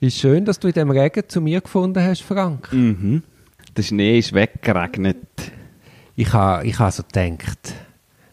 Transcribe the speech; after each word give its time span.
Wie 0.00 0.10
schön, 0.10 0.44
dass 0.44 0.58
du 0.60 0.68
in 0.68 0.74
dem 0.74 0.90
Regen 0.90 1.24
zu 1.28 1.40
mir 1.40 1.60
gefunden 1.60 2.02
hast, 2.02 2.22
Frank. 2.22 2.72
Mhm. 2.72 3.22
Der 3.76 3.82
Schnee 3.82 4.18
ist 4.18 4.32
weggeregnet. 4.32 5.16
Ich 6.14 6.32
habe 6.32 6.66
ich 6.66 6.78
ha 6.78 6.90
so 6.90 7.02
gedacht, 7.02 7.74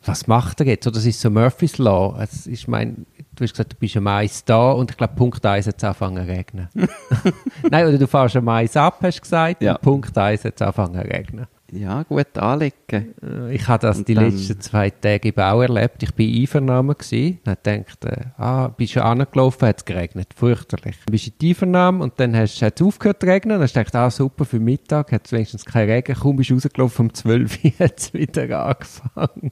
was 0.03 0.27
macht 0.27 0.59
er 0.61 0.67
jetzt? 0.67 0.85
Oder 0.85 0.95
das 0.95 1.05
ist 1.05 1.19
so 1.21 1.29
Murphy's 1.29 1.77
Law. 1.77 2.19
Es 2.21 2.45
ist 2.47 2.67
mein, 2.67 3.05
du 3.35 3.43
hast 3.43 3.51
gesagt, 3.53 3.73
du 3.73 3.77
bist 3.77 3.97
am 3.97 4.07
Eis 4.07 4.43
da 4.45 4.71
und 4.71 4.91
ich 4.91 4.97
glaube, 4.97 5.13
Punkt 5.15 5.43
1 5.45 5.67
hat 5.67 5.77
es 5.77 5.83
angefangen 5.83 6.25
zu 6.25 6.31
regnen. 6.31 6.69
Nein, 7.71 7.87
oder 7.87 7.97
du 7.97 8.07
fährst 8.07 8.35
am 8.35 8.47
Eis 8.49 8.75
ab, 8.77 8.99
hast 9.01 9.17
du 9.17 9.21
gesagt, 9.21 9.61
Ja. 9.63 9.73
und 9.73 9.81
Punkt 9.81 10.15
1 10.17 10.45
hat 10.45 10.53
es 10.55 10.61
angefangen 10.61 10.93
zu 11.01 11.07
regnen. 11.07 11.47
Ja, 11.71 12.03
gut 12.03 12.37
anlegen. 12.37 13.15
Äh, 13.23 13.55
Ich 13.55 13.67
habe 13.67 13.81
das 13.87 13.97
Und 13.97 14.07
die 14.07 14.13
letzten 14.13 14.61
zwei 14.61 14.91
Tage 14.91 15.29
eben 15.29 15.41
auch 15.41 15.61
erlebt. 15.61 16.03
Ich 16.03 16.13
bin 16.13 16.41
Einvernahmen 16.41 16.95
gsi. 16.97 17.39
Dann 17.43 17.57
dachte 17.63 18.09
äh, 18.09 18.25
ah, 18.41 18.67
bist 18.67 18.95
du 18.95 19.03
angelaufen, 19.03 19.67
hat 19.67 19.79
es 19.79 19.85
geregnet. 19.85 20.27
Fürchterlich. 20.35 20.95
Dann 21.05 21.11
bist 21.11 21.25
du 21.25 21.31
in 21.31 21.35
die 21.41 21.49
Einvernahme 21.49 22.03
und 22.03 22.13
dann 22.19 22.35
hast 22.35 22.61
hat 22.61 22.79
es 22.79 22.85
aufgehört 22.85 23.21
zu 23.21 23.27
regnen. 23.27 23.55
Dann 23.55 23.63
hast 23.63 23.75
du 23.75 23.79
gedacht, 23.79 23.95
ah, 23.95 24.11
super, 24.11 24.45
für 24.45 24.59
Mittag 24.59 25.11
hat 25.11 25.25
es 25.25 25.31
wenigstens 25.31 25.65
keinen 25.65 25.89
Regen. 25.89 26.15
Kaum 26.15 26.35
bist 26.35 26.51
du 26.51 26.53
rausgelaufen, 26.53 27.07
um 27.07 27.13
12 27.13 27.63
Uhr 27.63 27.71
hat 27.79 27.99
es 27.99 28.13
wieder 28.13 28.65
angefangen. 28.65 29.51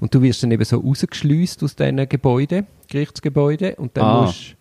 Und 0.00 0.14
du 0.14 0.22
wirst 0.22 0.42
dann 0.42 0.50
eben 0.50 0.64
so 0.64 0.78
rausgeschleust 0.78 1.62
aus 1.62 1.76
diesen 1.76 2.08
Gebäuden, 2.08 2.66
Gerichtsgebäuden. 2.88 3.74
Und 3.74 3.96
dann 3.96 4.04
Ah. 4.04 4.22
musst 4.22 4.56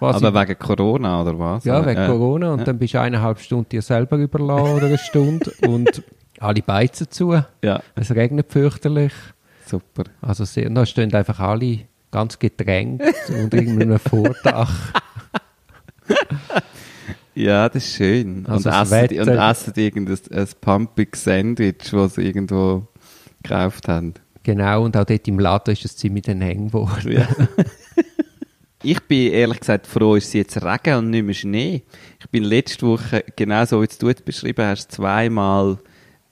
quasi... 0.00 0.26
Aber 0.26 0.40
wegen 0.40 0.58
Corona, 0.58 1.22
oder 1.22 1.38
was? 1.38 1.64
Ja, 1.64 1.86
wegen 1.86 2.00
Äh, 2.00 2.06
Corona. 2.08 2.52
Und 2.52 2.58
ja. 2.60 2.64
dann 2.64 2.78
bist 2.78 2.94
du 2.94 3.00
eineinhalb 3.00 3.38
Stunden 3.38 3.68
dir 3.68 3.82
selber 3.82 4.16
überlassen 4.16 4.74
oder 4.74 4.86
eine 4.86 4.98
Stunde. 4.98 5.52
und 5.68 6.02
alle 6.40 6.62
beizen 6.62 7.08
zu. 7.10 7.40
Ja, 7.62 7.80
Es 7.94 8.10
regnet 8.14 8.50
fürchterlich. 8.50 9.12
super. 9.66 10.04
Also 10.20 10.44
sehr, 10.44 10.66
und 10.66 10.74
da 10.74 10.84
stehen 10.86 11.14
einfach 11.14 11.38
alle 11.38 11.80
ganz 12.10 12.38
gedrängt 12.38 13.02
und 13.28 13.54
irgendeinem 13.54 13.98
Vordach. 14.00 14.92
Ja, 17.34 17.68
das 17.68 17.84
ist 17.84 17.94
schön. 17.94 18.44
Also 18.48 18.68
und, 18.70 18.74
essen, 18.76 19.08
die- 19.08 19.20
und 19.20 19.26
Wetter- 19.28 19.50
essen 19.50 19.72
irgendein 19.76 20.18
ein 20.32 20.48
pumpig 20.60 21.16
Sandwich, 21.16 21.90
das 21.92 22.14
sie 22.16 22.22
irgendwo 22.22 22.86
gekauft 23.42 23.86
haben. 23.88 24.14
Genau, 24.42 24.84
und 24.84 24.96
auch 24.96 25.04
dort 25.04 25.28
im 25.28 25.38
Laden 25.38 25.72
ist 25.72 25.84
es 25.84 25.96
ziemlich 25.96 26.24
dann 26.24 26.40
eng 26.42 26.68
geworden. 26.68 27.12
Ja. 27.12 27.28
ich 28.82 29.00
bin 29.00 29.32
ehrlich 29.32 29.60
gesagt 29.60 29.86
froh, 29.86 30.14
ist 30.14 30.28
es 30.28 30.32
jetzt 30.32 30.64
Regen 30.64 30.96
und 30.96 31.10
nicht 31.10 31.24
mehr 31.24 31.34
Schnee. 31.34 31.82
Ich 32.18 32.28
bin 32.30 32.44
letzte 32.44 32.86
Woche, 32.86 33.24
genau 33.36 33.64
so 33.64 33.82
wie 33.82 33.86
du 33.86 34.08
es 34.08 34.22
beschrieben 34.22 34.64
hast, 34.64 34.92
zweimal 34.92 35.78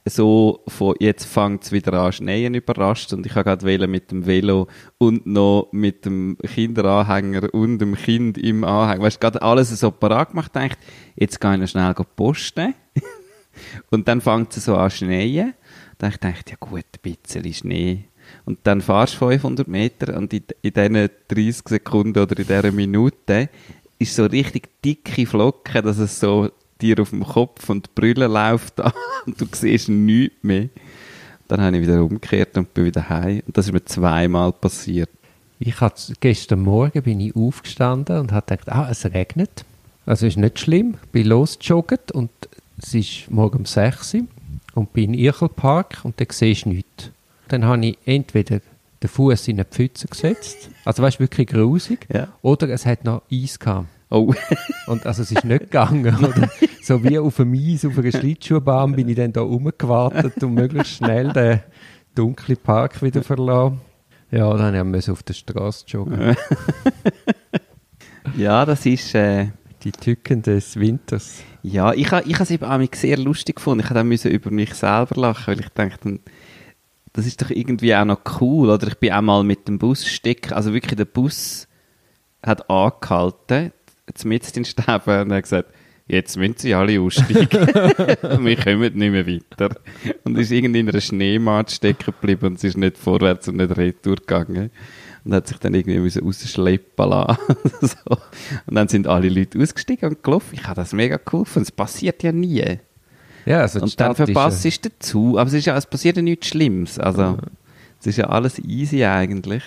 so 0.08 0.62
von 0.66 0.94
jetzt 1.00 1.26
fängt 1.26 1.64
es 1.64 1.72
wieder 1.72 1.92
an 1.94 2.12
Schneien 2.12 2.54
überrascht 2.54 3.12
und 3.12 3.26
ich 3.26 3.34
habe 3.34 3.44
gerade 3.44 3.66
wählen 3.66 3.90
mit 3.90 4.10
dem 4.10 4.24
Velo 4.24 4.68
und 4.96 5.26
noch 5.26 5.68
mit 5.72 6.04
dem 6.04 6.38
Kinderanhänger 6.38 7.52
und 7.52 7.78
dem 7.78 7.94
Kind 7.94 8.38
im 8.38 8.64
Anhänger. 8.64 9.02
Weißt 9.02 9.16
du, 9.16 9.20
gerade 9.20 9.42
alles 9.42 9.68
so 9.68 9.90
parat 9.90 10.30
gemacht, 10.30 10.54
denkt, 10.54 10.78
jetzt 11.16 11.40
gehe 11.40 11.54
ich 11.54 11.60
noch 11.60 11.68
schnell 11.68 11.94
posten. 12.16 12.74
und 13.90 14.08
dann 14.08 14.20
fängt 14.20 14.56
es 14.56 14.64
so 14.64 14.76
an 14.76 14.90
Schneien. 14.90 15.54
Dachte 15.98 16.28
ich, 16.28 16.50
ja 16.50 16.56
gut, 16.58 16.84
ein 16.84 17.16
bisschen 17.22 17.52
Schnee. 17.52 18.07
Und 18.48 18.60
dann 18.62 18.80
fahrst 18.80 19.20
du 19.20 19.28
500 19.28 19.68
Meter 19.68 20.16
und 20.16 20.32
in, 20.32 20.42
in 20.62 20.72
diesen 20.72 21.10
30 21.28 21.68
Sekunden 21.68 22.18
oder 22.18 22.38
in 22.38 22.46
dieser 22.46 22.72
Minute 22.72 23.50
ist 23.98 24.16
so 24.16 24.24
richtig 24.24 24.70
dicke 24.82 25.26
Flocken, 25.26 25.84
dass 25.84 25.98
es 25.98 26.18
so 26.18 26.48
dir 26.80 26.98
auf 26.98 27.10
dem 27.10 27.24
Kopf 27.24 27.68
und 27.68 27.94
Brille 27.94 28.26
läuft 28.26 28.80
und 29.26 29.38
du 29.38 29.46
siehst 29.52 29.90
nichts 29.90 30.36
mehr. 30.40 30.70
Dann 31.46 31.60
habe 31.60 31.76
ich 31.76 31.82
wieder 31.82 32.02
umgekehrt 32.02 32.56
und 32.56 32.72
bin 32.72 32.86
wieder 32.86 33.06
heim. 33.10 33.42
Und 33.46 33.54
das 33.54 33.66
ist 33.66 33.72
mir 33.74 33.84
zweimal 33.84 34.50
passiert. 34.52 35.10
Ich 35.60 35.78
hatte 35.82 36.14
gestern 36.18 36.62
Morgen 36.62 37.02
bin 37.02 37.20
ich 37.20 37.36
aufgestanden 37.36 38.18
und 38.18 38.32
habe 38.32 38.46
gedacht, 38.46 38.72
ah, 38.72 38.88
es 38.90 39.04
regnet. 39.04 39.66
Also 40.06 40.26
ist 40.26 40.38
nicht 40.38 40.58
schlimm. 40.58 40.94
Bin 41.12 41.26
losgejoggt 41.26 42.12
und 42.12 42.30
es 42.80 42.94
ist 42.94 43.30
morgen 43.30 43.58
um 43.58 43.64
6 43.66 44.14
Uhr 44.14 44.22
und 44.74 44.94
bin 44.94 45.12
im 45.12 45.20
Irchelpark 45.20 45.98
und 46.02 46.18
dann 46.18 46.28
siehst 46.30 46.64
du 46.64 46.70
nichts. 46.70 47.10
Dann 47.48 47.64
habe 47.64 47.84
ich 47.86 47.98
entweder 48.04 48.60
den 49.02 49.08
Fuß 49.08 49.48
in 49.48 49.56
eine 49.56 49.64
Pfütze 49.64 50.08
gesetzt, 50.08 50.70
also 50.84 51.02
weißt 51.02 51.20
wirklich 51.20 51.48
grusig, 51.48 52.06
Ja. 52.12 52.28
oder 52.42 52.68
es 52.68 52.84
hat 52.84 53.04
noch 53.04 53.22
Eis 53.32 53.58
gehabt. 53.58 53.86
Oh, 54.10 54.32
Und 54.86 55.04
also 55.06 55.22
es 55.22 55.30
ist 55.32 55.44
nicht 55.44 55.60
gegangen. 55.64 56.16
Oder? 56.24 56.48
So 56.82 57.04
wie 57.04 57.18
auf 57.18 57.38
einem 57.40 57.52
Eis, 57.54 57.84
auf 57.84 57.98
einer 57.98 58.10
Schlittschuhbahn 58.10 58.92
bin 58.92 59.06
ich 59.10 59.16
dann 59.16 59.34
da 59.34 59.42
rumgewartet 59.42 60.42
und 60.42 60.54
möglichst 60.54 60.94
schnell 60.94 61.30
den 61.34 61.60
dunklen 62.14 62.56
Park 62.56 63.02
wieder 63.02 63.22
verlassen. 63.22 63.82
Ja, 64.30 64.56
dann 64.56 64.90
musste 64.90 65.10
ich 65.10 65.12
auf 65.12 65.22
der 65.22 65.34
Straße 65.34 65.84
joggen. 65.88 66.34
ja, 68.36 68.64
das 68.64 68.86
ist... 68.86 69.14
Äh, 69.14 69.48
Die 69.84 69.92
Tücken 69.92 70.42
des 70.42 70.74
Winters. 70.80 71.40
Ja, 71.62 71.92
ich 71.92 72.10
habe 72.10 72.28
ich 72.28 72.40
es 72.40 72.50
eben 72.50 72.64
auch 72.64 72.80
sehr 72.94 73.16
lustig 73.16 73.56
gefunden. 73.56 73.84
Ich 73.86 74.04
musste 74.04 74.28
über 74.28 74.50
mich 74.50 74.74
selber 74.74 75.20
lachen, 75.20 75.46
weil 75.54 75.60
ich 75.60 75.68
dachte, 75.68 76.18
das 77.18 77.26
ist 77.26 77.42
doch 77.42 77.50
irgendwie 77.50 77.96
auch 77.96 78.04
noch 78.04 78.20
cool. 78.40 78.70
Oder 78.70 78.86
ich 78.86 78.94
bin 78.94 79.12
auch 79.12 79.22
mal 79.22 79.42
mit 79.42 79.66
dem 79.66 79.78
Bus 79.78 80.06
stecken, 80.06 80.52
also 80.52 80.72
wirklich 80.72 80.96
der 80.96 81.04
Bus 81.04 81.66
hat 82.44 82.70
angehalten, 82.70 83.72
mit 84.24 84.56
in 84.56 84.64
Stäben 84.64 85.22
und 85.22 85.32
hat 85.32 85.42
gesagt, 85.42 85.74
jetzt 86.06 86.36
müssen 86.36 86.58
sie 86.58 86.74
alle 86.74 87.00
aussteigen. 87.00 87.50
Wir 88.44 88.56
kommen 88.56 88.80
nicht 88.80 88.94
mehr 88.94 89.26
weiter. 89.26 89.76
Und 90.22 90.38
ist 90.38 90.52
irgendwie 90.52 90.78
in 90.78 90.88
einer 90.88 91.00
Schneematt 91.00 91.72
stecken 91.72 92.12
geblieben 92.12 92.46
und 92.46 92.58
es 92.58 92.64
ist 92.64 92.76
nicht 92.76 92.96
vorwärts 92.96 93.48
und 93.48 93.56
nicht 93.56 93.76
retour 93.76 94.14
gegangen. 94.14 94.70
Und 95.24 95.34
hat 95.34 95.48
sich 95.48 95.58
dann 95.58 95.74
irgendwie 95.74 95.98
müssen 95.98 96.22
rausschleppen 96.22 97.10
lassen. 97.10 97.38
so. 97.80 98.16
Und 98.66 98.74
dann 98.76 98.86
sind 98.86 99.08
alle 99.08 99.28
Leute 99.28 99.60
ausgestiegen 99.60 100.10
und 100.10 100.22
gelaufen. 100.22 100.54
Ich 100.54 100.62
habe 100.62 100.76
das 100.76 100.92
mega 100.92 101.18
cool 101.32 101.42
gefunden. 101.42 101.64
Es 101.64 101.72
passiert 101.72 102.22
ja 102.22 102.30
nie. 102.30 102.78
Ja, 103.48 103.60
also 103.62 103.80
Und 103.80 103.98
dann 103.98 104.14
verpasst 104.14 104.66
ist, 104.66 104.84
du 104.84 104.90
dazu. 104.90 105.38
Aber 105.38 105.48
es, 105.48 105.54
ist 105.54 105.64
ja, 105.64 105.76
es 105.76 105.86
passiert 105.86 106.16
ja 106.16 106.22
nichts 106.22 106.48
Schlimmes. 106.48 106.98
Also, 106.98 107.38
es 108.00 108.06
ist 108.08 108.16
ja 108.18 108.26
alles 108.28 108.58
easy 108.58 109.04
eigentlich. 109.04 109.62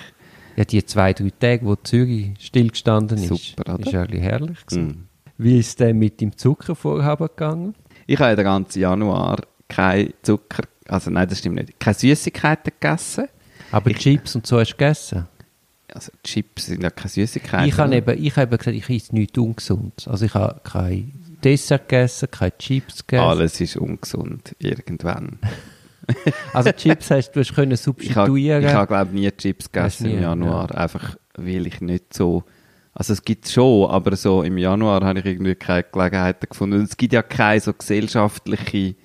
ja, 0.55 0.65
die 0.65 0.85
zwei, 0.85 1.13
drei 1.13 1.31
Tage, 1.39 1.65
wo 1.65 1.75
Zürich 1.75 2.33
stillgestanden 2.39 3.17
ist, 3.17 3.27
Super, 3.55 3.79
ist 3.79 3.91
ja 3.91 4.05
herrlich 4.07 4.65
gewesen. 4.65 4.87
Mm. 4.87 5.07
Wie 5.37 5.57
ist 5.59 5.67
es 5.69 5.75
denn 5.77 5.97
mit 5.97 6.21
dem 6.21 6.37
Zuckervorhaben 6.37 7.27
gegangen? 7.27 7.73
Ich 8.05 8.19
habe 8.19 8.35
den 8.35 8.45
ganzen 8.45 8.79
Januar 8.79 9.37
kein 9.67 10.13
Zucker, 10.21 10.63
also 10.87 11.09
nein, 11.09 11.27
das 11.27 11.39
stimmt 11.39 11.55
nicht, 11.55 11.79
keine 11.79 11.93
Süßigkeiten 11.95 12.73
gegessen. 12.79 13.27
Aber 13.71 13.89
Ich- 13.89 13.97
Chips 13.97 14.35
und 14.35 14.45
so 14.45 14.59
hast 14.59 14.73
du 14.73 14.77
gegessen? 14.77 15.27
Also 15.93 16.11
Chips 16.23 16.67
sind 16.67 16.83
ja 16.83 16.89
keine 16.89 17.09
Süßigkeiten. 17.09 17.67
Ich 17.67 17.77
habe 17.77 17.95
eben, 17.95 18.23
ich 18.23 18.35
habe 18.37 18.57
gesagt, 18.57 18.75
ich 18.77 18.89
esse 18.89 19.15
nichts 19.15 19.37
Ungesundes. 19.37 20.07
Also 20.07 20.25
ich 20.25 20.33
habe 20.33 20.61
kein 20.63 21.11
Dessert 21.43 21.87
gegessen, 21.89 22.29
keine 22.31 22.57
Chips 22.57 23.05
gegessen. 23.07 23.27
Alles 23.27 23.59
ist 23.61 23.77
ungesund, 23.77 24.55
irgendwann. 24.59 25.39
Also 26.53 26.71
Chips 26.73 27.09
hast 27.11 27.31
du 27.31 27.39
hast 27.39 27.53
können 27.55 27.77
substituieren. 27.77 28.63
ich 28.65 28.73
habe 28.73 28.87
glaube 28.87 29.13
nie 29.13 29.31
Chips 29.31 29.71
gegessen 29.71 30.07
nie, 30.07 30.13
im 30.15 30.21
Januar, 30.23 30.75
einfach 30.75 31.15
weil 31.37 31.67
ich 31.67 31.79
nicht 31.79 32.13
so, 32.13 32.43
also 32.93 33.13
es 33.13 33.21
gibt 33.23 33.47
schon, 33.47 33.89
aber 33.89 34.15
so 34.17 34.43
im 34.43 34.57
Januar 34.57 35.05
habe 35.05 35.19
ich 35.19 35.25
irgendwie 35.25 35.55
keine 35.55 35.83
Gelegenheiten 35.83 36.47
gefunden. 36.49 36.79
Und 36.79 36.85
es 36.85 36.97
gibt 36.97 37.13
ja 37.13 37.21
keine 37.21 37.61
so 37.61 37.71
gesellschaftliche, 37.73 38.95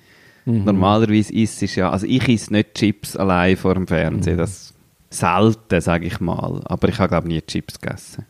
Mhm. 0.45 0.63
normalerweise 0.65 1.31
ist 1.33 1.61
es 1.61 1.75
ja, 1.75 1.91
also 1.91 2.05
ich 2.07 2.27
esse 2.27 2.51
nicht 2.51 2.73
Chips 2.73 3.15
allein 3.15 3.55
vor 3.57 3.75
dem 3.75 3.85
Fernsehen, 3.87 4.35
Mhm. 4.35 4.39
das 4.39 4.73
selten, 5.09 5.79
sage 5.81 6.07
ich 6.07 6.19
mal, 6.19 6.61
aber 6.65 6.89
ich 6.89 6.99
habe 6.99 7.09
glaube 7.09 7.27
nie 7.27 7.41
Chips 7.41 7.79
gegessen. 7.79 8.25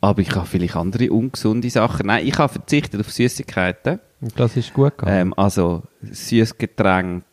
Aber 0.00 0.20
ich 0.22 0.34
habe 0.34 0.46
vielleicht 0.46 0.76
andere 0.76 1.10
ungesunde 1.10 1.70
Sachen. 1.70 2.06
Nein, 2.06 2.26
ich 2.26 2.38
habe 2.38 2.52
verzichtet 2.52 3.00
auf 3.00 3.10
Süßigkeiten. 3.10 3.98
Das 4.36 4.56
ist 4.56 4.72
gut 4.72 4.96
gegangen. 4.98 5.28
Ähm, 5.28 5.34
also 5.36 5.82
Süßgetränk, 6.02 7.24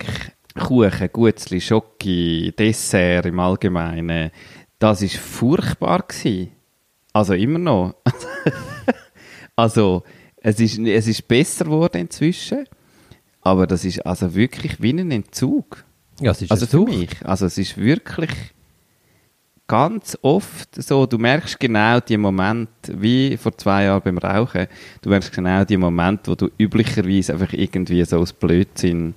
Kuchen, 0.55 1.09
Gutzli, 1.11 1.61
Schoki, 1.61 2.53
Dessert 2.57 3.25
im 3.27 3.39
Allgemeinen. 3.39 4.31
Das 4.79 5.01
ist 5.01 5.17
furchtbar 5.17 6.03
gewesen. 6.07 6.51
Also 7.13 7.33
immer 7.33 7.59
noch. 7.59 7.95
also 9.55 10.03
es 10.37 10.59
ist, 10.59 10.79
es 10.79 11.07
ist 11.07 11.27
besser 11.27 11.65
geworden 11.65 12.01
inzwischen, 12.01 12.65
aber 13.41 13.67
das 13.67 13.85
ist 13.85 14.05
also 14.05 14.35
wirklich 14.35 14.81
wie 14.81 14.91
ein 14.91 15.11
Entzug. 15.11 15.83
ja, 16.19 16.31
es 16.31 16.41
ist 16.41 16.51
Also 16.51 16.67
für 16.67 16.83
mich. 16.85 17.25
Also 17.25 17.45
es 17.45 17.57
ist 17.57 17.77
wirklich 17.77 18.31
ganz 19.67 20.17
oft 20.21 20.81
so, 20.81 21.05
du 21.05 21.17
merkst 21.17 21.59
genau 21.59 21.99
die 21.99 22.17
Momente, 22.17 23.01
wie 23.01 23.37
vor 23.37 23.57
zwei 23.57 23.85
Jahren 23.85 24.01
beim 24.03 24.17
Rauchen, 24.17 24.67
du 25.01 25.09
merkst 25.09 25.31
genau 25.31 25.63
die 25.63 25.77
Momente, 25.77 26.31
wo 26.31 26.35
du 26.35 26.49
üblicherweise 26.57 27.33
einfach 27.33 27.53
irgendwie 27.53 28.03
so 28.05 28.19
aus 28.19 28.33
Blödsinn 28.33 29.15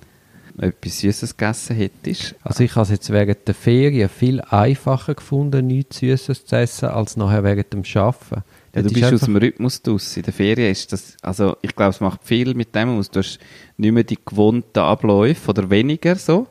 etwas 0.61 0.99
Süßes 0.99 1.37
gegessen 1.37 1.75
hättest. 1.75 2.35
Also 2.43 2.63
ich 2.63 2.75
habe 2.75 2.83
es 2.83 2.89
jetzt 2.89 3.09
während 3.11 3.47
der 3.47 3.55
Ferien 3.55 4.09
viel 4.09 4.41
einfacher 4.41 5.15
gefunden, 5.15 5.67
nichts 5.67 5.99
Süßes 5.99 6.45
zu 6.45 6.55
essen, 6.57 6.89
als 6.89 7.15
nachher 7.15 7.43
während 7.43 7.71
dem 7.71 7.83
Arbeiten. 7.95 8.43
Ja, 8.75 8.81
du 8.81 8.91
bist 8.91 9.13
aus 9.13 9.21
dem 9.21 9.37
Rhythmus 9.37 9.81
draus. 9.81 10.15
In 10.17 10.23
der 10.23 10.33
Ferien 10.33 10.71
ist 10.71 10.91
das, 10.93 11.17
also 11.21 11.57
ich 11.61 11.75
glaube, 11.75 11.91
es 11.91 12.01
macht 12.01 12.23
viel 12.23 12.53
mit 12.53 12.75
dem 12.75 12.89
aus. 12.89 13.09
Du 13.09 13.19
hast 13.19 13.39
nicht 13.77 13.91
mehr 13.91 14.03
die 14.03 14.17
gewohnten 14.23 14.79
Abläufe 14.79 15.49
oder 15.49 15.69
weniger 15.69 16.15
so. 16.15 16.47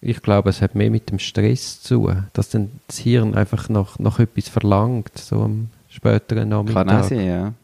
Ich 0.00 0.20
glaube, 0.22 0.50
es 0.50 0.60
hat 0.60 0.74
mehr 0.74 0.90
mit 0.90 1.10
dem 1.10 1.18
Stress 1.18 1.82
zu 1.82 2.00
tun, 2.00 2.26
dass 2.32 2.50
dann 2.50 2.72
das 2.88 2.98
Hirn 2.98 3.34
einfach 3.34 3.68
noch, 3.68 3.98
noch 3.98 4.18
etwas 4.18 4.48
verlangt, 4.48 5.16
so 5.16 5.42
am 5.42 5.68
späteren 5.88 6.48
Nachmittag. 6.48 6.86
Kann 6.86 7.00
auch 7.00 7.04
sein, 7.04 7.26
ja. 7.26 7.54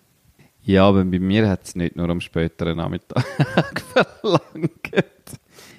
Ja, 0.63 0.87
aber 0.87 1.05
bei 1.05 1.19
mir 1.19 1.49
hat 1.49 1.65
es 1.65 1.75
nicht 1.75 1.97
nur 1.97 2.09
am 2.11 2.21
späteren 2.21 2.77
Nachmittag 2.77 3.25
verlangt. 3.93 5.09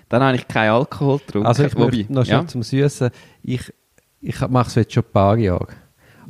Dann 0.09 0.24
habe 0.24 0.36
ich 0.36 0.47
keinen 0.47 0.71
Alkohol 0.71 1.19
getrunken. 1.19 1.47
Also 1.47 1.63
ich 1.63 1.75
Wobei, 1.77 2.06
noch 2.09 2.25
ja. 2.25 2.45
zum 2.47 2.63
Süßen. 2.63 3.12
Ich, 3.44 3.71
ich 4.19 4.47
mache 4.47 4.69
es 4.69 4.75
jetzt 4.75 4.94
schon 4.94 5.03
ein 5.03 5.12
paar 5.12 5.38
Jahre. 5.38 5.68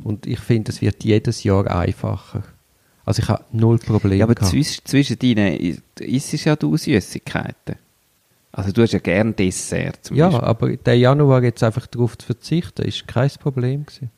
Und 0.04 0.26
ich 0.26 0.40
finde, 0.40 0.72
es 0.72 0.82
wird 0.82 1.02
jedes 1.04 1.42
Jahr 1.42 1.66
einfacher. 1.70 2.42
Also 3.04 3.22
ich 3.22 3.28
habe 3.28 3.44
null 3.50 3.78
Probleme 3.78 4.16
Ja, 4.16 4.24
aber 4.26 4.36
zwischen, 4.36 4.84
zwischen 4.84 5.18
deinen 5.18 5.78
isst 5.98 6.44
ja 6.44 6.54
du 6.54 6.76
Süßigkeiten. 6.76 7.76
Also 8.52 8.72
du 8.72 8.82
hast 8.82 8.92
ja 8.92 8.98
gerne 8.98 9.32
Dessert 9.32 10.04
zum 10.04 10.16
Ja, 10.16 10.28
Beispiel. 10.28 10.48
aber 10.48 10.76
der 10.76 10.98
Januar 10.98 11.42
jetzt 11.42 11.62
einfach 11.62 11.86
darauf 11.86 12.18
zu 12.18 12.26
verzichten, 12.26 12.82
ist 12.82 13.06
kein 13.06 13.30
Problem 13.40 13.86
gewesen. 13.86 14.10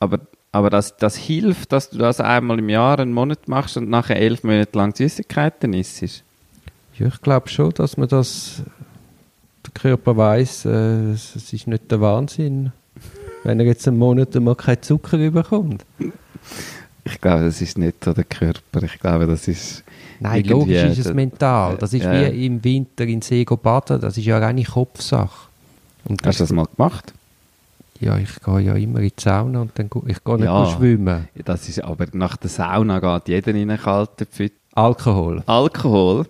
Aber, 0.00 0.20
aber 0.52 0.70
das, 0.70 0.96
das 0.96 1.16
hilft, 1.16 1.72
dass 1.72 1.90
du 1.90 1.98
das 1.98 2.20
einmal 2.20 2.58
im 2.58 2.68
Jahr 2.68 2.98
einen 2.98 3.12
Monat 3.12 3.46
machst 3.48 3.76
und 3.76 3.90
nachher 3.90 4.16
elf 4.16 4.42
Monate 4.42 4.76
lang 4.78 4.94
Süßigkeiten 4.96 5.74
isst? 5.74 6.24
Ja, 6.98 7.08
ich 7.08 7.20
glaube 7.20 7.48
schon, 7.48 7.70
dass 7.74 7.96
man 7.96 8.08
das 8.08 8.62
der 9.66 9.72
Körper 9.74 10.16
weiß, 10.16 10.64
äh, 10.64 11.10
es 11.12 11.36
ist 11.36 11.66
nicht 11.66 11.90
der 11.90 12.00
Wahnsinn, 12.00 12.72
wenn 13.44 13.60
er 13.60 13.66
jetzt 13.66 13.86
einen 13.86 13.98
Monat 13.98 14.34
mal 14.36 14.54
keinen 14.56 14.82
Zucker 14.82 15.18
überkommt. 15.18 15.84
Ich 17.04 17.20
glaube, 17.20 17.44
das 17.44 17.60
ist 17.60 17.76
nicht 17.76 18.04
so 18.04 18.12
der 18.12 18.24
Körper. 18.24 18.82
Ich 18.82 18.98
glaube, 18.98 19.26
das 19.26 19.48
ist. 19.48 19.82
Nein, 20.20 20.44
logisch 20.44 20.82
ist 20.82 21.06
es 21.06 21.14
mental. 21.14 21.76
Das 21.76 21.92
ist 21.92 22.04
ja. 22.04 22.12
wie 22.12 22.46
im 22.46 22.62
Winter 22.62 23.04
in 23.04 23.22
See 23.22 23.44
baden. 23.44 24.00
Das 24.00 24.16
ist 24.16 24.24
ja 24.24 24.38
eine 24.38 24.64
Kopfsache. 24.64 25.48
Und 26.04 26.26
Hast 26.26 26.40
du 26.40 26.44
das 26.44 26.52
mal 26.52 26.66
gemacht? 26.76 27.12
Ja, 28.00 28.16
ich 28.16 28.40
gehe 28.40 28.60
ja 28.60 28.74
immer 28.74 29.00
in 29.00 29.08
die 29.08 29.22
Sauna 29.22 29.60
und 29.62 29.72
dann 29.74 29.90
ich 30.06 30.22
gehe 30.22 30.36
nicht 30.36 30.44
ja, 30.44 30.66
schwimmen. 30.66 31.28
Das 31.44 31.68
ist, 31.68 31.82
aber 31.82 32.06
nach 32.12 32.36
der 32.36 32.50
Sauna 32.50 33.00
geht 33.00 33.28
jeder 33.28 33.50
in 33.50 33.70
eine 33.70 33.78
kalte 33.78 34.24
Pfütze. 34.24 34.56
Alkohol. 34.72 35.42
Alkohol 35.46 36.26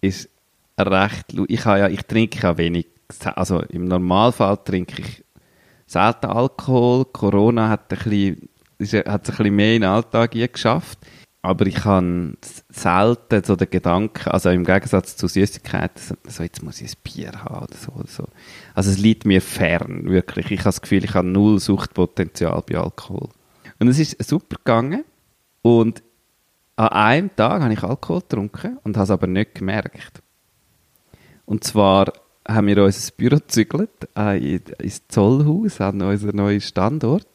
ist 0.00 0.30
recht, 0.78 1.26
ich, 1.48 1.64
habe 1.66 1.80
ja, 1.80 1.88
ich 1.88 2.02
trinke 2.02 2.42
ja 2.42 2.56
wenig, 2.56 2.86
also 3.34 3.60
im 3.60 3.84
Normalfall 3.84 4.56
trinke 4.64 5.02
ich 5.02 5.22
selten 5.86 6.26
Alkohol, 6.26 7.04
Corona 7.12 7.68
hat, 7.68 7.92
ein 7.92 7.98
bisschen, 7.98 8.48
hat 9.06 9.24
es 9.24 9.30
ein 9.30 9.36
bisschen 9.36 9.54
mehr 9.54 9.74
in 9.74 9.82
den 9.82 9.90
Alltag 9.90 10.30
geschafft, 10.30 10.98
aber 11.42 11.66
ich 11.66 11.84
habe 11.84 12.36
selten 12.70 13.42
so 13.44 13.56
den 13.56 13.68
Gedanken, 13.68 14.30
also 14.30 14.50
im 14.50 14.64
Gegensatz 14.64 15.16
zu 15.16 15.26
Süßigkeiten, 15.26 16.16
so 16.28 16.42
jetzt 16.44 16.62
muss 16.62 16.80
ich 16.80 16.92
ein 16.92 17.00
Bier 17.02 17.32
haben 17.32 17.64
oder 17.64 17.76
so, 17.76 17.92
oder 17.92 18.06
so. 18.06 18.28
Also 18.74 18.90
es 18.90 18.98
liegt 18.98 19.26
mir 19.26 19.42
fern, 19.42 20.04
wirklich. 20.04 20.52
Ich 20.52 20.60
habe 20.60 20.68
das 20.68 20.80
Gefühl, 20.80 21.04
ich 21.04 21.14
habe 21.14 21.26
null 21.26 21.58
Suchtpotenzial 21.58 22.62
bei 22.64 22.78
Alkohol. 22.78 23.28
Und 23.80 23.88
es 23.88 23.98
ist 23.98 24.22
super 24.22 24.56
gegangen 24.56 25.04
und 25.62 26.04
an 26.76 26.88
einem 26.88 27.36
Tag 27.36 27.60
habe 27.60 27.72
ich 27.72 27.82
Alkohol 27.82 28.20
getrunken 28.20 28.78
und 28.84 28.96
habe 28.96 29.04
es 29.04 29.10
aber 29.10 29.26
nicht 29.26 29.56
gemerkt. 29.56 30.22
Und 31.44 31.64
zwar 31.64 32.12
haben 32.46 32.68
wir 32.68 32.84
unser 32.84 33.12
Büro 33.16 33.36
gezügelt 33.36 33.90
äh, 34.16 34.56
ins 34.56 35.08
Zollhaus, 35.08 35.80
an 35.80 36.02
unseren 36.02 36.36
neuen 36.36 36.60
Standort. 36.60 37.26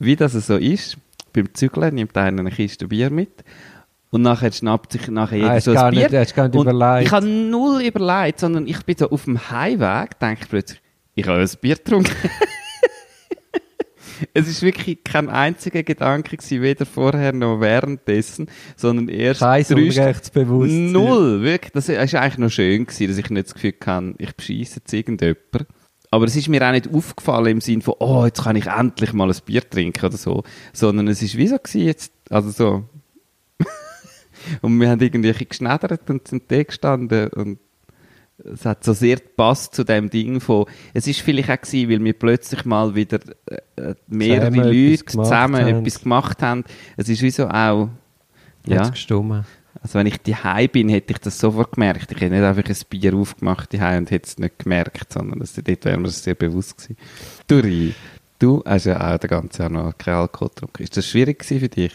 Wie 0.00 0.16
das 0.16 0.32
so 0.32 0.56
ist, 0.56 0.98
beim 1.34 1.52
Zügeln 1.52 1.94
nimmt 1.94 2.16
einer 2.16 2.40
eine 2.40 2.50
Kiste 2.50 2.88
Bier 2.88 3.10
mit 3.10 3.44
und 4.10 4.22
nachher 4.22 4.52
schnappt 4.52 4.92
sich 4.92 5.08
nachher 5.08 5.36
jeder 5.36 5.50
ah, 5.50 5.60
so 5.60 5.76
ein 5.76 5.90
Bier. 5.90 6.08
Nicht, 6.08 6.34
gar 6.34 6.48
nicht 6.48 6.54
überlegt. 6.54 7.06
Ich 7.06 7.12
habe 7.12 7.26
null 7.26 7.82
überlegt, 7.82 8.40
sondern 8.40 8.66
ich 8.66 8.82
bin 8.84 8.96
so 8.96 9.10
auf 9.10 9.24
dem 9.24 9.50
Heimweg, 9.50 10.18
denke 10.20 10.46
plötzlich, 10.48 10.80
ich 11.14 11.26
habe 11.26 11.40
ein 11.40 11.50
Bier 11.60 11.74
getrunken. 11.74 12.14
es 14.32 14.48
ist 14.48 14.62
wirklich 14.62 15.02
kein 15.02 15.28
einziger 15.28 15.82
Gedanke 15.82 16.36
gewesen, 16.36 16.62
weder 16.62 16.86
vorher 16.86 17.32
noch 17.32 17.60
währenddessen, 17.60 18.48
sondern 18.76 19.08
erst 19.08 19.40
Scheiß 19.40 19.72
unrechtsbewusst. 19.72 20.72
Null, 20.72 21.42
wirklich. 21.42 21.72
Das 21.72 21.88
war 21.88 21.98
eigentlich 21.98 22.38
noch 22.38 22.50
schön 22.50 22.86
gewesen, 22.86 23.08
dass 23.08 23.18
ich 23.18 23.30
nicht 23.30 23.46
das 23.46 23.54
Gefühl 23.54 23.74
hatte, 23.84 24.14
ich 24.18 24.34
bescheisse 24.34 24.76
jetzt 24.76 24.92
irgendjemand. 24.92 25.66
Aber 26.14 26.26
es 26.26 26.36
ist 26.36 26.48
mir 26.48 26.64
auch 26.64 26.70
nicht 26.70 26.94
aufgefallen 26.94 27.48
im 27.48 27.60
Sinne 27.60 27.82
von, 27.82 27.94
oh, 27.98 28.24
jetzt 28.24 28.44
kann 28.44 28.54
ich 28.54 28.66
endlich 28.66 29.12
mal 29.12 29.28
ein 29.28 29.36
Bier 29.44 29.68
trinken 29.68 30.06
oder 30.06 30.16
so, 30.16 30.44
sondern 30.72 31.08
es 31.08 31.20
ist 31.22 31.36
wie 31.36 31.48
so 31.48 31.56
gewesen, 31.56 31.80
jetzt, 31.80 32.12
also 32.30 32.50
so. 32.50 32.84
und 34.62 34.80
wir 34.80 34.90
haben 34.90 35.00
irgendwie 35.00 35.32
geschneddert 35.44 36.08
und 36.08 36.28
sind 36.28 36.44
da 36.52 36.62
gestanden 36.62 37.30
und 37.30 37.58
es 38.44 38.64
hat 38.64 38.84
so 38.84 38.92
sehr 38.92 39.16
gepasst 39.16 39.74
zu 39.74 39.82
dem 39.82 40.08
Ding 40.08 40.38
von, 40.38 40.66
es 40.92 41.08
ist 41.08 41.20
vielleicht 41.20 41.50
auch 41.50 41.60
gewesen, 41.60 41.90
weil 41.90 42.04
wir 42.04 42.12
plötzlich 42.12 42.64
mal 42.64 42.94
wieder 42.94 43.18
äh, 43.46 43.96
mehrere 44.06 44.52
zusammen 44.52 44.66
Leute 44.68 45.00
etwas 45.00 45.12
zusammen 45.14 45.60
haben. 45.64 45.80
etwas 45.80 46.00
gemacht 46.00 46.42
haben. 46.42 46.64
Es 46.96 47.08
ist 47.08 47.22
wie 47.22 47.30
so 47.30 47.48
auch, 47.48 47.88
ja. 48.66 48.88
Gestummen. 48.88 49.44
Also 49.84 49.98
wenn 49.98 50.06
ich 50.06 50.16
daheim 50.16 50.70
bin, 50.70 50.88
hätte 50.88 51.12
ich 51.12 51.18
das 51.18 51.38
sofort 51.38 51.72
gemerkt. 51.72 52.10
Ich 52.10 52.18
hätte 52.18 52.34
nicht 52.34 52.42
einfach 52.42 52.64
ein 52.64 52.76
Bier 52.88 53.14
aufgemacht 53.14 53.74
daheim 53.74 53.98
und 53.98 54.10
hätte 54.10 54.26
es 54.26 54.38
nicht 54.38 54.60
gemerkt, 54.60 55.12
sondern 55.12 55.40
das, 55.40 55.52
dort 55.52 55.84
wäre 55.84 55.98
mir 55.98 56.04
das 56.04 56.24
sehr 56.24 56.34
bewusst 56.34 56.78
gewesen. 56.78 56.96
Duri, 57.46 57.94
du 58.38 58.62
hast 58.64 58.86
ja 58.86 59.14
auch 59.14 59.18
den 59.18 59.28
ganzen 59.28 59.60
Jahr 59.60 59.70
noch 59.70 59.98
keinen 59.98 60.14
Alkohol 60.14 60.48
getrunken. 60.48 60.82
Ist 60.82 60.96
das 60.96 61.06
schwierig 61.06 61.44
für 61.44 61.68
dich? 61.68 61.92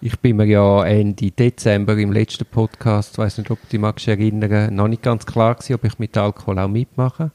Ich 0.00 0.18
bin 0.18 0.36
mir 0.36 0.46
ja 0.46 0.84
Ende 0.84 1.30
Dezember 1.30 1.96
im 1.96 2.10
letzten 2.10 2.46
Podcast, 2.46 3.12
ich 3.12 3.18
weiß 3.18 3.38
nicht, 3.38 3.50
ob 3.52 3.60
du 3.62 3.68
dich 3.68 3.80
magst 3.80 4.08
erinnern, 4.08 4.74
noch 4.74 4.88
nicht 4.88 5.04
ganz 5.04 5.24
klar 5.24 5.54
gewesen, 5.54 5.74
ob 5.74 5.84
ich 5.84 6.00
mit 6.00 6.16
Alkohol 6.16 6.58
auch 6.58 6.68
mitmache. 6.68 7.30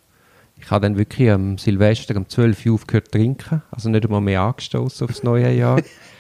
Ich 0.62 0.70
habe 0.70 0.82
dann 0.82 0.98
wirklich 0.98 1.32
am 1.32 1.58
Silvester 1.58 2.18
um 2.18 2.28
12 2.28 2.66
Uhr 2.66 2.74
aufgehört 2.74 3.06
zu 3.06 3.12
trinken, 3.12 3.62
also 3.72 3.90
nicht 3.90 4.04
einmal 4.04 4.20
mehr 4.20 4.42
angestoßen 4.42 5.08
aufs 5.08 5.24
neue 5.24 5.54
Jahr. 5.54 5.82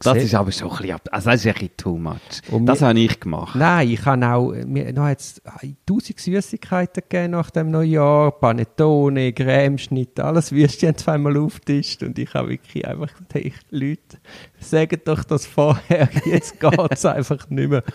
das 0.00 0.18
ist 0.18 0.34
aber 0.34 0.52
schon 0.52 0.70
ein 0.70 0.76
bisschen, 0.78 0.98
also 1.10 1.30
das 1.30 1.40
ist 1.40 1.46
ein 1.46 1.52
bisschen 1.54 1.76
too 1.76 1.96
much. 1.96 2.18
Und 2.50 2.66
das 2.66 2.82
habe 2.82 2.98
ich 2.98 3.20
gemacht. 3.20 3.54
Nein, 3.54 3.90
ich 3.90 4.04
habe 4.04 4.26
auch, 4.26 4.52
mir, 4.52 4.92
noch 4.92 5.08
jetzt 5.08 5.42
tausend 5.86 6.20
Süßigkeiten 6.20 7.02
gegeben 7.08 7.32
nach 7.32 7.50
dem 7.50 7.70
Neujahr, 7.70 8.32
Panettone, 8.32 9.32
Cremeschnitt, 9.32 10.20
alles 10.20 10.52
Würstchen 10.52 10.96
zweimal 10.96 11.36
auftischt 11.36 12.02
und 12.02 12.18
ich 12.18 12.32
habe 12.34 12.50
wirklich 12.50 12.86
einfach 12.86 13.10
gedacht, 13.28 13.66
Leute, 13.70 14.18
sagt 14.58 15.08
doch 15.08 15.24
das 15.24 15.46
vorher, 15.46 16.08
jetzt 16.24 16.58
geht 16.60 16.90
es 16.90 17.04
einfach 17.04 17.48
nicht 17.50 17.70
mehr. 17.70 17.82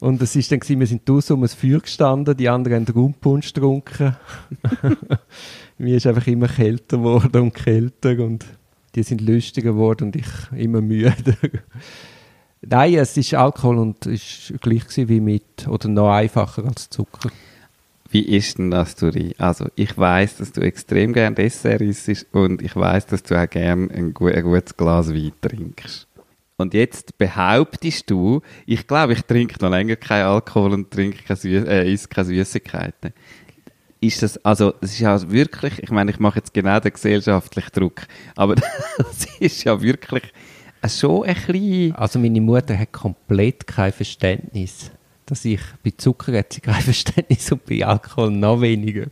Und 0.00 0.20
es 0.20 0.36
war 0.36 0.42
dann, 0.50 0.60
gewesen, 0.60 0.80
wir 0.80 0.86
sind 0.86 1.08
draußen 1.08 1.34
um 1.34 1.44
ein 1.44 1.48
Feuer 1.48 1.80
gestanden, 1.80 2.36
die 2.36 2.48
anderen 2.48 2.84
haben 2.84 2.94
Rumpunsch 2.94 3.54
getrunken. 3.54 4.14
Mir 5.78 5.96
ist 5.96 6.06
einfach 6.06 6.26
immer 6.26 6.46
kälter 6.46 6.98
geworden 6.98 7.40
und 7.40 7.54
kälter 7.54 8.18
und 8.18 8.44
die 8.94 9.02
sind 9.02 9.20
lustiger 9.20 9.72
geworden 9.72 10.04
und 10.04 10.16
ich 10.16 10.26
immer 10.56 10.80
müder. 10.80 11.14
Nein, 12.62 12.94
es 12.94 13.16
ist 13.16 13.34
Alkohol 13.34 13.78
und 13.78 14.06
war 14.06 14.58
gleich 14.58 14.84
wie 14.96 15.20
mit, 15.20 15.68
oder 15.68 15.88
noch 15.88 16.10
einfacher 16.10 16.64
als 16.64 16.88
Zucker. 16.88 17.30
Wie 18.10 18.22
ist 18.22 18.58
denn 18.58 18.70
das, 18.70 18.94
Duri? 18.94 19.34
Also, 19.38 19.66
ich 19.74 19.98
weiß, 19.98 20.36
dass 20.36 20.52
du 20.52 20.60
extrem 20.60 21.12
gerne 21.12 21.34
Dessert 21.34 21.80
isst 21.80 22.26
und 22.32 22.62
ich 22.62 22.76
weiß, 22.76 23.06
dass 23.06 23.22
du 23.24 23.34
auch 23.34 23.50
gerne 23.50 23.90
ein, 23.92 24.14
ein 24.14 24.14
gutes 24.14 24.76
Glas 24.76 25.12
Wein 25.12 25.32
trinkst. 25.40 26.06
Und 26.56 26.72
jetzt 26.72 27.18
behauptest 27.18 28.08
du, 28.10 28.40
ich 28.66 28.86
glaube, 28.86 29.14
ich 29.14 29.22
trinke 29.22 29.56
noch 29.60 29.70
länger 29.70 29.96
keinen 29.96 30.26
Alkohol 30.26 30.72
und 30.72 30.90
trinke 30.92 31.18
keine, 31.24 31.66
äh, 31.66 31.92
esse 31.92 32.06
keine 32.06 32.26
Süßigkeiten 32.26 33.12
ist 34.06 34.22
das, 34.22 34.44
also, 34.44 34.72
das 34.80 34.92
ist 34.92 35.00
ja 35.00 35.30
wirklich, 35.30 35.78
ich 35.82 35.90
meine, 35.90 36.10
ich 36.10 36.18
mache 36.18 36.38
jetzt 36.38 36.54
genau 36.54 36.78
den 36.80 36.92
gesellschaftlichen 36.92 37.70
Druck, 37.72 38.02
aber 38.36 38.54
das 38.98 39.26
ist 39.40 39.64
ja 39.64 39.80
wirklich 39.80 40.22
schon 40.86 41.24
ein 41.24 41.34
bisschen... 41.34 41.94
Also 41.94 42.18
meine 42.18 42.40
Mutter 42.40 42.78
hat 42.78 42.92
komplett 42.92 43.66
kein 43.66 43.92
Verständnis, 43.92 44.90
dass 45.26 45.44
ich 45.44 45.60
bei 45.82 45.92
Zucker 45.96 46.36
hat 46.38 46.52
sie 46.52 46.60
kein 46.60 46.82
Verständnis 46.82 47.50
und 47.52 47.64
bei 47.64 47.84
Alkohol 47.84 48.30
noch 48.30 48.60
weniger. 48.60 49.06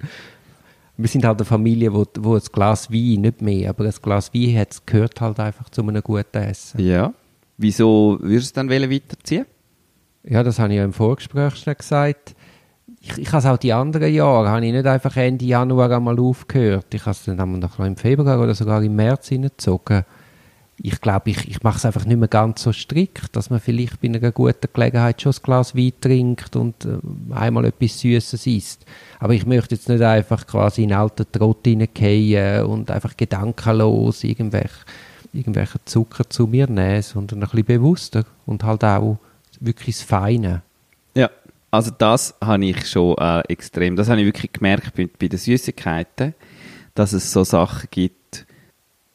Wir 0.96 1.08
sind 1.08 1.25
halt 1.25 1.38
eine 1.38 1.46
Familie, 1.46 1.92
wo, 1.92 2.06
wo 2.18 2.34
ein 2.34 2.42
Glas 2.52 2.90
Wein, 2.90 3.22
nicht 3.22 3.40
mehr, 3.40 3.70
aber 3.70 3.84
ein 3.84 3.94
Glas 4.02 4.32
Wein 4.34 4.58
hat, 4.58 4.87
gehört 4.87 5.20
halt 5.20 5.40
einfach 5.40 5.70
zu 5.70 5.82
einem 5.82 6.02
guten 6.02 6.37
Essen. 6.37 6.80
Ja. 6.80 7.12
Wieso 7.56 8.18
würdest 8.20 8.56
du 8.56 8.61
dann 8.61 8.70
weiterziehen? 8.70 9.46
Ja, 10.25 10.42
das 10.42 10.58
habe 10.58 10.72
ich 10.72 10.76
ja 10.76 10.84
im 10.84 10.92
Vorgespräch 10.92 11.56
schon 11.56 11.75
gesagt 11.75 12.34
ich, 13.02 13.18
ich 13.18 13.32
habe 13.32 13.50
auch 13.50 13.56
die 13.56 13.73
anderen 13.73 14.14
Jahre, 14.14 14.49
habe 14.49 14.64
ich 14.64 14.73
nicht 14.73 14.87
einfach 14.87 15.16
Ende 15.16 15.44
Januar 15.44 15.90
einmal 15.90 16.18
aufgehört. 16.21 16.87
Ich 16.94 17.02
habe 17.02 17.11
es 17.11 17.25
dann 17.25 17.40
einmal 17.40 17.59
noch 17.59 17.78
im 17.80 17.97
Februar 17.97 18.40
oder 18.40 18.54
sogar 18.54 18.82
im 18.82 18.94
März 18.94 19.28
hineingezogen. 19.28 20.04
Ich 20.85 21.00
glaube, 21.00 21.30
ich, 21.30 21.49
ich 21.49 21.62
mache 21.62 21.78
es 21.78 21.85
einfach 21.85 22.04
nicht 22.04 22.18
mehr 22.18 22.28
ganz 22.28 22.62
so 22.62 22.73
strikt, 22.73 23.35
dass 23.37 23.50
man 23.50 23.61
vielleicht 23.61 24.00
bei 24.00 24.09
einer 24.09 24.32
guten 24.32 24.68
Gelegenheit 24.73 25.21
schon 25.21 25.32
ein 25.32 25.42
Glas 25.42 25.76
Wein 25.76 25.92
trinkt 26.00 26.54
und 26.56 26.85
äh, 26.85 26.99
einmal 27.35 27.64
etwas 27.64 28.00
Süßes 28.00 28.47
isst. 28.47 28.87
Aber 29.18 29.35
ich 29.35 29.47
möchte 29.47 29.75
jetzt 29.75 29.88
nicht 29.88 30.02
einfach 30.02 30.47
quasi 30.47 30.85
in 30.85 30.92
alten 30.92 31.26
Trott 31.30 31.61
hineingehen 31.64 32.64
und 32.64 32.90
einfach 32.90 33.16
gedankenlos 33.16 34.25
irgendwelche, 34.25 34.85
irgendwelche 35.32 35.78
Zucker 35.85 36.28
zu 36.30 36.47
mir 36.47 36.68
nehmen, 36.68 37.02
sondern 37.02 37.42
ein 37.42 37.49
bisschen 37.49 37.66
bewusster 37.66 38.25
und 38.47 38.64
halt 38.64 38.85
auch 38.85 39.18
wirklich 39.61 39.97
das 39.97 40.04
Feine. 40.04 40.62
Also 41.73 41.91
das 41.91 42.35
habe 42.45 42.67
ich 42.67 42.87
schon 42.87 43.17
äh, 43.17 43.41
extrem, 43.49 43.97
das 43.97 44.11
habe 44.11 44.21
ich 44.21 44.26
wirklich 44.26 44.52
gemerkt 44.52 44.95
bei, 44.95 45.09
bei 45.19 45.29
den 45.29 45.38
Süßigkeiten, 45.38 46.35
dass 46.95 47.14
es 47.14 47.33
so 47.33 47.45
Sachen 47.45 47.88
gibt, 47.91 48.47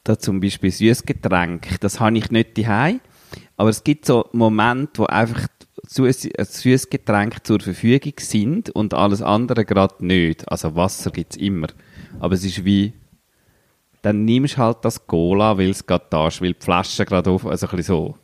da 0.02 0.18
zum 0.18 0.40
Beispiel 0.40 0.72
Süßgetränk, 0.72 1.78
das 1.80 2.00
habe 2.00 2.18
ich 2.18 2.32
nicht 2.32 2.58
daheim, 2.58 3.00
aber 3.56 3.70
es 3.70 3.84
gibt 3.84 4.06
so 4.06 4.28
Momente, 4.32 5.02
wo 5.02 5.04
einfach 5.04 5.46
Süßgetränke 5.86 7.44
zur 7.44 7.60
Verfügung 7.60 8.14
sind 8.18 8.70
und 8.70 8.92
alles 8.92 9.22
andere 9.22 9.64
gerade 9.64 10.04
nicht. 10.04 10.50
Also 10.50 10.74
Wasser 10.74 11.12
gibt 11.12 11.34
es 11.34 11.36
immer. 11.36 11.68
Aber 12.18 12.34
es 12.34 12.44
ist 12.44 12.64
wie, 12.64 12.92
dann 14.02 14.24
nimmst 14.24 14.54
du 14.54 14.58
halt 14.58 14.78
das 14.82 15.06
Cola, 15.06 15.56
weil 15.58 15.70
es 15.70 15.86
gerade 15.86 16.06
da 16.10 16.26
ist, 16.26 16.42
weil 16.42 16.54
die 16.54 16.64
Flasche 16.64 17.04
gerade 17.04 17.30
auf, 17.30 17.46
also 17.46 17.66
ein 17.68 17.76
bisschen 17.76 17.94
so. 17.94 18.18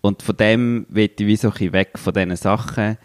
Und 0.00 0.22
von 0.22 0.36
dem 0.38 0.86
will 0.88 1.10
ich 1.14 1.26
wie 1.26 1.36
so 1.36 1.48
ein 1.48 1.52
bisschen 1.52 1.72
weg 1.74 1.98
von 1.98 2.14
diesen 2.14 2.36
Sachen, 2.36 2.96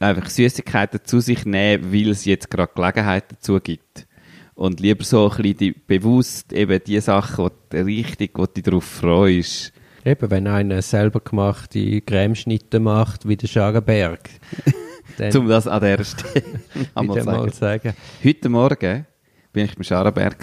einfach 0.00 0.28
Süßigkeiten 0.28 1.00
zu 1.04 1.20
sich 1.20 1.44
nehmen, 1.44 1.92
weil 1.92 2.10
es 2.10 2.24
jetzt 2.24 2.50
gerade 2.50 2.72
Gelegenheit 2.74 3.24
dazu 3.30 3.60
gibt. 3.60 4.06
Und 4.54 4.80
lieber 4.80 5.04
so 5.04 5.30
ein 5.30 5.36
bisschen 5.36 5.56
die, 5.56 5.72
bewusst 5.72 6.52
eben 6.52 6.80
die 6.84 7.00
Sachen, 7.00 7.50
die 7.72 7.76
richtig, 7.76 8.38
wo 8.38 8.46
du 8.46 8.62
darauf 8.62 8.84
freust. 8.84 9.72
Eben, 10.04 10.30
wenn 10.30 10.46
einer 10.46 10.80
selber 10.82 11.20
gemachte 11.20 12.00
Cremeschnitte 12.00 12.80
macht, 12.80 13.28
wie 13.28 13.36
der 13.36 13.48
Scharenberg. 13.48 14.30
um 15.34 15.48
das 15.48 15.66
an 15.66 15.80
der 15.80 16.04
Stelle 16.04 16.60
mal 17.24 17.52
sagen. 17.52 17.94
Heute 18.22 18.48
Morgen 18.48 19.06
bin 19.56 19.64
ich 19.64 19.74
beim 19.74 19.84
Scharenberg 19.84 20.36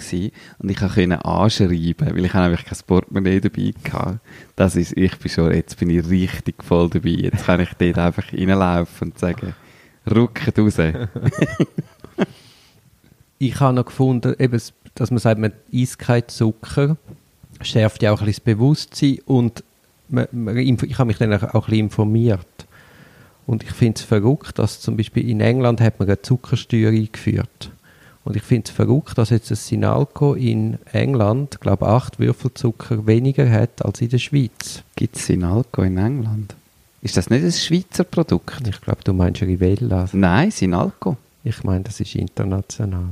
und 0.58 0.68
ich 0.68 0.76
konnte 0.76 1.24
anschreiben, 1.24 2.16
weil 2.16 2.24
ich 2.24 2.34
einfach 2.34 2.64
kein 2.64 2.78
Portemonnaie 2.84 3.40
dabei 3.40 3.72
hatte. 3.92 4.18
Das 4.56 4.74
ist, 4.74 4.96
ich 4.96 5.16
bin 5.18 5.30
schon, 5.30 5.54
jetzt 5.54 5.78
bin 5.78 5.88
ich 5.88 6.10
richtig 6.10 6.64
voll 6.64 6.90
dabei. 6.90 7.10
Jetzt 7.10 7.46
kann 7.46 7.60
ich 7.60 7.68
dort 7.78 7.98
einfach 7.98 8.32
reinlaufen 8.32 9.12
und 9.12 9.18
sagen, 9.20 9.54
rucket 10.12 10.58
raus. 10.58 10.78
ich 13.38 13.60
habe 13.60 13.76
noch 13.76 13.84
gefunden, 13.84 14.34
eben, 14.36 14.60
dass 14.96 15.10
man 15.12 15.18
sagt, 15.20 15.38
man 15.38 15.52
isst 15.70 16.00
keinen 16.00 16.26
Zucker, 16.26 16.96
schärft 17.60 18.02
ja 18.02 18.10
auch 18.10 18.20
ein 18.20 18.26
bisschen 18.26 18.42
das 18.44 18.52
Bewusstsein 18.56 19.18
und 19.26 19.62
man, 20.08 20.26
man, 20.32 20.56
ich 20.56 20.98
habe 20.98 21.06
mich 21.06 21.18
dann 21.18 21.32
auch 21.32 21.40
ein 21.40 21.50
bisschen 21.52 21.78
informiert. 21.78 22.66
Und 23.46 23.62
ich 23.62 23.70
finde 23.70 24.00
es 24.00 24.02
verrückt, 24.02 24.58
dass 24.58 24.80
zum 24.80 24.96
Beispiel 24.96 25.28
in 25.30 25.40
England 25.40 25.80
hat 25.80 26.00
man 26.00 26.08
eine 26.08 26.20
Zuckersteuer 26.20 26.90
eingeführt. 26.90 27.70
Und 28.24 28.36
ich 28.36 28.42
finde 28.42 28.64
es 28.68 28.74
verrückt, 28.74 29.18
dass 29.18 29.30
jetzt 29.30 29.50
ein 29.50 29.56
Sinalco 29.56 30.34
in 30.34 30.78
England, 30.92 31.60
glaube 31.60 31.86
acht 31.86 32.18
Würfel 32.18 32.54
Zucker 32.54 33.06
weniger 33.06 33.50
hat 33.50 33.84
als 33.84 34.00
in 34.00 34.08
der 34.08 34.18
Schweiz. 34.18 34.82
Gibt 34.96 35.16
es 35.16 35.26
Sinalco 35.26 35.82
in 35.82 35.98
England? 35.98 36.54
Ist 37.02 37.18
das 37.18 37.28
nicht 37.28 37.44
ein 37.44 37.52
Schweizer 37.52 38.04
Produkt? 38.04 38.66
Ich 38.66 38.80
glaube, 38.80 39.00
du 39.04 39.12
meinst 39.12 39.42
Rivella. 39.42 40.08
Nein, 40.12 40.50
Sinalco. 40.50 41.18
Ich 41.42 41.62
meine, 41.62 41.84
das 41.84 42.00
ist 42.00 42.14
international. 42.14 43.10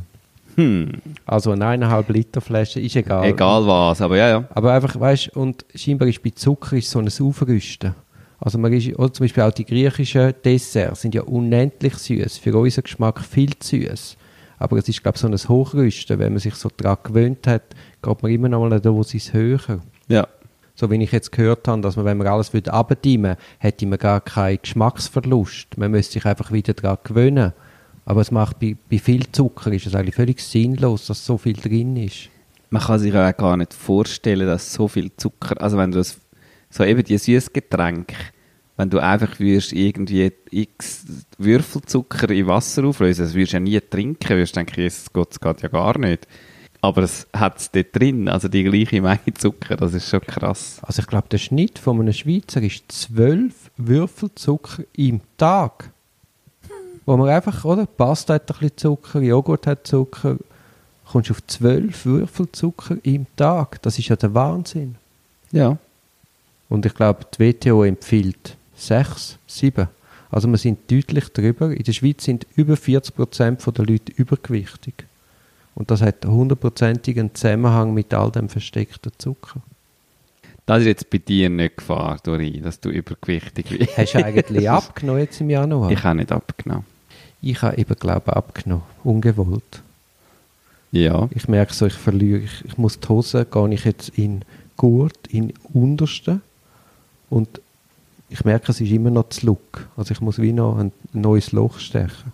Hm. 0.56 0.92
Also 1.26 1.50
eine 1.50 1.66
eineinhalb 1.66 2.08
Liter 2.08 2.40
Flasche 2.40 2.80
ist 2.80 2.96
egal. 2.96 3.26
Egal 3.26 3.66
was, 3.66 4.00
aber 4.00 4.16
ja, 4.16 4.28
ja. 4.28 4.44
Aber 4.54 4.72
einfach, 4.72 4.98
weißt 4.98 5.36
und 5.36 5.66
scheinbar 5.74 6.08
ist 6.08 6.22
bei 6.22 6.30
Zucker 6.30 6.76
ist 6.76 6.90
so 6.90 6.98
ein 6.98 7.08
Aufrüsten. 7.08 7.94
Also 8.40 8.58
man 8.58 8.72
ist, 8.72 8.98
oder 8.98 9.12
zum 9.12 9.24
Beispiel 9.24 9.42
auch 9.42 9.52
die 9.52 9.64
griechischen 9.64 10.34
Desserts 10.44 11.02
sind 11.02 11.14
ja 11.14 11.22
unendlich 11.22 11.94
süß, 11.94 12.38
für 12.38 12.56
unseren 12.56 12.84
Geschmack 12.84 13.20
viel 13.20 13.56
zu 13.58 13.76
süß. 13.76 14.16
Aber 14.62 14.76
es 14.76 14.88
ist, 14.88 15.02
glaube 15.02 15.16
ich, 15.16 15.20
so 15.20 15.26
ein 15.26 15.34
Hochrüsten. 15.34 16.20
Wenn 16.20 16.34
man 16.34 16.38
sich 16.38 16.54
so 16.54 16.70
daran 16.76 16.98
gewöhnt 17.02 17.48
hat, 17.48 17.62
geht 18.00 18.22
man 18.22 18.30
immer 18.30 18.48
noch 18.48 18.60
mal 18.60 18.70
eine 18.70 18.80
Dosis 18.80 19.32
höher. 19.32 19.80
Ja. 20.06 20.28
So 20.76 20.88
wie 20.88 21.02
ich 21.02 21.10
jetzt 21.10 21.32
gehört 21.32 21.66
habe, 21.66 21.82
dass 21.82 21.96
man, 21.96 22.04
wenn 22.04 22.16
man 22.16 22.28
alles 22.28 22.52
würde 22.52 22.72
abdimmen, 22.72 23.36
hätte 23.58 23.86
man 23.86 23.98
gar 23.98 24.20
keinen 24.20 24.60
Geschmacksverlust. 24.62 25.76
Man 25.78 25.90
müsste 25.90 26.12
sich 26.12 26.26
einfach 26.26 26.52
wieder 26.52 26.74
daran 26.74 26.98
gewöhnen. 27.02 27.52
Aber 28.04 28.20
es 28.20 28.30
macht 28.30 28.60
bei, 28.60 28.76
bei 28.88 28.98
viel 28.98 29.24
Zucker 29.32 29.72
ist 29.72 29.86
es 29.86 29.96
eigentlich 29.96 30.14
völlig 30.14 30.40
sinnlos, 30.40 31.08
dass 31.08 31.26
so 31.26 31.38
viel 31.38 31.54
drin 31.54 31.96
ist. 31.96 32.28
Man 32.70 32.82
kann 32.82 33.00
sich 33.00 33.12
auch 33.12 33.36
gar 33.36 33.56
nicht 33.56 33.74
vorstellen, 33.74 34.46
dass 34.46 34.72
so 34.72 34.86
viel 34.86 35.10
Zucker, 35.16 35.60
also 35.60 35.76
wenn 35.76 35.90
du 35.90 35.98
das, 35.98 36.18
so 36.70 36.84
eben 36.84 37.02
die 37.02 37.18
Süßgetränke, 37.18 38.14
wenn 38.76 38.90
du 38.90 38.98
einfach 38.98 39.38
würdest 39.38 39.72
irgendwie 39.72 40.32
x 40.50 41.04
Würfelzucker 41.38 42.30
in 42.30 42.46
Wasser 42.46 42.84
auflösen, 42.84 43.24
das 43.24 43.34
würdest 43.34 43.52
du 43.52 43.56
ja 43.56 43.60
nie 43.60 43.80
trinken, 43.80 44.30
würdest 44.30 44.56
denken, 44.56 44.80
Jesus 44.80 45.12
Gott, 45.12 45.30
das 45.30 45.40
geht 45.40 45.62
ja 45.62 45.68
gar 45.68 45.98
nicht. 45.98 46.26
Aber 46.80 47.02
es 47.02 47.28
hat 47.32 47.58
es 47.58 47.70
dort 47.70 47.94
drin, 47.94 48.28
also 48.28 48.48
die 48.48 48.64
gleiche 48.64 49.00
Menge 49.00 49.34
Zucker, 49.38 49.76
das 49.76 49.94
ist 49.94 50.08
schon 50.08 50.20
krass. 50.20 50.80
Also 50.82 51.00
ich 51.00 51.06
glaube, 51.06 51.28
der 51.30 51.38
Schnitt 51.38 51.78
von 51.78 52.00
einem 52.00 52.12
Schweizer 52.12 52.60
ist 52.60 52.90
zwölf 52.90 53.70
Würfelzucker 53.76 54.82
im 54.96 55.20
Tag. 55.36 55.90
Wo 57.06 57.16
man 57.16 57.28
einfach, 57.28 57.64
oder, 57.64 57.86
Pasta 57.86 58.34
hat 58.34 58.50
ein 58.50 58.58
bisschen 58.58 58.76
Zucker, 58.76 59.20
Joghurt 59.20 59.66
hat 59.66 59.86
Zucker, 59.86 60.38
kommst 61.04 61.30
du 61.30 61.34
auf 61.34 61.46
zwölf 61.46 62.04
Würfelzucker 62.04 62.96
im 63.04 63.26
Tag. 63.36 63.80
Das 63.82 63.98
ist 63.98 64.08
ja 64.08 64.16
der 64.16 64.34
Wahnsinn. 64.34 64.96
Ja. 65.52 65.78
Und 66.68 66.86
ich 66.86 66.94
glaube, 66.94 67.26
die 67.38 67.52
WTO 67.52 67.84
empfiehlt 67.84 68.56
sechs, 68.86 69.38
sieben. 69.46 69.88
Also 70.30 70.48
wir 70.48 70.58
sind 70.58 70.90
deutlich 70.90 71.28
drüber. 71.28 71.70
In 71.72 71.82
der 71.82 71.92
Schweiz 71.92 72.24
sind 72.24 72.46
über 72.56 72.76
40 72.76 73.14
Prozent 73.14 73.64
der 73.66 73.84
Leute 73.84 74.12
übergewichtig. 74.16 74.94
Und 75.74 75.90
das 75.90 76.02
hat 76.02 76.24
hundertprozentigen 76.24 77.34
Zusammenhang 77.34 77.94
mit 77.94 78.12
all 78.14 78.30
dem 78.30 78.48
versteckten 78.48 79.12
Zucker. 79.18 79.60
Das 80.66 80.80
ist 80.80 80.86
jetzt 80.86 81.10
bei 81.10 81.18
dir 81.18 81.50
nicht 81.50 81.78
Gefahr, 81.78 82.18
Dori, 82.22 82.60
dass 82.60 82.78
du 82.78 82.88
übergewichtig 82.88 83.66
bist. 83.68 83.96
Hast 83.96 84.14
du 84.14 84.24
eigentlich 84.24 84.70
abgenommen 84.70 85.20
jetzt 85.20 85.40
im 85.40 85.50
Januar? 85.50 85.90
Ich 85.90 86.02
habe 86.02 86.16
nicht 86.16 86.30
abgenommen. 86.30 86.84
Ich 87.40 87.60
habe 87.62 87.76
eben, 87.76 87.94
glaube 87.96 88.22
ich, 88.26 88.32
abgenommen. 88.32 88.84
Ungewollt. 89.02 89.82
Ja. 90.92 91.28
Ich 91.34 91.48
merke 91.48 91.74
so, 91.74 91.86
ich 91.86 91.94
verliere. 91.94 92.40
Ich, 92.40 92.64
ich 92.64 92.78
muss 92.78 93.00
die 93.00 93.08
Hose, 93.08 93.44
gehe 93.44 93.74
ich 93.74 93.84
jetzt 93.84 94.10
in 94.10 94.44
Gurt, 94.76 95.26
in 95.28 95.52
Unterste. 95.72 96.40
Und 97.28 97.60
ich 98.32 98.44
merke, 98.44 98.72
es 98.72 98.80
ist 98.80 98.90
immer 98.90 99.10
noch 99.10 99.28
zu 99.28 99.46
Look. 99.46 99.88
Also 99.96 100.12
ich 100.12 100.20
muss 100.20 100.40
wie 100.40 100.52
noch 100.52 100.78
ein 100.78 100.92
neues 101.12 101.52
Loch 101.52 101.78
stechen. 101.78 102.32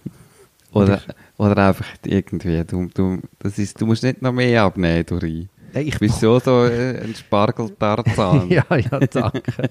Oder, 0.73 1.01
oder 1.39 1.57
einfach 1.69 1.87
irgendwie, 2.05 2.63
du, 2.65 2.89
du, 2.95 3.19
das 3.39 3.59
ist, 3.59 3.81
du 3.81 3.87
musst 3.87 4.05
nicht 4.05 4.23
noch 4.23 4.33
mehr 4.33 4.63
abnehmen, 4.63 5.05
Dori. 5.05 5.49
Ich 5.75 5.99
bist 5.99 6.21
so 6.21 6.39
so 6.39 6.65
äh, 6.65 7.01
ein 7.03 7.15
Spargeltarzan. 7.15 8.49
ja, 8.51 8.65
ja, 8.71 9.01
danke. 9.01 9.71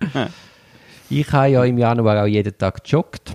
ich 1.10 1.32
habe 1.32 1.48
ja 1.48 1.64
im 1.64 1.78
Januar 1.78 2.22
auch 2.22 2.26
jeden 2.26 2.56
Tag 2.56 2.84
gejoggt. 2.84 3.34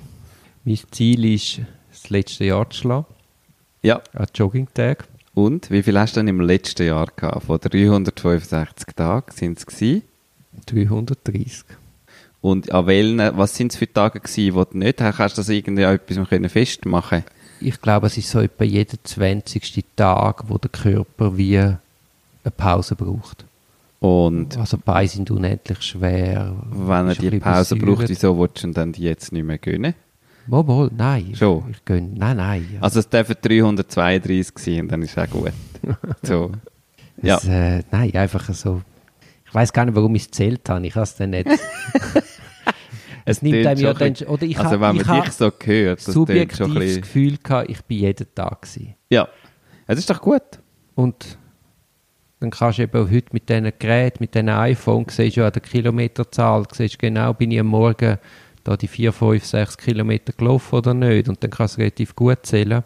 Mein 0.63 0.79
Ziel 0.91 1.25
ist, 1.34 1.62
das 1.91 2.10
letzte 2.10 2.46
Jahr 2.46 2.69
zu 2.69 2.81
schlagen. 2.81 3.05
Ja. 3.81 4.01
Ein 4.13 4.27
Joggingtag. 4.36 5.08
Und 5.34 5.72
wie 5.72 5.81
viel 5.81 5.98
hast 5.98 6.15
du 6.15 6.19
denn 6.19 6.27
im 6.27 6.41
letzten 6.41 6.86
Jahr 6.86 7.08
gehabt? 7.15 7.46
Von 7.46 7.60
365 7.60 8.96
Tagen 8.96 9.31
sind 9.31 9.58
es 9.58 9.65
330. 10.65 11.63
Und 12.41 12.72
an 12.72 12.88
welchen, 12.88 13.38
was 13.38 13.55
sind 13.55 13.74
es 13.74 13.77
für 13.77 13.91
Tage 13.91 14.19
gewesen, 14.19 14.55
wo 14.55 14.63
du 14.63 14.77
nicht 14.77 15.01
hast? 15.01 15.19
Hast 15.19 15.38
du 15.38 15.41
das 15.41 15.50
irgendwie 15.50 15.84
etwas 15.84 16.51
festmachen 16.51 17.24
Ich 17.60 17.81
glaube, 17.81 18.08
es 18.08 18.17
ist 18.17 18.29
so 18.29 18.39
etwa 18.39 18.63
jeden 18.63 19.00
20. 19.03 19.84
Tag, 19.96 20.46
wo 20.48 20.58
der 20.58 20.69
Körper 20.69 21.38
wie 21.38 21.58
eine 21.58 21.79
Pause 22.55 22.96
braucht. 22.96 23.46
Und 24.00 24.58
also 24.58 24.77
Beine 24.77 25.10
sind 25.10 25.29
unendlich 25.29 25.81
schwer. 25.81 26.55
Wenn 26.72 27.10
er 27.10 27.15
die 27.15 27.39
Pause 27.39 27.75
braucht, 27.75 28.08
wieso 28.08 28.39
willst 28.39 28.63
du 28.63 28.72
dann 28.72 28.93
die 28.93 29.03
jetzt 29.03 29.34
nicht 29.34 29.43
mehr 29.43 29.58
gönnen? 29.58 29.93
Mal, 30.48 30.63
mal, 30.63 30.89
nein. 30.96 31.36
Schon? 31.36 31.65
Ich, 31.69 31.84
gönne, 31.84 32.10
nein, 32.15 32.38
nein. 32.38 32.67
Ja. 32.74 32.81
Also 32.81 33.01
es 33.01 33.10
dürfen 33.10 33.36
332 33.41 34.58
sein, 34.58 34.88
dann 34.88 35.01
ist 35.03 35.15
es 35.15 35.17
auch 35.17 35.29
gut. 35.29 35.51
so. 36.24 36.51
Ja. 37.22 37.38
Es, 37.38 37.46
äh, 37.46 37.84
nein, 37.91 38.15
einfach 38.15 38.51
so 38.53 38.81
ich 39.50 39.56
weiß 39.56 39.74
gar 39.74 39.86
nicht, 39.86 39.96
warum 39.96 40.13
ich 40.15 40.24
es 40.24 40.32
zählt 40.32 40.70
habe. 40.70 40.86
Ich 40.86 40.96
habe 40.96 41.03
es 41.03 41.15
dann 41.15 41.32
nicht. 41.32 41.48
es 43.25 43.41
nimmt 43.41 43.65
einem 43.65 43.82
ja 43.82 43.94
dann, 43.94 44.13
oder 44.27 44.44
ich 44.44 44.58
Also 44.60 44.79
wenn 44.79 44.96
man 44.96 45.24
dich 45.24 45.34
so 45.34 45.51
hört, 45.63 46.08
das 46.08 46.13
subjektiv 46.13 46.58
schon 46.58 46.77
ein 46.77 46.88
das 46.88 47.01
Gefühl 47.01 47.38
gehabt, 47.38 47.70
ich 47.70 47.82
bin 47.84 47.98
jeden 47.98 48.27
Tag 48.36 48.62
gewesen. 48.62 48.96
Ja, 49.10 49.27
es 49.88 50.00
ist 50.00 50.10
doch 50.10 50.22
gut. 50.22 50.44
Und 50.96 51.38
dann 52.39 52.51
kannst 52.51 52.77
du 52.77 52.84
eben 52.84 53.12
heute 53.12 53.27
mit 53.32 53.50
diesen 53.50 53.72
Geräten, 53.79 54.18
mit 54.22 54.36
diesen 54.36 54.50
iPhone, 54.50 55.06
siehst 55.10 55.36
du 55.36 55.41
ja 55.41 55.48
an 55.48 55.53
der 55.53 55.62
Kilometerzahl, 55.62 56.65
siehst 56.72 57.00
genau, 57.00 57.34
bin 57.34 57.51
ich 57.51 57.60
am 57.60 57.68
Morgen 57.68 58.18
da 58.63 58.77
die 58.77 58.88
4, 58.88 59.12
5, 59.12 59.44
6 59.44 59.77
Kilometer 59.77 60.34
gelaufen 60.34 60.75
oder 60.75 60.94
nicht. 60.94 61.27
Und 61.27 61.44
dann 61.44 61.50
kann 61.50 61.65
es 61.65 61.77
relativ 61.77 62.15
gut 62.15 62.39
zählen. 62.44 62.84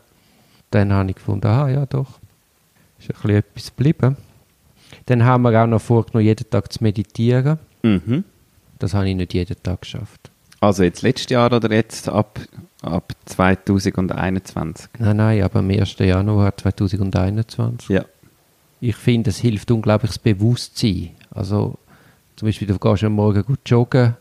Dann 0.71 0.93
habe 0.93 1.09
ich 1.09 1.15
gefunden, 1.15 1.47
ah 1.47 1.69
ja 1.69 1.85
doch, 1.85 2.19
ist 2.99 3.09
ein 3.09 3.13
bisschen 3.13 3.29
etwas 3.31 3.75
geblieben. 3.75 4.17
Dann 5.05 5.23
haben 5.23 5.43
wir 5.43 5.61
auch 5.61 5.67
noch 5.67 5.81
vorgenommen, 5.81 6.25
jeden 6.25 6.49
Tag 6.49 6.71
zu 6.71 6.83
meditieren. 6.83 7.59
Mhm. 7.83 8.23
Das 8.79 8.93
habe 8.93 9.09
ich 9.09 9.15
nicht 9.15 9.33
jeden 9.33 9.61
Tag 9.61 9.81
geschafft. 9.81 10.31
Also 10.59 10.83
jetzt 10.83 11.01
letztes 11.01 11.29
Jahr 11.29 11.51
oder 11.51 11.69
jetzt 11.71 12.07
ab, 12.07 12.39
ab 12.81 13.13
2021? 13.25 14.89
Nein, 14.99 15.17
nein, 15.17 15.43
aber 15.43 15.59
am 15.59 15.69
1. 15.69 15.97
Januar 15.99 16.55
2021. 16.55 17.89
Ja. 17.89 18.05
Ich 18.79 18.95
finde, 18.95 19.29
es 19.29 19.39
hilft 19.39 19.71
unglaublich 19.71 20.11
das 20.11 20.19
Bewusstsein. 20.19 21.11
Also 21.31 21.77
zum 22.35 22.47
Beispiel, 22.47 22.67
du 22.67 22.79
gehst 22.79 23.03
am 23.03 23.13
Morgen 23.13 23.43
gut 23.43 23.59
joggen, 23.65 24.15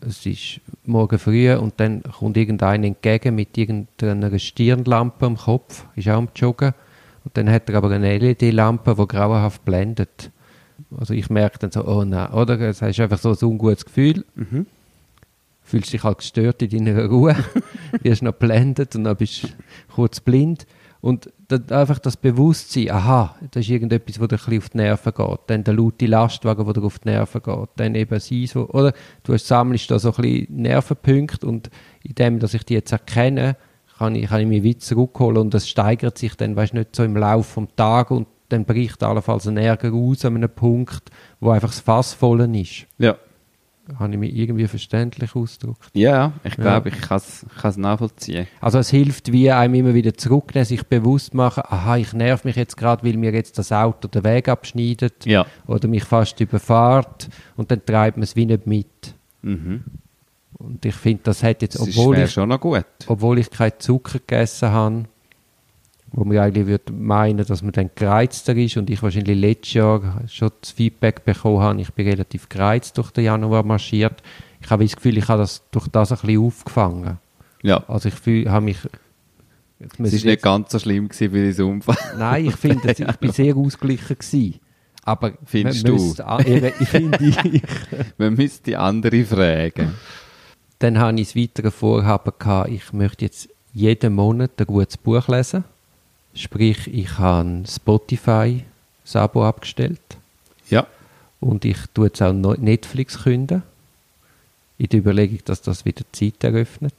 es 0.00 0.24
ist 0.24 0.60
morgen 0.84 1.18
früh 1.18 1.52
und 1.54 1.78
dann 1.78 2.02
kommt 2.02 2.36
irgendeiner 2.36 2.86
entgegen 2.86 3.34
mit 3.34 3.56
irgendeiner 3.56 4.38
Stirnlampe 4.38 5.26
am 5.26 5.36
Kopf, 5.36 5.84
ist 5.94 6.08
auch 6.08 6.18
am 6.18 6.28
Joggen. 6.34 6.72
Dann 7.34 7.50
hat 7.50 7.68
er 7.68 7.76
aber 7.76 7.90
eine 7.90 8.18
LED-Lampe, 8.18 8.94
die 8.94 9.06
grauenhaft 9.06 9.64
blendet. 9.64 10.30
Also 10.98 11.14
ich 11.14 11.30
merke 11.30 11.58
dann 11.58 11.70
so, 11.70 11.86
oh 11.86 12.04
nein, 12.04 12.32
oder? 12.32 12.58
Es 12.60 12.82
hast 12.82 13.00
einfach 13.00 13.18
so 13.18 13.30
ein 13.30 13.38
ungutes 13.42 13.84
Gefühl. 13.84 14.24
Mhm. 14.34 14.66
Fühlst 15.62 15.92
dich 15.92 16.02
halt 16.02 16.18
gestört 16.18 16.62
in 16.62 16.84
deiner 16.84 17.06
Ruhe, 17.06 17.36
wirst 18.02 18.22
noch 18.22 18.32
blendet 18.32 18.96
und 18.96 19.04
dann 19.04 19.16
bist 19.16 19.44
du 19.44 19.48
kurz 19.94 20.20
blind. 20.20 20.66
Und 21.00 21.32
dann 21.48 21.70
einfach 21.70 21.98
das 21.98 22.16
Bewusstsein, 22.16 22.90
aha, 22.90 23.34
das 23.52 23.64
ist 23.64 23.70
irgendetwas, 23.70 24.20
wo 24.20 24.26
dir 24.26 24.36
ein 24.36 24.38
bisschen 24.38 24.58
auf 24.58 24.68
die 24.68 24.76
Nerven 24.78 25.12
geht. 25.14 25.38
Dann 25.46 25.64
der 25.64 25.74
laute 25.74 26.06
Lastwagen, 26.06 26.66
wo 26.66 26.72
dir 26.72 26.82
auf 26.82 26.98
die 26.98 27.08
Nerven 27.08 27.42
geht. 27.42 27.68
Dann 27.76 27.94
eben 27.94 28.20
sie 28.20 28.46
so, 28.46 28.68
oder? 28.68 28.92
Du 29.22 29.36
sammelst 29.36 29.90
da 29.90 29.98
so 29.98 30.12
ein 30.12 30.22
bisschen 30.22 30.56
Nervenpunkte 30.56 31.46
und 31.46 31.70
indem, 32.02 32.38
dass 32.38 32.52
ich 32.52 32.64
die 32.64 32.74
jetzt 32.74 32.92
erkenne, 32.92 33.56
kann 34.00 34.14
ich, 34.16 34.28
kann 34.28 34.40
ich 34.40 34.46
mich 34.48 34.64
weit 34.64 34.80
zurückholen 34.82 35.36
und 35.36 35.54
das 35.54 35.68
steigert 35.68 36.18
sich 36.18 36.34
dann, 36.34 36.56
weißt 36.56 36.74
nicht 36.74 36.96
so 36.96 37.04
im 37.04 37.16
Laufe 37.16 37.60
des 37.60 37.68
Tages 37.76 38.10
und 38.16 38.26
dann 38.48 38.64
bricht 38.64 39.02
allenfalls 39.04 39.46
ein 39.46 39.56
Ärger 39.58 39.92
aus 39.92 40.24
an 40.24 40.34
einem 40.36 40.48
Punkt, 40.50 41.10
wo 41.38 41.50
einfach 41.50 41.68
das 41.68 41.80
Fass 41.80 42.14
voll 42.14 42.40
ist. 42.56 42.86
Ja. 42.98 43.16
Habe 43.98 44.12
ich 44.12 44.18
mich 44.18 44.34
irgendwie 44.36 44.66
verständlich 44.68 45.34
ausgedrückt? 45.36 45.90
Ja, 45.94 46.32
ich 46.44 46.54
Ja. 46.56 46.62
glaube, 46.62 46.88
ich 46.90 47.00
kann 47.00 47.18
es 47.18 47.76
nachvollziehen. 47.76 48.46
Also 48.60 48.78
es 48.78 48.88
hilft, 48.90 49.32
wie 49.32 49.50
einem 49.50 49.74
immer 49.74 49.94
wieder 49.94 50.14
zurücknehmen, 50.14 50.64
sich 50.64 50.84
bewusst 50.86 51.34
machen, 51.34 51.62
aha, 51.66 51.96
ich 51.96 52.12
nerv 52.12 52.44
mich 52.44 52.56
jetzt 52.56 52.76
gerade, 52.76 53.04
weil 53.06 53.16
mir 53.16 53.32
jetzt 53.32 53.58
das 53.58 53.70
Auto 53.72 54.08
den 54.08 54.24
Weg 54.24 54.48
abschneidet 54.48 55.26
Ja. 55.26 55.44
oder 55.66 55.88
mich 55.88 56.04
fast 56.04 56.40
überfahrt 56.40 57.28
und 57.56 57.70
dann 57.70 57.84
treibt 57.84 58.16
man 58.16 58.22
es 58.24 58.34
wie 58.36 58.46
nicht 58.46 58.66
mit. 58.66 59.14
Mhm. 59.42 59.84
Und 60.60 60.84
ich 60.84 60.94
finde, 60.94 61.22
das 61.24 61.42
hat 61.42 61.62
jetzt, 61.62 61.78
Das 61.78 61.88
ist 61.88 61.96
obwohl 61.96 62.18
ich, 62.18 62.30
schon 62.30 62.48
noch 62.50 62.60
gut. 62.60 62.84
obwohl 63.06 63.38
ich 63.38 63.50
keinen 63.50 63.72
Zucker 63.78 64.18
gegessen 64.18 64.70
habe, 64.70 65.04
wo 66.12 66.24
man 66.24 66.38
eigentlich 66.38 66.66
würde 66.66 66.92
meinen, 66.92 67.46
dass 67.46 67.62
man 67.62 67.72
dann 67.72 67.90
gereizter 67.94 68.54
ist 68.56 68.76
und 68.76 68.90
ich 68.90 69.02
wahrscheinlich 69.02 69.38
letztes 69.38 69.74
Jahr 69.74 70.22
schon 70.28 70.50
das 70.60 70.72
Feedback 70.72 71.24
bekommen 71.24 71.60
habe, 71.60 71.80
ich 71.80 71.92
bin 71.92 72.08
relativ 72.08 72.48
gereizt 72.48 72.98
durch 72.98 73.10
den 73.10 73.24
Januar 73.24 73.62
marschiert. 73.62 74.22
Ich 74.60 74.70
habe 74.70 74.84
das 74.84 74.96
Gefühl, 74.96 75.16
ich 75.16 75.28
habe 75.28 75.40
das 75.40 75.62
durch 75.70 75.88
das 75.88 76.12
ein 76.12 76.18
bisschen 76.18 76.44
aufgefangen. 76.44 77.18
Ja. 77.62 77.84
Also 77.88 78.08
ich 78.08 78.14
fühle, 78.14 78.50
habe 78.50 78.64
mich... 78.64 78.78
Es 79.78 79.98
war 79.98 80.06
nicht 80.30 80.42
ganz 80.42 80.72
so 80.72 80.78
schlimm 80.78 81.08
gewesen 81.08 81.32
wie 81.32 81.52
dein 81.52 81.66
Unfall. 81.66 81.96
Nein, 82.18 82.46
ich 82.46 82.56
finde, 82.56 82.90
ich 82.92 83.16
bin 83.16 83.32
sehr 83.32 83.56
ausgeglichen 83.56 84.18
gewesen. 84.18 84.60
Aber 85.02 85.32
Findest 85.44 85.84
man 85.84 85.96
du? 85.96 86.02
müsste 86.02 86.74
ich 86.80 86.88
finde 86.88 87.18
ich. 87.24 87.62
Man 88.18 88.34
müsste 88.34 88.64
die 88.64 88.76
andere 88.76 89.24
fragen. 89.24 89.94
Dann 90.80 90.98
habe 90.98 91.20
ich 91.20 91.28
das 91.28 91.36
weitere 91.36 91.70
Vorhaben 91.70 92.32
gehabt, 92.38 92.70
ich 92.70 92.92
möchte 92.92 93.24
jetzt 93.24 93.48
jeden 93.72 94.14
Monat 94.14 94.50
ein 94.58 94.66
gutes 94.66 94.96
Buch 94.96 95.28
lesen. 95.28 95.64
Sprich, 96.34 96.92
ich 96.92 97.18
habe 97.18 97.62
Spotify 97.68 98.64
das 99.04 99.16
Abo 99.16 99.44
abgestellt 99.46 100.00
Ja. 100.68 100.86
und 101.40 101.64
ich 101.64 101.76
tue 101.94 102.06
jetzt 102.06 102.22
auch 102.22 102.32
Netflix 102.32 103.22
künden. 103.22 103.62
In 104.78 104.88
der 104.88 105.00
Überlegung, 105.00 105.40
dass 105.44 105.60
das 105.60 105.84
wieder 105.84 106.04
Zeit 106.12 106.42
eröffnet. 106.42 106.94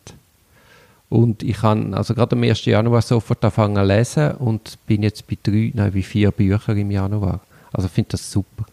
Und 1.09 1.41
ich 1.43 1.61
habe 1.63 1.97
also 1.97 2.13
gerade 2.13 2.35
am 2.35 2.43
1. 2.43 2.63
Januar 2.65 3.01
sofort 3.01 3.43
angefangen 3.43 3.75
zu 3.75 3.83
lesen 3.83 4.31
und 4.35 4.77
bin 4.85 5.03
jetzt 5.03 5.27
bei 5.27 5.37
drei, 5.41 5.71
nein, 5.73 5.91
bei 5.91 6.03
vier 6.03 6.31
Büchern 6.31 6.77
im 6.77 6.91
Januar. 6.91 7.39
Also 7.73 7.87
ich 7.87 7.93
finde 7.93 8.11
das 8.11 8.31
super. 8.31 8.65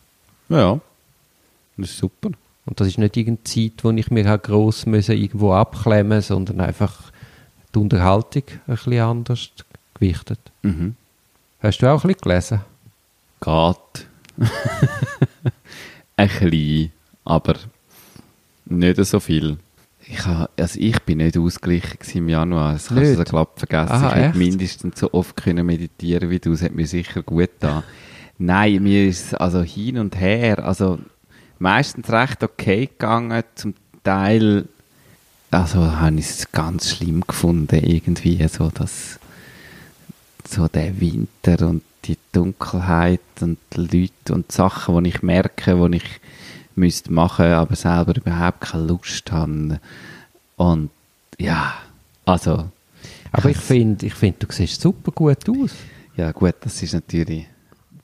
Ja. 0.49 0.79
Das 1.79 1.91
ist 1.91 1.99
super. 1.99 2.31
Und 2.69 2.79
das 2.81 2.89
ist 2.89 2.99
nicht 2.99 3.17
irgendeine 3.17 3.45
Zeit, 3.45 3.83
wo 3.83 3.91
ich 3.91 4.11
mir 4.11 4.29
halt 4.29 4.43
gross 4.43 4.85
müssen 4.85 5.17
irgendwo 5.17 5.55
abklemmen 5.55 6.21
sondern 6.21 6.61
einfach 6.61 7.11
die 7.75 7.79
Unterhaltung 7.79 8.43
ein 8.67 8.75
bisschen 8.75 9.01
anders 9.01 9.49
gewichtet. 9.95 10.39
Mhm. 10.63 10.95
Hast 11.61 11.79
du 11.79 11.87
auch 11.87 12.05
ein 12.05 12.09
bisschen 12.09 12.21
gelesen? 12.21 12.61
Geht. 13.41 14.07
Ein 16.17 16.29
bisschen, 16.29 16.93
aber 17.25 17.55
nicht 18.67 19.05
so 19.05 19.21
viel. 19.21 19.59
Ich, 20.05 20.27
ha, 20.27 20.49
also 20.59 20.81
ich 20.81 21.01
bin 21.03 21.19
nicht 21.19 21.39
ausgeglichen 21.39 21.99
im 22.15 22.29
Januar. 22.29 22.73
Das 22.73 22.89
kannst 22.89 23.03
du 23.03 23.07
Nicht? 23.09 23.19
so 23.19 23.25
glatt 23.25 23.51
vergessen. 23.57 23.93
Aha, 23.93 24.09
ich 24.09 24.15
hätte 24.15 24.27
echt? 24.27 24.37
mindestens 24.37 24.99
so 25.01 25.13
oft 25.13 25.37
können 25.37 25.65
meditieren 25.67 26.31
wie 26.31 26.39
du. 26.39 26.53
Das 26.53 26.63
hat 26.63 26.75
mir 26.75 26.87
sicher 26.87 27.23
gut 27.23 27.61
getan. 27.61 27.83
Nein, 28.39 28.83
mir 28.83 29.07
ist 29.07 29.35
also 29.41 29.63
hin 29.63 29.99
und 29.99 30.19
her. 30.19 30.65
Also 30.65 30.99
meistens 31.59 32.11
recht 32.11 32.43
okay 32.43 32.87
gegangen. 32.87 33.43
Zum 33.55 33.75
Teil 34.05 34.67
also 35.51 35.81
habe 35.81 36.19
ich 36.19 36.29
es 36.29 36.53
ganz 36.53 36.91
schlimm 36.91 37.25
gefunden 37.27 37.83
irgendwie. 37.83 38.47
So 38.49 38.71
das 38.73 39.19
so 40.47 40.69
der 40.69 41.01
Winter 41.01 41.69
und 41.69 41.83
die 42.05 42.19
Dunkelheit 42.33 43.21
und 43.41 43.59
die 43.75 43.81
Leute 43.81 44.35
und 44.35 44.51
die 44.51 44.55
Sachen, 44.55 45.05
die 45.05 45.11
ich 45.11 45.23
merke, 45.23 45.89
die 45.89 45.97
ich 45.97 46.21
müsste 46.75 47.13
machen, 47.13 47.47
aber 47.47 47.77
selber 47.77 48.17
überhaupt 48.17 48.61
keine 48.63 48.87
Lust 48.87 49.31
habe. 49.33 49.81
Und 50.57 50.91
ja, 51.39 51.75
also 52.25 52.69
Aber 53.33 53.51
ich 53.51 53.59
finde, 53.59 54.07
ich 54.07 54.15
find, 54.15 54.43
du 54.43 54.47
siehst 54.51 54.81
super 54.81 55.13
gut 55.13 55.49
aus. 55.49 55.73
ja 56.17 56.33
gut, 56.33 56.55
das 56.61 56.83
ist 56.83 56.95
natürlich 56.95 57.47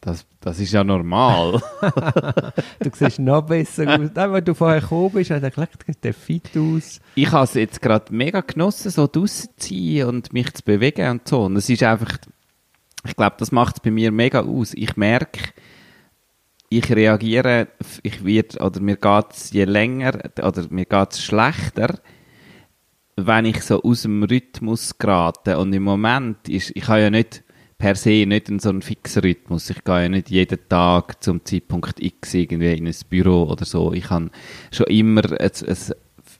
das, 0.04 0.26
das 0.40 0.60
ist 0.60 0.72
ja 0.72 0.84
normal. 0.84 1.62
Du 2.78 2.90
siehst 2.92 3.18
noch 3.18 3.42
besser 3.42 3.88
aus. 3.88 4.10
Nein, 4.14 4.32
wenn 4.32 4.44
du 4.44 4.54
vorher 4.54 4.80
gekommen 4.80 5.12
bist, 5.12 5.30
habe 5.30 5.46
ich 5.46 5.54
gedacht, 5.54 6.04
der 6.04 6.14
fit 6.14 6.50
aus. 6.56 7.00
ich 7.14 7.32
habe 7.32 7.44
es 7.44 7.54
jetzt 7.54 7.80
gerade 7.80 8.14
mega 8.14 8.40
genossen, 8.40 8.90
so 8.90 9.06
draussen 9.06 9.50
zu 9.56 9.74
sein 9.74 10.08
und 10.08 10.32
mich 10.32 10.52
zu 10.52 10.62
bewegen 10.62 11.10
und 11.10 11.26
so. 11.26 11.44
Und 11.44 11.56
es 11.56 11.70
ist 11.70 11.82
einfach, 11.82 12.18
ich 13.06 13.16
glaube, 13.16 13.36
das 13.38 13.50
macht 13.50 13.76
es 13.76 13.80
bei 13.80 13.90
mir 13.90 14.12
mega 14.12 14.42
aus. 14.42 14.74
Ich 14.74 14.96
merke, 14.96 15.40
ich 16.68 16.90
reagiere, 16.94 17.68
ich 18.02 18.24
wird 18.24 18.60
oder 18.60 18.80
mir 18.80 18.96
geht's 18.96 19.52
je 19.52 19.64
länger, 19.64 20.18
oder 20.42 20.66
mir 20.68 20.84
geht's 20.84 21.22
schlechter, 21.22 21.98
wenn 23.16 23.46
ich 23.46 23.62
so 23.62 23.82
aus 23.82 24.02
dem 24.02 24.22
Rhythmus 24.22 24.98
gerate. 24.98 25.58
Und 25.58 25.72
im 25.72 25.84
Moment 25.84 26.46
ist, 26.48 26.72
ich 26.74 26.88
habe 26.88 27.00
ja 27.00 27.10
nicht 27.10 27.44
per 27.84 27.96
se 27.96 28.24
nicht 28.24 28.48
in 28.48 28.60
so 28.60 28.70
einen 28.70 28.80
fixen 28.80 29.20
Rhythmus. 29.20 29.68
Ich 29.68 29.84
gehe 29.84 30.04
ja 30.04 30.08
nicht 30.08 30.30
jeden 30.30 30.58
Tag 30.70 31.22
zum 31.22 31.44
Zeitpunkt 31.44 32.02
X 32.02 32.32
irgendwie 32.32 32.72
in 32.72 32.86
ein 32.86 32.96
Büro 33.10 33.42
oder 33.42 33.66
so. 33.66 33.92
Ich 33.92 34.08
habe 34.08 34.30
schon 34.72 34.86
immer 34.86 35.20
ein, 35.38 35.50
ein, 35.50 35.76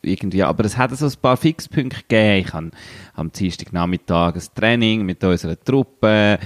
irgendwie, 0.01 0.43
aber 0.43 0.65
es 0.65 0.79
hat 0.79 0.97
so 0.97 1.05
ein 1.05 1.13
paar 1.21 1.37
Fixpunkte 1.37 2.01
gegeben. 2.09 2.47
Ich 2.47 2.55
habe 2.55 2.71
am 3.13 3.31
Dienstagnachmittag 3.31 4.37
ein 4.37 4.43
Training 4.55 5.05
mit 5.05 5.23
unserer 5.23 5.63
Truppe. 5.63 6.39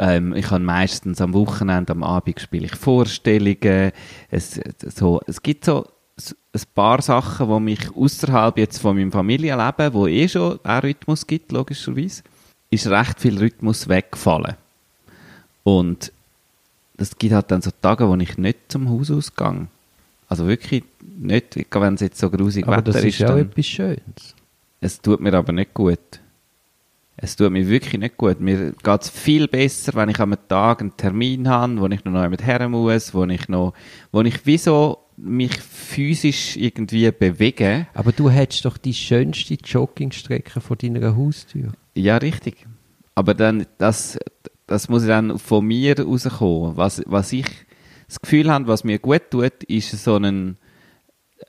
Ähm, 0.00 0.34
ich 0.34 0.50
habe 0.50 0.64
meistens 0.64 1.20
am 1.20 1.32
Wochenende, 1.32 1.92
am 1.92 2.02
Abend 2.02 2.40
spiele 2.40 2.66
ich 2.66 2.74
Vorstellungen. 2.74 3.92
Es, 4.30 4.60
so, 4.96 5.20
es 5.28 5.40
gibt 5.44 5.64
so 5.64 5.86
ein 6.18 6.62
paar 6.74 7.00
Sachen, 7.02 7.48
die 7.48 7.60
mich 7.60 7.96
außerhalb 7.96 8.58
jetzt 8.58 8.80
von 8.80 8.96
meinem 8.96 9.12
Familienleben, 9.12 9.94
wo 9.94 10.08
eh 10.08 10.26
schon 10.26 10.58
auch 10.64 10.82
Rhythmus 10.82 11.24
gibt, 11.24 11.52
logischerweise, 11.52 12.24
ist 12.70 12.86
recht 12.86 13.20
viel 13.20 13.38
Rhythmus 13.38 13.88
weggefallen. 13.88 14.56
Und 15.64 16.12
es 16.96 17.16
gibt 17.18 17.32
halt 17.32 17.50
dann 17.50 17.62
so 17.62 17.70
Tage, 17.82 18.08
wo 18.08 18.14
ich 18.16 18.38
nicht 18.38 18.58
zum 18.68 18.88
Haus 18.88 19.10
ausgehe. 19.10 19.66
Also 20.28 20.46
wirklich 20.46 20.84
nicht, 21.00 21.56
wenn 21.72 21.94
es 21.94 22.00
jetzt 22.00 22.18
so 22.18 22.30
grusig 22.30 22.66
Aber 22.66 22.78
Wetter 22.78 22.92
das 22.92 23.02
ist 23.02 23.18
ja 23.18 23.36
etwas 23.36 23.66
Schönes. 23.66 24.34
es 24.80 25.00
tut 25.00 25.20
mir 25.20 25.34
aber 25.34 25.52
nicht 25.52 25.74
gut. 25.74 25.98
Es 27.16 27.36
tut 27.36 27.50
mir 27.50 27.68
wirklich 27.68 28.00
nicht 28.00 28.16
gut. 28.16 28.40
Mir 28.40 28.72
geht 28.82 29.02
es 29.02 29.10
viel 29.10 29.46
besser, 29.48 29.92
wenn 29.94 30.08
ich 30.08 30.20
am 30.20 30.34
Tag 30.48 30.80
einen 30.80 30.96
Termin 30.96 31.48
habe, 31.48 31.80
wo 31.80 31.86
ich 31.86 32.04
noch 32.04 32.28
mit 32.28 32.46
her 32.46 32.66
muss, 32.68 33.12
wo 33.12 33.24
ich 33.24 33.48
noch, 33.48 33.74
wo 34.12 34.22
ich 34.22 34.40
wieso 34.44 34.98
mich 35.18 35.60
physisch 35.60 36.56
irgendwie 36.56 37.10
bewege. 37.10 37.86
Aber 37.92 38.12
du 38.12 38.30
hättest 38.30 38.64
doch 38.64 38.78
die 38.78 38.94
schönste 38.94 39.54
Joggingstrecke 39.54 40.60
vor 40.60 40.76
deiner 40.76 41.14
Haustür. 41.14 41.72
Ja, 42.00 42.16
richtig. 42.16 42.66
Aber 43.14 43.34
dann, 43.34 43.66
das, 43.78 44.18
das 44.66 44.88
muss 44.88 45.06
dann 45.06 45.38
von 45.38 45.66
mir 45.66 45.98
rauskommen. 45.98 46.76
Was, 46.76 47.02
was 47.06 47.32
ich 47.32 47.46
das 48.06 48.20
Gefühl 48.20 48.50
habe, 48.50 48.66
was 48.66 48.84
mir 48.84 48.98
gut 48.98 49.30
tut, 49.30 49.64
ist 49.64 49.90
so 50.02 50.16
ein, 50.16 50.56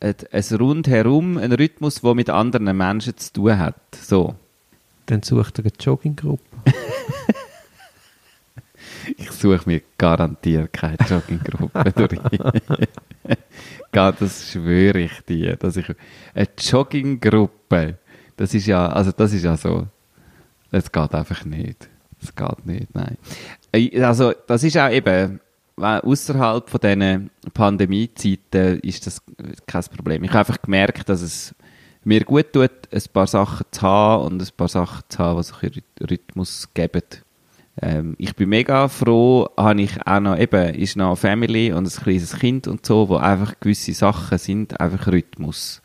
ein, 0.02 0.16
ein 0.32 0.44
Rundherum, 0.60 1.38
ein 1.38 1.54
Rhythmus, 1.54 2.02
der 2.02 2.16
mit 2.16 2.30
anderen 2.30 2.76
Menschen 2.76 3.16
zu 3.18 3.34
tun 3.34 3.58
hat. 3.58 3.76
So. 3.96 4.36
Dann 5.06 5.24
sucht 5.24 5.60
er 5.60 5.66
eine 5.66 5.74
Jogginggruppe. 5.80 6.44
Ich 9.18 9.32
suche 9.32 9.62
mir 9.66 9.82
garantiert 9.98 10.74
keine 10.74 10.98
Jogginggruppe 11.10 11.92
durch. 11.96 13.38
das 13.92 14.52
schwöre 14.52 15.00
ich 15.00 15.22
dir, 15.22 15.56
dass 15.56 15.78
ich 15.78 15.88
eine 16.36 16.48
Jogginggruppe, 16.58 17.98
das 18.38 18.54
ist 18.54 18.68
ja, 18.68 18.88
also 18.88 19.12
das 19.12 19.34
ist 19.34 19.44
ja 19.44 19.58
so, 19.58 19.88
das 20.72 20.92
geht 20.92 21.14
einfach 21.14 21.46
nicht. 21.46 21.90
Das 22.20 22.36
geht 22.36 22.66
nicht, 22.66 22.88
nein. 22.96 23.18
Also 24.04 24.34
das 24.48 24.64
ist 24.64 24.78
auch 24.78 24.92
eben, 24.92 25.40
außerhalb 25.76 26.70
von 26.70 26.80
diesen 26.80 27.30
Pandemiezeiten 27.54 28.80
ist 28.82 29.08
das 29.08 29.22
kein 29.66 29.84
Problem. 29.96 30.24
Ich 30.24 30.30
habe 30.30 30.40
einfach 30.40 30.62
gemerkt, 30.62 31.10
dass 31.10 31.22
es 31.22 31.56
mir 32.04 32.24
gut 32.24 32.54
tut, 32.54 32.72
ein 32.92 33.04
paar 33.14 33.28
Sachen 33.28 33.66
zu 33.72 33.82
haben 33.82 34.26
und 34.26 34.42
ein 34.42 34.50
paar 34.56 34.68
Sachen 34.68 35.04
zu 35.10 35.20
haben, 35.20 35.44
die 35.62 35.66
einen 35.66 36.10
Rhythmus 36.10 36.70
geben. 36.74 37.04
Ähm, 37.82 38.16
ich 38.18 38.36
bin 38.36 38.50
mega 38.50 38.88
froh, 38.88 39.48
habe 39.58 39.82
ich 39.82 40.06
auch 40.06 40.20
noch, 40.20 40.38
eben, 40.38 40.76
ist 40.76 40.98
noch 40.98 41.08
eine 41.08 41.16
Family 41.16 41.72
und 41.72 41.86
ein 41.86 42.04
kleines 42.04 42.38
Kind 42.38 42.68
und 42.68 42.86
so, 42.86 43.08
wo 43.08 43.16
einfach 43.16 43.60
gewisse 43.60 43.94
Sachen 43.94 44.38
sind, 44.38 44.80
einfach 44.80 45.08
Rhythmus. 45.08 45.82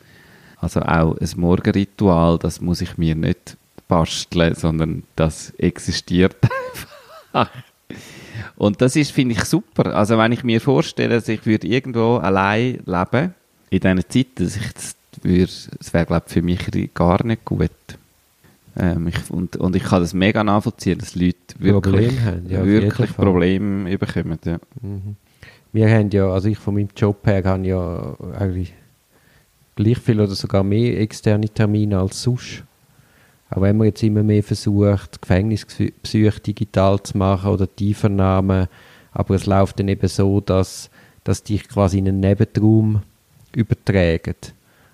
Also 0.59 0.81
auch 0.81 1.17
ein 1.17 1.29
Morgenritual, 1.37 2.39
das 2.39 2.61
muss 2.61 2.81
ich 2.81 2.97
mir 2.97 3.15
nicht 3.15 3.57
basteln, 3.87 4.55
sondern 4.55 5.03
das 5.15 5.51
existiert 5.57 6.35
einfach. 7.33 7.49
Und 8.55 8.81
das 8.81 8.95
ist, 8.95 9.11
finde 9.11 9.35
ich, 9.35 9.43
super. 9.43 9.95
Also 9.95 10.17
wenn 10.17 10.31
ich 10.31 10.43
mir 10.43 10.59
vorstelle, 10.59 11.15
dass 11.15 11.27
ich 11.27 11.45
würde 11.45 11.67
irgendwo 11.67 12.17
allein 12.17 12.79
leben, 12.85 13.33
in 13.69 13.79
dieser 13.79 14.09
Zeit, 14.09 14.27
dass 14.35 14.55
ich 14.55 14.73
das 14.73 14.95
würde, 15.21 15.51
das 15.77 15.93
wäre, 15.93 16.05
glaube 16.05 16.25
ich, 16.27 16.33
für 16.33 16.41
mich 16.41 16.93
gar 16.93 17.23
nicht 17.25 17.45
gut. 17.45 17.71
Ähm, 18.79 19.07
ich, 19.07 19.31
und, 19.31 19.55
und 19.57 19.75
ich 19.75 19.83
kann 19.83 20.01
das 20.01 20.13
mega 20.13 20.43
nachvollziehen, 20.43 20.99
dass 20.99 21.15
Leute 21.15 21.35
wirklich, 21.57 21.81
Problem 21.81 22.25
haben, 22.25 22.49
ja, 22.49 22.65
wirklich 22.65 23.15
Probleme 23.15 23.97
bekommen. 23.97 24.39
Ja. 24.45 24.59
Mhm. 24.81 25.15
Wir 25.73 25.89
haben 25.89 26.09
ja, 26.11 26.29
also 26.29 26.47
ich 26.49 26.57
von 26.57 26.75
meinem 26.75 26.89
Job 26.95 27.25
her 27.25 27.43
habe 27.43 27.67
ja 27.67 28.15
eigentlich 28.37 28.73
gleich 29.75 29.97
viel 29.97 30.21
oder 30.21 30.35
sogar 30.35 30.63
mehr 30.63 30.99
externe 30.99 31.49
Termine 31.49 31.99
als 31.99 32.21
sonst. 32.21 32.63
Auch 33.49 33.61
wenn 33.61 33.77
man 33.77 33.87
jetzt 33.87 34.03
immer 34.03 34.23
mehr 34.23 34.43
versucht, 34.43 35.21
Gefängnispsych 35.21 36.39
digital 36.39 37.01
zu 37.01 37.17
machen 37.17 37.51
oder 37.51 37.73
Tiefernahmen, 37.73 38.67
aber 39.13 39.35
es 39.35 39.45
läuft 39.45 39.79
dann 39.79 39.87
eben 39.87 40.07
so, 40.07 40.41
dass, 40.41 40.89
dass 41.23 41.43
dich 41.43 41.67
quasi 41.67 41.99
in 41.99 42.07
einen 42.07 42.19
Nebenraum 42.19 43.01
übertragen. 43.55 44.35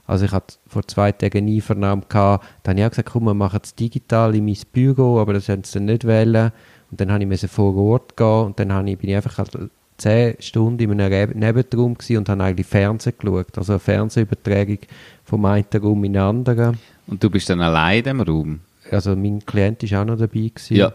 Also 0.06 0.26
ich 0.26 0.32
hatte 0.32 0.56
vor 0.68 0.88
zwei 0.88 1.12
Tagen 1.12 1.40
eine 1.40 1.52
Einvernahme 1.52 2.04
gehabt, 2.08 2.46
da 2.62 2.72
habe 2.72 2.80
ich 2.80 2.86
auch 2.86 2.90
gesagt, 2.90 3.10
komm, 3.12 3.24
wir 3.24 3.34
machen 3.34 3.60
es 3.64 3.74
digital 3.74 4.36
in 4.36 4.46
mein 4.46 4.58
Büro, 4.72 5.20
aber 5.20 5.34
das 5.34 5.50
haben 5.50 5.64
sie 5.64 5.74
dann 5.74 5.86
nicht 5.86 6.06
wollen. 6.06 6.52
Und 6.92 7.02
dann 7.02 7.12
habe 7.12 7.24
ich 7.24 7.48
vor 7.50 7.76
Ort 7.76 8.16
gehen 8.16 8.46
und 8.46 8.60
dann 8.60 8.88
ich, 8.88 8.98
bin 8.98 9.10
ich 9.10 9.16
einfach 9.16 9.40
halt 9.40 9.58
zehn 9.98 10.36
Stunden 10.40 10.92
in 10.92 11.02
einem 11.02 11.40
Nebenraum 11.40 11.96
und 12.10 12.30
habe 12.30 12.44
eigentlich 12.44 12.68
Fernsehen 12.68 13.16
geschaut. 13.18 13.58
Also 13.58 13.74
eine 13.74 13.80
Fernsehübertragung 13.80 14.80
vom 15.24 15.46
einen 15.46 15.66
Raum 15.74 16.04
in 16.04 16.14
den 16.14 16.22
anderen. 16.22 16.78
Und 17.08 17.24
du 17.24 17.30
bist 17.30 17.50
dann 17.50 17.62
allein 17.62 18.00
in 18.00 18.04
dem 18.04 18.22
Raum? 18.22 18.60
Also 18.92 19.16
mein 19.16 19.46
Klient 19.46 19.90
war 19.92 20.02
auch 20.02 20.06
noch 20.06 20.18
dabei. 20.18 20.52
Gewesen. 20.54 20.76
Ja. 20.76 20.94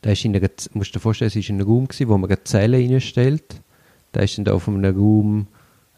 Da 0.00 0.10
ist 0.10 0.24
in 0.24 0.34
einer, 0.34 0.48
musst 0.72 0.90
du 0.90 0.98
dir 0.98 1.00
vorstellen, 1.00 1.28
es 1.28 1.36
ist 1.36 1.48
ein 1.48 1.60
Raum, 1.60 1.86
gewesen, 1.86 2.08
wo 2.08 2.18
man 2.18 2.28
eine 2.28 2.42
Zelle 2.44 2.78
reinstellt. 2.78 3.60
Da 4.12 4.20
ist 4.20 4.36
dann 4.38 4.48
auf 4.48 4.68
einem 4.68 4.96
Raum 4.96 5.46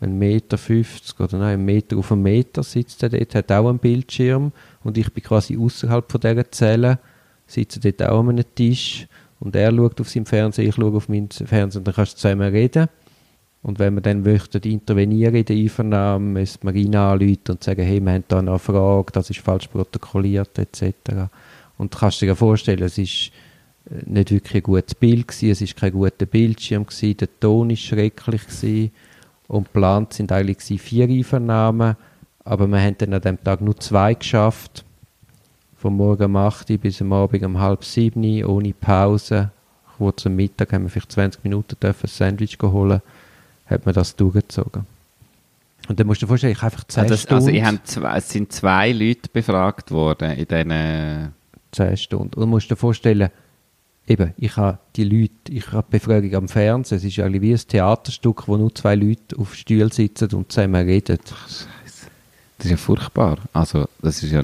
ein 0.01 0.19
Meter 0.19 0.59
50 0.59 1.19
oder 1.21 1.39
nein, 1.39 1.61
ein 1.61 1.65
Meter 1.65 1.97
auf 1.97 2.13
einem 2.13 2.23
Meter 2.23 2.63
sitzt 2.63 3.03
er 3.03 3.09
dort, 3.09 3.35
hat 3.35 3.51
auch 3.53 3.69
einen 3.69 3.79
Bildschirm 3.79 4.53
und 4.83 4.99
ich 4.99 5.13
bin 5.13 5.25
quasi 5.25 5.57
außerhalb 5.57 6.11
von 6.11 6.21
dieser 6.21 6.51
Zelle, 6.51 6.99
sitze 7.47 7.81
dort 7.81 8.03
auch 8.03 8.21
an 8.21 8.31
einem 8.31 8.45
Tisch 8.55 9.07
und 9.41 9.57
er 9.57 9.73
schaut 9.75 10.01
auf 10.01 10.11
seinem 10.11 10.27
Fernseher, 10.27 10.69
ich 10.69 10.75
schaue 10.75 10.97
auf 10.97 11.09
meinen 11.09 11.31
Fernseher 11.31 11.81
und 11.81 11.87
dann 11.87 11.95
kannst 11.95 12.15
du 12.15 12.17
zusammen 12.19 12.53
reden. 12.53 12.89
Und 13.65 13.79
wenn 13.79 13.95
wir 13.95 14.03
dann 14.03 14.23
möchten 14.23 14.61
intervenieren 14.63 15.37
in 15.37 15.45
der 15.47 15.57
Einvernahme, 15.57 16.41
müssen 16.41 16.61
wir 16.65 16.75
ihn 16.75 16.95
anrufen 16.95 17.39
und 17.49 17.65
sagen, 17.65 17.83
hey, 17.83 17.99
wir 17.99 18.13
haben 18.13 18.25
da 18.29 18.39
eine 18.41 18.59
Frage, 18.59 19.11
das 19.11 19.31
ist 19.31 19.41
falsch 19.41 19.69
protokolliert, 19.69 20.59
etc. 20.59 21.31
Und 21.79 21.95
du 21.95 21.99
kannst 21.99 22.21
dir 22.21 22.37
vorstellen, 22.37 22.83
es 22.83 22.99
ist 22.99 23.31
äh, 23.91 24.03
nicht 24.05 24.31
wirklich 24.31 24.57
ein 24.57 24.63
gutes 24.65 24.95
Bild 24.95 25.29
gewesen, 25.29 25.51
es 25.51 25.63
ist 25.63 25.77
kein 25.77 25.93
guter 25.93 26.27
Bildschirm 26.27 26.85
gewesen, 26.85 27.17
der 27.17 27.41
Ton 27.41 27.71
ist 27.71 27.81
schrecklich 27.81 28.47
gewesen 28.47 28.91
und 29.49 29.65
geplant 29.65 30.13
sind 30.13 30.31
eigentlich 30.31 30.83
vier 30.83 31.09
Einvernahmen, 31.09 31.97
aber 32.45 32.67
wir 32.67 32.83
haben 32.83 32.99
dann 32.99 33.15
an 33.15 33.23
dem 33.23 33.43
Tag 33.43 33.63
nur 33.63 33.79
zwei 33.79 34.13
geschafft. 34.13 34.85
Vom 35.75 35.97
Morgen 35.97 36.25
um 36.25 36.37
8 36.37 36.69
Uhr 36.69 36.79
bis 36.79 37.01
am 37.01 37.15
Abend 37.15 37.43
um 37.43 37.59
halb 37.59 37.83
sieben 37.83 38.45
ohne 38.45 38.75
Pause. 38.75 39.53
Kurz 39.97 40.27
am 40.27 40.37
Mittag 40.37 40.75
haben 40.75 40.83
wir 40.83 40.91
vielleicht 40.91 41.13
20 41.13 41.45
Minuten 41.45 41.77
ein 41.81 41.95
Sandwich 42.05 42.59
holen, 42.61 43.01
hat 43.67 43.87
man 43.87 43.95
das 43.95 44.17
durchgezogen. 44.17 44.87
Und 45.89 46.01
dann 46.01 46.07
musst 46.07 46.23
du 46.23 46.27
dir 46.27 46.29
vorstellen, 46.29 46.53
ich 46.53 46.63
habe 46.63 46.73
einfach 46.73 46.85
10 46.85 47.03
also, 47.03 47.17
Stunden... 47.17 47.35
Also 47.35 47.51
ihr 47.51 47.67
habt 47.67 47.87
zwei, 47.87 48.17
es 48.17 48.29
sind 48.31 48.53
zwei 48.53 48.93
Leute 48.93 49.29
befragt 49.33 49.91
worden 49.91 50.33
in 50.33 50.47
diesen... 50.47 51.33
10 51.75 51.97
Stunden. 51.97 52.35
Und 52.35 52.41
du 52.41 52.47
musst 52.47 52.71
dir 52.71 52.77
vorstellen, 52.77 53.31
eben, 54.07 54.33
ich 54.37 54.57
habe 54.57 54.79
die 54.97 55.05
Leute, 55.05 55.51
ich 55.51 55.73
habe 55.73 55.87
Befragung 55.91 56.35
am 56.35 56.49
Fernsehen, 56.49 56.99
es 56.99 57.05
ist 57.05 57.19
eigentlich 57.19 57.43
wie 57.43 57.53
ein 57.53 57.69
Theaterstück, 57.69 58.49
wo 58.49 58.57
nur 58.57 58.75
zwei 58.75 58.95
Leute 58.95 59.37
auf 59.39 59.55
Stühlen 59.55 59.91
sitzen 59.91 60.33
und 60.35 60.53
zusammen 60.53 60.87
reden. 60.87 61.19
Ach, 61.33 61.49
Scheiße. 61.49 62.07
Das 62.59 62.67
ist 62.67 62.71
ja 62.71 62.77
furchtbar. 62.77 63.39
Also, 63.53 63.89
das 64.01 64.23
ist 64.23 64.33
ja, 64.33 64.43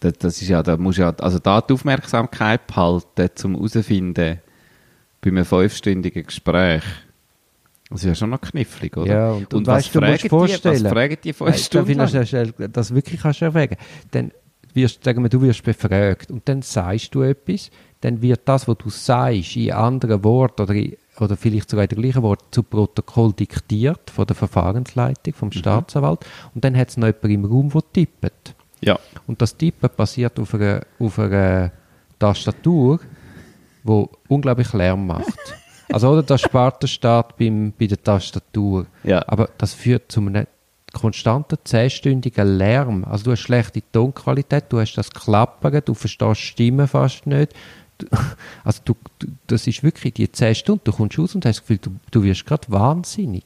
das, 0.00 0.12
das 0.18 0.42
ist 0.42 0.48
ja, 0.48 0.62
da 0.62 0.76
muss 0.76 0.96
ja, 0.96 1.14
also 1.18 1.38
da 1.38 1.60
die 1.60 1.72
Aufmerksamkeit 1.72 2.66
behalten, 2.66 3.30
um 3.44 3.54
herauszufinden, 3.54 4.40
bei 5.20 5.30
einem 5.30 5.44
fünfstündigen 5.44 6.24
Gespräch. 6.24 6.82
Das 7.90 8.00
ist 8.00 8.06
ja 8.06 8.14
schon 8.14 8.30
noch 8.30 8.40
knifflig, 8.40 8.96
oder? 8.96 9.12
Ja, 9.12 9.30
und, 9.32 9.52
und, 9.52 9.54
und 9.54 9.66
weißt, 9.66 9.94
was, 9.94 10.02
fragen 10.02 10.18
die, 10.22 10.62
was 10.62 10.82
fragen 10.82 11.16
die 11.22 11.32
fünf 11.32 11.56
Stunden 11.58 11.92
lang? 11.94 12.12
Das, 12.12 12.72
das 12.72 12.94
wirklich 12.94 13.20
kannst 13.20 13.40
du 13.40 13.44
erwägen. 13.44 13.76
Dann 14.10 14.32
wirst, 14.72 15.04
sagen 15.04 15.22
wir, 15.22 15.28
du 15.28 15.40
wirst 15.42 15.62
befragt 15.62 16.30
und 16.30 16.48
dann 16.48 16.62
sagst 16.62 17.14
du 17.14 17.22
etwas, 17.22 17.70
dann 18.00 18.20
wird 18.20 18.40
das, 18.46 18.66
was 18.68 18.76
du 18.78 18.90
sagst, 18.90 19.56
in 19.56 19.72
anderen 19.72 20.24
Worten 20.24 20.62
oder, 20.62 20.74
oder 21.20 21.36
vielleicht 21.36 21.70
sogar 21.70 21.84
in 21.84 21.88
der 21.88 21.98
gleichen 21.98 22.22
Wort 22.22 22.42
zu 22.50 22.62
Protokoll 22.62 23.32
diktiert 23.32 24.10
von 24.10 24.26
der 24.26 24.36
Verfahrensleitung, 24.36 25.34
vom 25.34 25.48
mhm. 25.48 25.52
Staatsanwalt. 25.52 26.26
Und 26.54 26.64
dann 26.64 26.76
hat 26.76 26.88
es 26.88 26.96
noch 26.96 27.06
jemand 27.06 27.24
im 27.24 27.44
Raum, 27.44 27.70
der 27.70 27.82
tippt. 27.92 28.54
Ja. 28.80 28.98
Und 29.26 29.40
das 29.40 29.56
Tippen 29.56 29.88
passiert 29.90 30.38
auf 30.38 30.54
einer, 30.54 30.82
auf 30.98 31.18
einer 31.18 31.72
Tastatur, 32.18 33.00
die 33.84 34.04
unglaublich 34.28 34.72
Lärm 34.72 35.06
macht. 35.06 35.38
Also, 35.92 36.10
oder 36.10 36.22
der 36.22 36.38
Staat 36.38 37.36
beim, 37.36 37.72
bei 37.78 37.86
der 37.86 38.02
Tastatur. 38.02 38.86
Ja. 39.02 39.22
Aber 39.28 39.50
das 39.58 39.74
führt 39.74 40.10
zu 40.10 40.20
einem 40.20 40.46
konstanten, 40.92 41.58
zehnstündigen 41.64 42.58
Lärm. 42.58 43.04
Also, 43.04 43.24
du 43.24 43.32
hast 43.32 43.40
schlechte 43.40 43.82
Tonqualität, 43.92 44.64
du 44.68 44.80
hast 44.80 44.94
das 44.94 45.10
Klappern, 45.10 45.82
du 45.84 45.94
verstehst 45.94 46.40
Stimmen 46.40 46.88
fast 46.88 47.26
nicht, 47.26 47.52
also 48.64 48.80
du, 48.84 48.94
du, 49.18 49.28
das 49.46 49.66
ist 49.66 49.82
wirklich 49.82 50.14
die 50.14 50.30
10 50.30 50.54
Stunden, 50.54 50.82
du 50.84 50.92
kommst 50.92 51.18
raus 51.18 51.34
und 51.34 51.44
hast 51.44 51.58
das 51.58 51.66
Gefühl, 51.66 51.78
du, 51.78 51.90
du 52.10 52.22
wirst 52.22 52.46
gerade 52.46 52.66
wahnsinnig. 52.68 53.44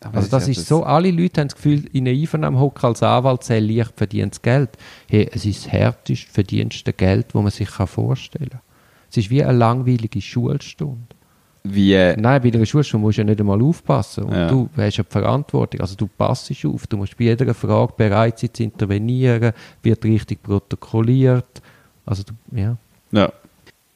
Aber 0.00 0.16
also 0.16 0.30
das 0.30 0.48
ist, 0.48 0.56
ja 0.56 0.62
das 0.62 0.68
so, 0.68 0.84
alle 0.84 1.10
Leute 1.10 1.40
haben 1.40 1.48
das 1.48 1.56
Gefühl, 1.56 1.88
in 1.92 2.08
einer 2.08 2.18
Einvernahme 2.18 2.58
hocken 2.58 2.86
als 2.86 3.02
Anwalt 3.02 3.44
sehr 3.44 3.60
leicht 3.60 3.92
verdientes 3.96 4.42
Geld. 4.42 4.70
Hey, 5.08 5.28
es 5.32 5.44
ist 5.44 5.64
das 5.64 5.72
härteste, 5.72 6.30
verdienste 6.30 6.92
Geld, 6.92 7.26
das 7.28 7.34
man 7.34 7.50
sich 7.50 7.68
vorstellen 7.68 8.50
kann. 8.50 8.60
Es 9.10 9.16
ist 9.16 9.30
wie 9.30 9.44
eine 9.44 9.56
langweilige 9.56 10.20
Schulstunde. 10.20 11.11
Wie? 11.64 11.94
Nein, 11.94 12.42
bei 12.42 12.48
einer 12.48 12.66
Schulstunde 12.66 13.06
musst 13.06 13.18
du 13.18 13.22
ja 13.22 13.24
nicht 13.24 13.40
einmal 13.40 13.62
aufpassen. 13.62 14.24
Und 14.24 14.34
ja. 14.34 14.48
du 14.48 14.68
hast 14.76 14.96
ja 14.96 15.04
die 15.04 15.10
Verantwortung. 15.10 15.80
Also 15.80 15.94
du 15.94 16.08
passst 16.08 16.50
auf. 16.64 16.86
Du 16.86 16.96
musst 16.96 17.16
bei 17.16 17.24
jeder 17.24 17.54
Frage 17.54 17.92
bereit 17.96 18.38
sein 18.38 18.50
zu 18.52 18.64
intervenieren, 18.64 19.52
wird 19.82 20.04
richtig 20.04 20.42
protokolliert. 20.42 21.62
Also 22.04 22.24
du, 22.24 22.32
ja. 22.58 22.76
Ja. 23.12 23.32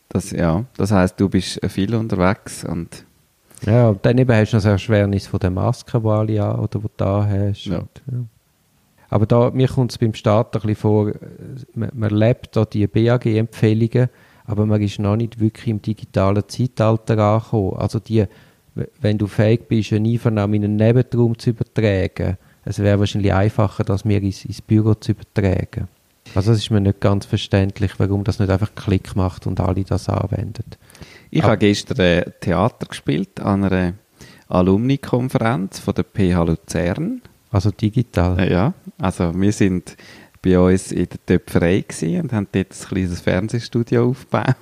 Das, 0.08 0.30
ja. 0.30 0.64
das 0.76 0.92
heisst, 0.92 1.18
du 1.18 1.28
bist 1.28 1.60
viel 1.68 1.94
unterwegs 1.94 2.64
und 2.64 3.04
ja, 3.64 3.88
und 3.88 4.04
dann 4.04 4.18
eben 4.18 4.34
hast 4.34 4.52
du 4.52 4.56
noch 4.56 4.62
das 4.62 4.70
Erschwernis 4.70 5.26
von 5.26 5.40
der 5.40 5.50
Maske, 5.50 5.98
die 5.98 6.06
alle 6.06 6.44
an, 6.44 6.58
oder 6.60 6.78
die 6.78 6.82
du 6.82 6.90
da 6.96 7.26
hast. 7.26 7.64
Ja. 7.64 7.78
Und, 7.78 8.02
ja. 8.12 8.18
Aber 9.08 9.26
da, 9.26 9.50
mir 9.50 9.68
kommt 9.68 9.92
es 9.92 9.98
beim 9.98 10.14
Start 10.14 10.54
ein 10.54 10.60
bisschen 10.60 10.76
vor, 10.76 11.12
man, 11.74 11.90
man 11.94 12.10
lebt 12.10 12.54
da 12.54 12.64
die 12.64 12.86
BAG-Empfehlungen, 12.86 14.08
aber 14.46 14.66
man 14.66 14.80
ist 14.80 14.98
noch 14.98 15.16
nicht 15.16 15.40
wirklich 15.40 15.68
im 15.68 15.82
digitalen 15.82 16.48
Zeitalter 16.48 17.18
angekommen. 17.18 17.76
Also 17.76 17.98
die, 17.98 18.24
wenn 19.00 19.18
du 19.18 19.26
fähig 19.26 19.68
bist, 19.68 19.92
eine 19.92 20.08
Einvernahme 20.08 20.56
in 20.56 20.64
einen 20.64 20.76
Nebenraum 20.76 21.38
zu 21.38 21.50
übertragen, 21.50 22.36
es 22.64 22.78
wäre 22.78 22.98
wahrscheinlich 22.98 23.32
einfacher, 23.32 23.84
das 23.84 24.04
mir 24.04 24.22
ins, 24.22 24.44
ins 24.44 24.60
Büro 24.60 24.94
zu 24.94 25.12
übertragen. 25.12 25.88
Also 26.34 26.52
es 26.52 26.58
ist 26.58 26.70
mir 26.70 26.80
nicht 26.80 27.00
ganz 27.00 27.24
verständlich, 27.24 27.92
warum 27.98 28.24
das 28.24 28.40
nicht 28.40 28.50
einfach 28.50 28.74
Klick 28.74 29.14
macht 29.14 29.46
und 29.46 29.60
alle 29.60 29.84
das 29.84 30.08
anwenden. 30.08 30.64
Ich 31.30 31.42
habe 31.42 31.58
gestern 31.58 32.32
Theater 32.40 32.86
gespielt 32.86 33.40
an 33.40 33.64
einer 33.64 33.94
Alumni-Konferenz 34.48 35.78
von 35.78 35.94
der 35.94 36.04
PH 36.04 36.42
Luzern. 36.42 37.22
Also 37.50 37.70
digital. 37.70 38.38
Äh, 38.38 38.52
Ja, 38.52 38.74
also 38.98 39.32
wir 39.34 39.52
sind 39.52 39.96
bei 40.42 40.58
uns 40.58 40.92
in 40.92 41.08
der 41.08 41.26
Töpferei 41.26 41.80
gewesen 41.86 42.20
und 42.22 42.32
haben 42.32 42.48
dort 42.52 42.72
ein 42.72 42.88
kleines 42.88 43.20
Fernsehstudio 43.20 44.10
aufgebaut. 44.10 44.56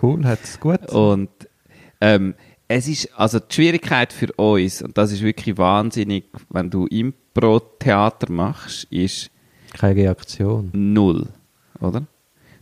Cool, 0.00 0.24
hat 0.24 0.40
es 0.42 0.58
gut. 0.60 0.88
Und 0.90 1.28
ähm, 2.00 2.34
es 2.68 2.88
ist, 2.88 3.08
also 3.18 3.38
die 3.38 3.54
Schwierigkeit 3.54 4.12
für 4.12 4.32
uns, 4.32 4.82
und 4.82 4.96
das 4.98 5.12
ist 5.12 5.22
wirklich 5.22 5.56
wahnsinnig, 5.58 6.24
wenn 6.50 6.70
du 6.70 6.86
Impro-Theater 6.86 8.30
machst, 8.32 8.84
ist 8.90 9.30
Keine 9.72 9.96
Reaktion. 9.96 10.70
null, 10.72 11.28
oder? 11.80 12.06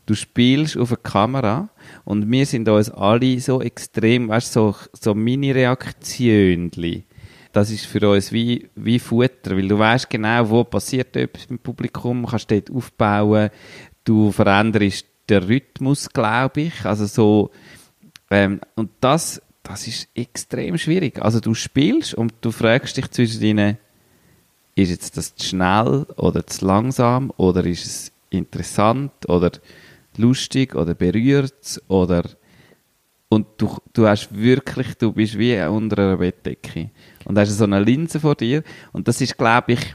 Du 0.06 0.14
spielst 0.14 0.76
auf 0.76 0.90
eine 0.90 0.98
Kamera 0.98 1.70
und 2.04 2.30
wir 2.30 2.44
sind 2.44 2.68
uns 2.68 2.90
alle 2.90 3.40
so 3.40 3.62
extrem, 3.62 4.28
weißt 4.28 4.54
du, 4.54 4.60
so, 4.60 4.76
so 4.92 5.14
Mini-Reaktionli. 5.14 7.04
Das 7.54 7.70
ist 7.70 7.86
für 7.86 8.10
uns 8.10 8.32
wie, 8.32 8.68
wie 8.74 8.98
Futter, 8.98 9.56
weil 9.56 9.68
du 9.68 9.78
weißt 9.78 10.10
genau, 10.10 10.50
wo 10.50 10.64
passiert 10.64 11.14
etwas 11.14 11.46
im 11.46 11.60
Publikum, 11.60 12.26
kannst 12.26 12.50
dort 12.50 12.68
aufbauen, 12.68 13.48
du 14.02 14.32
veränderst 14.32 15.06
den 15.30 15.44
Rhythmus, 15.44 16.08
glaube 16.08 16.62
ich, 16.62 16.84
also 16.84 17.06
so, 17.06 17.50
ähm, 18.28 18.60
und 18.74 18.90
das, 19.00 19.40
das 19.62 19.86
ist 19.86 20.08
extrem 20.16 20.76
schwierig. 20.78 21.22
Also 21.22 21.38
du 21.38 21.54
spielst 21.54 22.14
und 22.14 22.34
du 22.40 22.50
fragst 22.50 22.96
dich 22.96 23.08
zwischen 23.12 23.40
deinen, 23.40 23.78
ist 24.74 24.90
jetzt 24.90 25.16
das 25.16 25.36
zu 25.36 25.46
schnell 25.46 26.06
oder 26.16 26.44
zu 26.48 26.66
langsam 26.66 27.32
oder 27.36 27.64
ist 27.64 27.86
es 27.86 28.12
interessant 28.30 29.12
oder 29.28 29.52
lustig 30.16 30.74
oder 30.74 30.96
berührt 30.96 31.80
oder 31.86 32.24
und 33.28 33.46
du, 33.58 33.78
du 33.92 34.08
hast 34.08 34.36
wirklich, 34.36 34.94
du 34.96 35.12
bist 35.12 35.38
wie 35.38 35.60
unter 35.62 35.98
einer 35.98 36.16
Bettdecke 36.16 36.90
und 37.24 37.38
hast 37.38 37.56
so 37.56 37.64
eine 37.64 37.80
Linse 37.80 38.20
vor 38.20 38.34
dir 38.34 38.62
und 38.92 39.08
das 39.08 39.20
ist, 39.20 39.36
glaube 39.36 39.72
ich, 39.72 39.94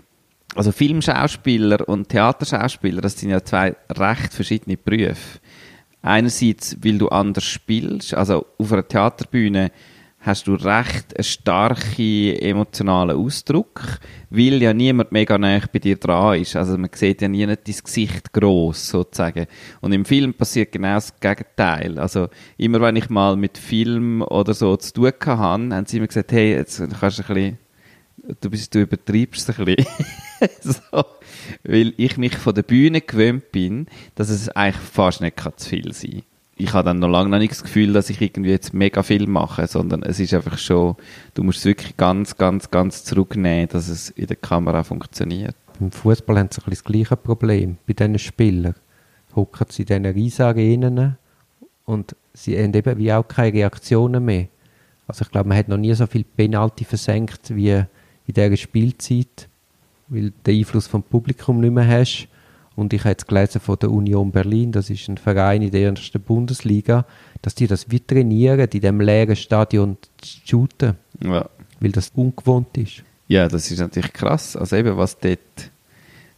also 0.55 0.71
Filmschauspieler 0.71 1.87
und 1.87 2.09
Theaterschauspieler, 2.09 3.01
das 3.01 3.19
sind 3.19 3.29
ja 3.29 3.43
zwei 3.43 3.75
recht 3.91 4.33
verschiedene 4.33 4.77
Berufe. 4.77 5.39
Einerseits, 6.01 6.77
weil 6.81 6.97
du 6.97 7.09
anders 7.09 7.43
spielst, 7.43 8.13
also 8.13 8.45
auf 8.57 8.71
einer 8.71 8.87
Theaterbühne 8.87 9.71
hast 10.21 10.47
du 10.47 10.55
recht 10.55 11.15
einen 11.15 11.23
starken 11.23 12.35
emotionalen 12.35 13.17
Ausdruck, 13.17 13.99
weil 14.29 14.61
ja 14.61 14.73
niemand 14.73 15.11
mega 15.11 15.37
nah 15.37 15.61
bei 15.71 15.79
dir 15.79 15.95
dran 15.95 16.41
ist. 16.41 16.55
Also 16.55 16.77
man 16.77 16.89
sieht 16.93 17.21
ja 17.21 17.27
nie 17.27 17.45
dein 17.45 17.57
Gesicht 17.63 18.33
gross, 18.33 18.89
sozusagen. 18.89 19.47
Und 19.79 19.93
im 19.93 20.03
Film 20.03 20.33
passiert 20.33 20.73
genau 20.73 20.95
das 20.95 21.17
Gegenteil. 21.19 21.97
Also 21.97 22.27
immer 22.57 22.81
wenn 22.81 22.97
ich 22.97 23.09
mal 23.09 23.37
mit 23.37 23.57
Film 23.57 24.21
oder 24.21 24.53
so 24.53 24.75
zu 24.77 24.93
tun 24.93 25.07
hatte, 25.07 25.37
haben 25.37 25.85
sie 25.85 25.97
immer 25.97 26.07
gesagt, 26.07 26.31
hey, 26.33 26.53
jetzt 26.53 26.81
kannst 26.99 27.19
du 27.19 27.23
ein 27.23 27.33
bisschen, 27.33 27.57
du, 28.41 28.49
bist, 28.49 28.75
du 28.75 28.81
übertreibst 28.81 29.49
ein 29.57 29.65
bisschen. 29.65 29.85
so. 30.61 31.05
Weil 31.63 31.93
ich 31.95 32.17
mich 32.17 32.35
von 32.35 32.53
der 32.53 32.63
Bühne 32.63 33.01
gewöhnt 33.01 33.51
bin, 33.51 33.87
dass 34.15 34.29
es 34.29 34.49
eigentlich 34.49 34.75
fast 34.75 35.21
nicht 35.21 35.39
zu 35.39 35.69
viel 35.69 35.93
sein 35.93 36.11
kann 36.11 36.28
ich 36.59 36.73
habe 36.73 36.83
dann 36.83 36.99
noch 36.99 37.07
lange 37.07 37.29
noch 37.29 37.37
nicht 37.37 37.51
das 37.51 37.63
Gefühl, 37.63 37.93
dass 37.93 38.09
ich 38.09 38.19
irgendwie 38.19 38.49
jetzt 38.49 38.73
mega 38.73 39.01
viel 39.01 39.27
mache, 39.27 39.65
sondern 39.65 40.03
es 40.03 40.19
ist 40.19 40.33
einfach 40.33 40.57
schon, 40.57 40.97
du 41.33 41.43
musst 41.43 41.59
es 41.59 41.65
wirklich 41.65 41.95
ganz, 41.95 42.35
ganz, 42.35 42.69
ganz 42.69 43.05
zurücknehmen, 43.05 43.69
dass 43.69 43.87
es 43.87 44.09
in 44.09 44.27
der 44.27 44.35
Kamera 44.35 44.83
funktioniert. 44.83 45.55
Beim 45.79 45.91
Fußball 45.91 46.37
haben 46.37 46.49
sie 46.51 46.61
ein 46.61 46.69
das 46.69 46.83
gleiche 46.83 47.15
Problem. 47.15 47.77
Bei 47.87 47.93
diesen 47.93 48.19
Spielern 48.19 48.75
hocken 49.33 49.67
sie 49.69 49.83
in 49.83 49.87
diesen 49.87 50.05
riesen 50.05 50.41
Arenen 50.41 51.17
und 51.85 52.13
sie 52.33 52.61
haben 52.61 52.73
eben 52.73 52.97
wie 52.97 53.13
auch 53.13 53.25
keine 53.25 53.53
Reaktionen 53.53 54.25
mehr. 54.25 54.47
Also 55.07 55.23
ich 55.23 55.31
glaube, 55.31 55.47
man 55.47 55.57
hat 55.57 55.69
noch 55.69 55.77
nie 55.77 55.93
so 55.93 56.07
viel 56.07 56.25
Penalty 56.25 56.83
versenkt 56.83 57.55
wie 57.55 57.71
in 57.71 57.85
dieser 58.27 58.57
Spielzeit, 58.57 59.47
weil 60.09 60.31
du 60.31 60.33
den 60.45 60.59
Einfluss 60.59 60.87
vom 60.87 61.03
Publikum 61.03 61.61
nicht 61.61 61.71
mehr 61.73 61.87
hast. 61.87 62.27
Und 62.79 62.93
ich 62.93 63.01
habe 63.01 63.09
jetzt 63.11 63.27
gelesen 63.27 63.59
von 63.61 63.77
der 63.79 63.91
Union 63.91 64.31
Berlin, 64.31 64.71
das 64.71 64.89
ist 64.89 65.07
ein 65.09 65.17
Verein 65.17 65.61
in 65.61 65.71
der 65.71 65.81
ersten 65.81 66.21
Bundesliga, 66.21 67.05
dass 67.41 67.55
die 67.55 67.67
das 67.67 67.91
wie 67.91 67.99
trainieren, 67.99 68.61
in 68.61 68.69
diesem 68.81 69.01
leeren 69.01 69.35
Stadion 69.35 69.97
zu 70.21 70.39
shooten, 70.45 70.95
Ja. 71.23 71.45
weil 71.79 71.91
das 71.91 72.11
ungewohnt 72.15 72.77
ist. 72.77 73.03
ja, 73.27 73.47
das 73.47 73.69
ist 73.71 73.79
natürlich 73.79 74.13
krass. 74.13 74.55
Also 74.55 74.75
eben, 74.75 74.97
was 74.97 75.17
dort, 75.19 75.39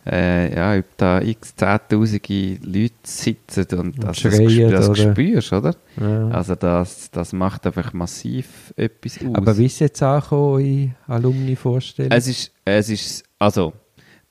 äh, 0.05 0.55
ja, 0.55 0.77
ob 0.79 0.85
da 0.97 1.21
x 1.21 1.55
zehntausende 1.55 2.57
Leute 2.63 2.93
sitzen 3.03 3.65
und, 3.79 3.99
Und 3.99 4.05
also 4.05 4.29
das, 4.29 4.35
schreien, 4.37 4.71
das 4.71 4.89
oder? 4.89 5.11
spürst, 5.11 5.53
oder? 5.53 5.75
Ja. 5.99 6.27
Also 6.29 6.55
das, 6.55 7.11
das 7.11 7.33
macht 7.33 7.65
einfach 7.67 7.93
massiv 7.93 8.73
etwas 8.75 9.19
aus. 9.19 9.35
Aber 9.35 9.57
wie 9.57 9.65
ist 9.67 9.79
jetzt 9.79 10.01
angekommen 10.01 10.59
in 10.65 10.95
Alumni-Vorstellungen? 11.07 12.11
Es 12.17 12.27
ist, 12.27 12.51
es 12.65 12.89
ist, 12.89 13.23
also, 13.37 13.73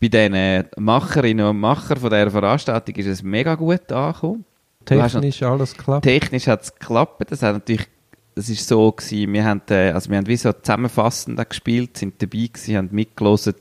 bei 0.00 0.08
den 0.08 0.64
Macherinnen 0.78 1.46
und 1.46 1.60
Machern 1.60 1.98
von 1.98 2.10
dieser 2.10 2.30
Veranstaltung 2.30 2.94
ist 2.96 3.06
es 3.06 3.22
mega 3.22 3.54
gut 3.54 3.92
angekommen. 3.92 4.44
Hast 4.88 5.12
Technisch 5.12 5.42
alles 5.42 5.76
klappt. 5.76 6.04
Technisch 6.04 6.46
hat 6.46 6.62
es 6.62 6.74
geklappt. 6.74 7.30
Das 7.30 7.42
hat 7.42 7.52
natürlich, 7.52 7.86
das 8.34 8.48
ist 8.48 8.66
so 8.66 8.90
gewesen, 8.90 9.32
wir 9.32 9.44
haben, 9.44 9.60
äh, 9.68 9.90
also 9.90 10.10
wir 10.10 10.16
haben 10.16 10.26
wie 10.26 10.36
so 10.36 10.52
zusammenfassend 10.52 11.38
gespielt, 11.48 11.98
sind 11.98 12.20
dabei 12.22 12.48
gewesen, 12.50 12.76
haben 12.76 12.88
mitgelesen, 12.90 13.54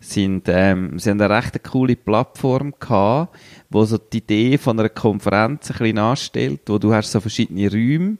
sind, 0.00 0.44
ähm, 0.48 0.98
sie 0.98 1.10
haben 1.10 1.20
eine 1.20 1.36
recht 1.36 1.62
coole 1.62 1.94
Plattform 1.94 2.72
gehabt, 2.80 3.36
wo 3.68 3.84
so 3.84 3.98
die 3.98 4.18
Idee 4.18 4.56
von 4.56 4.80
einer 4.80 4.88
Konferenz 4.88 5.70
ein 5.70 5.78
bisschen 5.78 5.98
anstellt, 5.98 6.62
wo 6.66 6.78
du 6.78 6.94
hast 6.94 7.12
so 7.12 7.20
verschiedene 7.20 7.70
Räume 7.70 8.16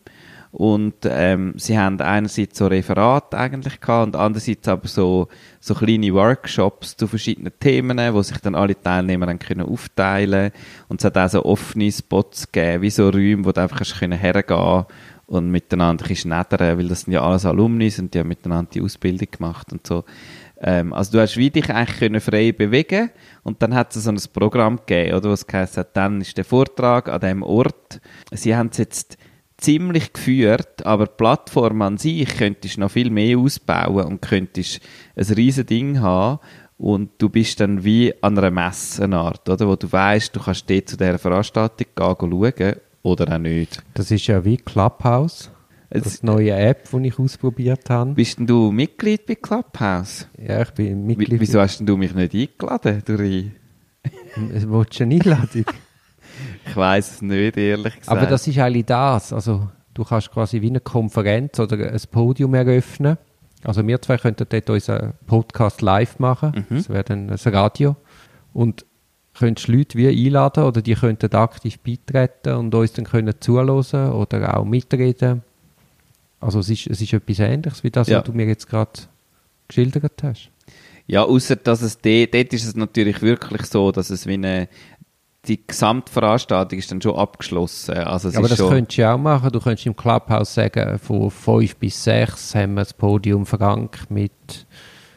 und 0.53 0.95
ähm, 1.05 1.55
sie 1.57 1.79
haben 1.79 1.99
einerseits 2.01 2.59
so 2.59 2.67
Referat 2.67 3.35
eigentlich 3.35 3.81
gehabt 3.81 4.09
und 4.09 4.17
andererseits 4.17 4.69
aber 4.69 4.87
so, 4.87 5.29
so 5.61 5.75
kleine 5.75 6.13
Workshops 6.13 6.95
zu 6.95 7.07
verschiedenen 7.07 7.53
Themen, 7.59 7.99
wo 8.13 8.21
sich 8.21 8.37
dann 8.37 8.55
alle 8.55 8.79
Teilnehmer 8.79 9.25
dann 9.25 9.39
können 9.39 9.67
aufteilen 9.67 10.53
und 10.89 11.01
es 11.01 11.07
hat 11.07 11.17
auch 11.17 11.31
so 11.31 11.45
offene 11.47 11.91
Spots 11.91 12.53
gegeben, 12.53 12.83
wie 12.83 12.91
so 12.91 13.09
Räume, 13.09 13.47
wo 13.47 13.53
du 13.53 13.63
einfach 13.63 13.81
hast 13.81 13.99
können 13.99 14.19
hergehen 14.19 14.85
und 15.25 15.51
miteinander 15.51 16.15
schneidern, 16.15 16.79
weil 16.79 16.89
das 16.89 17.03
sind 17.03 17.15
ja 17.15 17.23
alles 17.23 17.47
Alumni 17.47 17.91
und 17.99 18.13
die 18.13 18.19
haben 18.19 18.29
miteinander 18.29 18.71
die 18.75 18.83
Ausbildung 18.83 19.29
gemacht 19.31 19.73
und 19.73 19.87
so. 19.87 20.05
Ähm, 20.61 20.93
also 20.93 21.13
du 21.13 21.21
hast 21.21 21.39
wie 21.39 21.49
dich 21.49 21.71
eigentlich 21.71 21.99
können 21.99 22.21
frei 22.21 22.53
bewegen 22.53 23.11
und 23.43 23.63
dann 23.63 23.75
hat 23.75 23.97
es 23.97 24.05
so 24.05 24.11
ein 24.11 24.21
Programm 24.35 24.81
gegeben, 24.85 25.17
oder, 25.17 25.31
was 25.31 25.47
geheißen 25.47 25.81
hat, 25.81 25.97
dann 25.97 26.21
ist 26.21 26.37
der 26.37 26.45
Vortrag 26.45 27.09
an 27.09 27.21
dem 27.23 27.43
Ort. 27.43 28.03
Sie 28.33 28.55
haben 28.55 28.69
es 28.71 28.77
jetzt 28.77 29.17
ziemlich 29.63 30.13
geführt, 30.13 30.85
aber 30.85 31.07
die 31.07 31.13
Plattform 31.17 31.83
an 31.83 31.99
sich 31.99 32.37
könntest 32.37 32.77
du 32.77 32.81
noch 32.81 32.91
viel 32.91 33.11
mehr 33.11 33.39
ausbauen 33.39 34.07
und 34.07 34.23
könntest 34.23 34.81
ein 35.17 35.25
riesen 35.25 35.67
Ding 35.67 36.01
haben 36.01 36.41
und 36.79 37.11
du 37.19 37.29
bist 37.29 37.61
dann 37.61 37.85
wie 37.85 38.13
an 38.23 38.37
einer 38.37 38.51
Messe 38.51 39.05
eine 39.05 39.19
Art, 39.19 39.49
oder, 39.49 39.69
wo 39.69 39.77
du 39.77 39.91
weißt, 39.91 40.35
du 40.35 40.41
kannst 40.41 40.69
dort 40.69 40.89
zu 40.89 40.97
dieser 40.97 41.19
Veranstaltung 41.19 41.87
gehen, 41.95 42.31
schauen 42.31 42.77
oder 43.03 43.35
auch 43.35 43.39
nicht. 43.39 43.83
Das 43.95 44.11
ist 44.11 44.27
ja 44.27 44.45
wie 44.45 44.57
Clubhouse, 44.57 45.51
das 45.91 46.23
neue 46.23 46.55
App, 46.55 46.89
die 46.91 47.09
ich 47.09 47.19
ausprobiert 47.19 47.89
habe. 47.89 48.13
bist 48.13 48.39
denn 48.39 48.47
du 48.47 48.73
Mitglied 48.73 49.27
bei 49.27 49.37
Clubhouse? 49.37 50.27
Ja, 50.39 50.63
ich 50.63 50.71
bin 50.71 51.07
Mitglied. 51.07 51.41
wieso 51.41 51.61
hast 51.61 51.79
denn 51.79 51.87
du 51.87 51.97
mich 51.97 52.15
nicht 52.15 52.35
eingeladen, 52.35 53.03
Dori? 53.05 53.53
Willst 54.37 54.99
du 54.99 55.05
eine 55.05 55.15
Einladung? 55.15 55.65
Ich 56.67 56.77
weiß 56.77 57.11
es 57.17 57.23
nicht, 57.23 57.57
ehrlich 57.57 57.99
gesagt. 57.99 58.17
Aber 58.17 58.27
das 58.27 58.47
ist 58.47 58.59
eigentlich 58.59 58.87
das. 58.87 59.33
Also, 59.33 59.69
du 59.95 60.05
kannst 60.05 60.31
quasi 60.31 60.61
wie 60.61 60.69
eine 60.69 60.81
Konferenz 60.81 61.59
oder 61.59 61.77
ein 61.93 62.01
Podium 62.11 62.55
eröffnen. 62.55 63.19
Also, 63.65 63.87
wir 63.87 64.01
zwei 64.03 64.17
könnten 64.19 64.47
dort 64.49 64.71
unseren 64.71 65.15
Podcast 65.27 65.83
live 65.83 66.19
machen. 66.19 66.65
Mhm. 66.69 66.77
Das 66.77 66.89
wäre 66.89 67.05
dann 67.05 67.31
ein 67.31 67.39
Radio. 67.55 67.97
Und 68.53 68.85
könntest 69.35 69.69
Leute 69.69 69.97
wie 69.99 70.09
einladen 70.09 70.65
oder 70.65 70.83
die 70.83 70.95
könnten 70.95 71.35
aktiv 71.35 71.79
beitreten 71.79 72.55
und 72.55 72.75
uns 72.75 72.93
dann 72.93 73.07
können 73.07 73.35
zuhören 73.41 74.13
oder 74.13 74.57
auch 74.59 74.65
mitreden. 74.65 75.43
Also, 76.41 76.59
es 76.61 76.69
ist, 76.69 76.87
es 76.89 77.01
ist 77.01 77.13
etwas 77.13 77.39
Ähnliches 77.39 77.83
wie 77.85 77.91
das, 77.91 78.09
Ja. 78.09 78.19
was 78.19 78.25
du 78.25 78.33
mir 78.33 78.47
jetzt 78.47 78.69
gerade 78.69 78.91
geschildert 79.69 80.23
hast. 80.23 80.51
Ja, 81.07 81.25
außer 81.25 81.57
dass 81.57 81.83
es 81.83 81.99
dort, 81.99 82.35
dort 82.35 82.53
ist 82.53 82.65
es 82.65 82.77
natürlich 82.77 83.23
wirklich 83.23 83.67
so, 83.67 83.91
dass 83.91 84.11
es 84.11 84.27
wie 84.27 84.35
eine, 84.35 84.69
die 85.49 85.67
Gesamtveranstaltung 85.67 86.79
ist 86.79 86.91
dann 86.93 87.03
schon 87.03 87.17
abgeschlossen. 87.17 87.95
Also 87.99 88.29
es 88.29 88.37
Aber 88.37 88.45
ist 88.45 88.53
das 88.53 88.59
schon, 88.59 88.71
könntest 88.71 88.99
du 88.99 89.03
ja 89.03 89.15
auch 89.15 89.19
machen. 89.19 89.51
Du 89.51 89.61
könntest 89.61 89.87
im 89.87 89.97
Clubhouse 89.97 90.55
sagen, 90.55 90.99
von 90.99 91.31
5 91.31 91.77
bis 91.77 92.05
6 92.05 92.55
haben 92.55 92.75
wir 92.75 92.83
das 92.83 92.93
Podium 92.95 93.45
Frank 93.45 94.09
mit, 94.09 94.31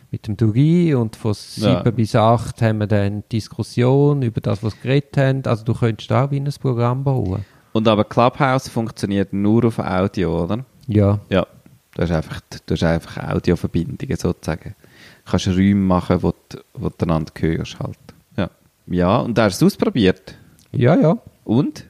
mit 0.10 0.28
dem 0.28 0.36
Duri 0.36 0.96
und 0.96 1.16
von 1.16 1.34
7 1.36 1.68
Ja. 1.86 1.92
bis 1.92 2.16
8 2.16 2.62
haben 2.64 2.80
wir 2.80 2.88
dann 2.88 3.24
Diskussion 3.32 4.24
über 4.24 4.42
das, 4.42 4.64
was 4.64 4.74
wir 4.78 4.82
geredet 4.82 5.18
haben. 5.18 5.44
Also 5.46 5.64
du 5.64 5.74
könntest 5.76 6.12
auch 6.12 6.32
wie 6.32 6.40
ein 6.40 6.50
Programm 6.60 7.04
bauen. 7.04 7.46
und 7.74 7.88
aber 7.88 8.04
Clubhouse 8.04 8.68
funktioniert 8.68 9.32
nur 9.32 9.66
auf 9.66 9.78
Audio, 9.80 10.44
oder? 10.46 10.66
Ja, 10.88 11.20
Ja. 11.30 11.46
Du 11.94 12.02
hast 12.02 12.12
einfach, 12.12 12.42
du 12.66 12.74
hast 12.74 12.84
einfach 12.84 13.30
Audioverbindungen 13.36 14.18
sozusagen. 14.18 14.76
Du 15.24 15.32
kannst 15.32 15.48
Räume 15.48 15.76
machen, 15.76 16.22
wo 16.24 16.34
du, 16.50 16.58
wo 16.74 16.90
du 16.90 17.06
einander 17.06 17.32
hörst 17.40 17.80
halt. 17.80 17.98
Ja. 18.88 19.18
Und 19.18 19.38
da 19.38 19.46
hast 19.46 19.62
du 19.62 19.66
es 19.68 19.74
ausprobiert. 19.74 20.36
ja, 20.72 21.00
ja. 21.00 21.18
Und? 21.44 21.86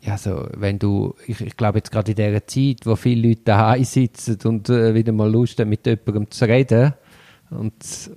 Ja, 0.00 0.16
so, 0.18 0.46
wenn 0.56 0.78
du, 0.78 1.14
ich, 1.26 1.40
ich 1.40 1.56
glaube 1.56 1.78
jetzt 1.78 1.90
gerade 1.90 2.12
in 2.12 2.16
dieser 2.16 2.46
Zeit, 2.46 2.86
wo 2.86 2.94
viele 2.94 3.28
Leute 3.28 3.42
daheim 3.44 3.82
sitzen 3.82 4.38
und 4.44 4.68
äh, 4.68 4.94
wieder 4.94 5.12
mal 5.12 5.30
Lust 5.30 5.58
haben, 5.58 5.70
mit 5.70 5.84
jemandem 5.84 6.30
zu 6.30 6.44
reden 6.44 6.94
und 7.50 7.74
ist, 7.82 8.10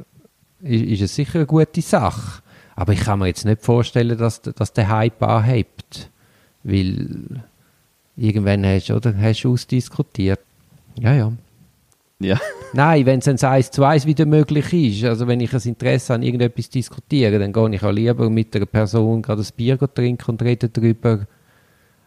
ist 0.62 1.02
es 1.02 1.16
sicher 1.16 1.40
eine 1.40 1.46
gute 1.48 1.82
Sache. 1.82 2.44
Aber 2.76 2.94
ich 2.94 3.02
kann 3.02 3.20
mir 3.20 3.28
jetzt 3.28 3.46
nicht 3.46 3.62
vorstellen, 3.62 4.18
dass, 4.18 4.42
dass 4.42 4.74
der 4.74 4.88
Hype 4.90 5.22
anhebt. 5.24 6.10
Weil 6.64 7.44
irgendwann 8.16 8.66
hast, 8.66 8.92
oder, 8.92 9.18
hast 9.18 9.44
du 9.44 9.54
ausdiskutiert. 9.54 10.40
Ja, 11.00 11.14
ja. 11.14 11.34
Ja. 12.22 12.38
Nein, 12.74 13.06
wenn 13.06 13.20
es 13.20 13.28
ein 13.30 13.40
eins 13.42 13.72
zu 13.72 13.84
eins 13.84 14.06
wieder 14.06 14.26
möglich 14.26 14.74
ist, 14.74 15.06
also 15.06 15.26
wenn 15.28 15.40
ich 15.40 15.54
ein 15.54 15.62
Interesse 15.64 16.14
an 16.14 16.22
irgendetwas 16.22 16.70
diskutiere, 16.70 17.40
dann 17.40 17.54
gehe 17.54 17.76
ich 17.76 17.84
auch 17.84 17.92
lieber 17.92 18.30
mit 18.30 18.54
einer 18.56 18.66
Person 18.66 19.22
gerade 19.22 19.42
ein 19.42 19.48
Bier 19.56 19.78
trinken 19.78 20.32
und 20.32 20.42
rede 20.42 20.68
darüber. 20.70 21.26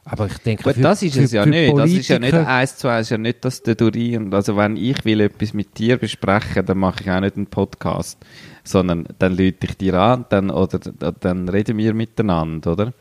Aber 0.04 0.26
ich 0.26 0.36
denke, 0.38 0.64
Gut, 0.64 0.74
für- 0.74 0.80
das 0.82 1.02
ist 1.02 1.14
für- 1.14 1.22
es 1.22 1.32
ja 1.32 1.46
nicht. 1.46 1.76
Das 1.76 1.90
ist 1.90 2.08
ja 2.08 2.18
nicht 2.18 2.34
eins 2.34 2.76
zu 2.76 2.88
eins, 2.88 3.08
ja 3.08 3.16
nicht, 3.18 3.44
dass 3.44 3.62
der 3.62 3.74
durch 3.76 4.16
und 4.16 4.34
also 4.34 4.56
wenn 4.56 4.76
ich 4.76 5.04
will 5.04 5.20
etwas 5.20 5.54
mit 5.54 5.78
dir 5.78 5.96
besprechen, 5.96 6.66
dann 6.66 6.78
mache 6.78 7.02
ich 7.04 7.10
auch 7.10 7.20
nicht 7.20 7.36
einen 7.36 7.46
Podcast, 7.46 8.18
sondern 8.64 9.06
dann 9.18 9.34
lüte 9.34 9.66
ich 9.66 9.76
dir 9.78 9.94
an, 9.94 10.26
dann 10.28 10.50
oder 10.50 10.78
dann 10.78 11.48
reden 11.48 11.78
wir 11.78 11.94
miteinander, 11.94 12.72
oder? 12.72 12.92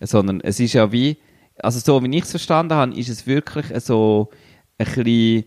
Sondern 0.00 0.40
es 0.40 0.58
ist 0.58 0.72
ja 0.72 0.90
wie, 0.92 1.18
also 1.62 1.78
so 1.78 2.02
wie 2.02 2.16
ich 2.16 2.24
es 2.24 2.30
verstanden 2.30 2.74
habe, 2.74 2.94
ist 2.94 3.08
es 3.10 3.26
wirklich 3.26 3.66
so 3.82 4.30
ein 4.78 4.86
bisschen 4.86 5.44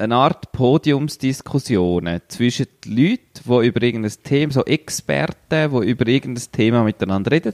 eine 0.00 0.16
Art 0.16 0.52
Podiumsdiskussionen 0.52 2.22
zwischen 2.28 2.66
den 2.84 2.96
Leuten, 2.96 3.20
die 3.44 3.66
über 3.66 3.82
irgendein 3.82 4.12
Thema, 4.24 4.52
so 4.52 4.64
Experten, 4.64 5.70
die 5.70 5.90
über 5.90 6.06
irgendein 6.06 6.44
Thema 6.52 6.82
miteinander 6.84 7.30
reden 7.30 7.52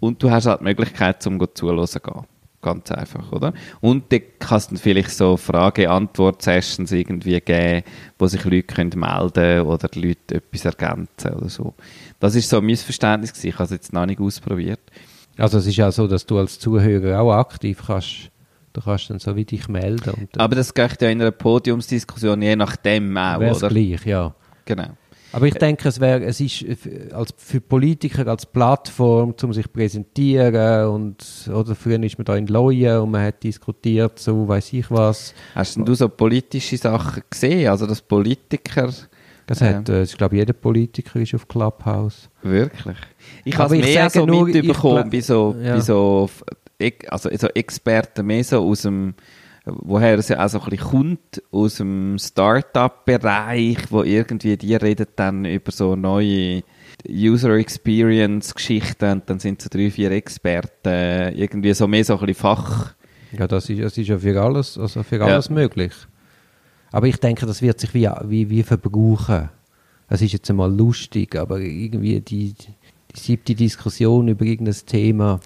und 0.00 0.22
du 0.22 0.30
hast 0.30 0.46
halt 0.46 0.60
die 0.60 0.64
Möglichkeit, 0.64 1.24
gut 1.24 1.56
zuhören 1.58 1.86
zu 1.86 2.00
gehen. 2.00 2.22
Ganz 2.60 2.90
einfach, 2.90 3.30
oder? 3.30 3.52
Und 3.80 4.12
dann 4.12 4.22
kann 4.40 4.58
es 4.58 4.66
dann 4.66 4.78
vielleicht 4.78 5.10
so 5.10 5.36
Frage-Antwort-Sessions 5.36 6.90
irgendwie 6.90 7.40
geben, 7.40 7.84
wo 8.18 8.26
sich 8.26 8.44
Leute 8.44 8.62
können 8.64 8.92
melden 8.96 9.60
oder 9.60 9.86
die 9.86 10.08
Leute 10.08 10.36
etwas 10.36 10.64
ergänzen 10.64 11.34
oder 11.34 11.48
so. 11.48 11.74
Das 12.18 12.34
ist 12.34 12.48
so 12.48 12.60
mein 12.60 12.76
Verständnis 12.76 13.32
gewesen. 13.32 13.48
Ich 13.48 13.54
habe 13.54 13.64
es 13.64 13.70
jetzt 13.70 13.92
noch 13.92 14.06
nicht 14.06 14.20
ausprobiert. 14.20 14.80
Also 15.36 15.58
es 15.58 15.66
ist 15.66 15.76
ja 15.76 15.92
so, 15.92 16.08
dass 16.08 16.26
du 16.26 16.36
als 16.38 16.58
Zuhörer 16.58 17.20
auch 17.20 17.32
aktiv 17.32 17.80
kannst, 17.86 18.30
du 18.78 18.84
kannst 18.84 19.10
dann 19.10 19.18
so 19.18 19.34
wie 19.36 19.44
dich 19.44 19.68
melden 19.68 20.28
Aber 20.36 20.54
das 20.56 20.72
geht 20.74 21.00
ja 21.02 21.08
in 21.08 21.20
einer 21.20 21.30
Podiumsdiskussion 21.32 22.40
je 22.42 22.56
nachdem 22.56 23.16
auch, 23.16 23.40
wäre 23.40 23.52
es 23.52 23.58
oder? 23.58 23.68
gleich, 23.68 24.04
ja. 24.06 24.34
Genau. 24.64 24.88
Aber 25.30 25.46
ich 25.46 25.54
denke, 25.54 25.86
es 25.88 26.00
wäre, 26.00 26.24
es 26.24 26.40
ist 26.40 26.64
als, 27.12 27.34
für 27.36 27.60
Politiker 27.60 28.26
als 28.28 28.46
Plattform, 28.46 29.34
um 29.42 29.52
sich 29.52 29.66
zu 29.66 29.70
präsentieren 29.72 30.88
und, 30.88 31.50
oder 31.52 31.74
früher 31.74 32.02
ist 32.02 32.16
man 32.16 32.24
da 32.24 32.34
in 32.36 32.46
Leuen 32.46 33.00
und 33.00 33.10
man 33.10 33.24
hat 33.26 33.42
diskutiert, 33.42 34.18
so 34.18 34.48
weiß 34.48 34.72
ich 34.72 34.90
was. 34.90 35.34
Hast 35.54 35.76
denn 35.76 35.84
du 35.84 35.94
so 35.94 36.08
politische 36.08 36.78
Sachen 36.78 37.22
gesehen? 37.28 37.68
Also, 37.68 37.86
dass 37.86 38.00
Politiker 38.00 38.90
Das 39.46 39.60
hat, 39.60 39.88
äh, 39.90 40.02
ich 40.04 40.16
glaube, 40.16 40.36
jeder 40.36 40.54
Politiker 40.54 41.20
ist 41.20 41.34
auf 41.34 41.46
Clubhouse. 41.46 42.30
wirklich. 42.42 42.96
Ich 43.44 43.56
habe 43.58 43.76
ich 43.76 43.84
mehr 43.84 44.08
sage 44.08 44.20
so 44.20 44.26
nur, 44.26 44.48
ich 44.48 44.54
mitbekommen 44.54 45.10
bei 45.10 45.20
so, 45.20 45.54
ja. 45.62 45.74
bei 45.74 45.80
so, 45.80 46.30
Ex- 46.46 46.56
also 47.08 47.28
so 47.36 47.48
Experten 47.48 48.26
mehr 48.26 48.44
so 48.44 48.64
aus 48.64 48.82
dem, 48.82 49.14
woher 49.64 50.18
es 50.18 50.28
ja 50.28 50.44
auch 50.44 50.48
so 50.48 50.60
ein 50.60 50.70
bisschen 50.70 50.90
kommt, 50.90 51.42
aus 51.50 51.76
dem 51.76 52.16
Start-up-Bereich, 52.18 53.90
wo 53.90 54.02
irgendwie 54.02 54.56
die 54.56 54.74
reden 54.74 55.06
dann 55.16 55.44
über 55.44 55.72
so 55.72 55.96
neue 55.96 56.62
User 57.08 57.50
Experience 57.56 58.54
Geschichten 58.54 59.10
und 59.12 59.30
dann 59.30 59.38
sind 59.38 59.62
so 59.62 59.68
drei, 59.70 59.90
vier 59.90 60.10
Experten, 60.12 61.36
irgendwie 61.36 61.74
so 61.74 61.86
mehr 61.86 62.04
so 62.04 62.14
ein 62.14 62.26
bisschen 62.26 62.34
Fach, 62.40 62.94
Ja, 63.36 63.46
das 63.46 63.68
ist, 63.68 63.82
das 63.82 63.98
ist 63.98 64.08
ja 64.08 64.18
für 64.18 64.40
alles, 64.40 64.78
also 64.78 65.02
für 65.02 65.16
Ja. 65.18 65.26
alles 65.26 65.50
möglich. 65.50 65.92
Aber 66.90 67.06
ich 67.06 67.18
denke, 67.18 67.44
das 67.44 67.60
wird 67.60 67.78
sich 67.80 67.92
wie, 67.92 68.08
wie, 68.24 68.48
wie 68.48 68.62
verbrauchen. 68.62 69.50
Es 70.08 70.22
ist 70.22 70.32
jetzt 70.32 70.48
einmal 70.48 70.74
lustig, 70.74 71.36
aber 71.36 71.60
irgendwie 71.60 72.20
die, 72.20 72.54
die 72.54 73.20
siebte 73.20 73.54
Diskussion 73.54 74.28
über 74.28 74.44
irgendein 74.46 74.76
Thema. 74.86 75.40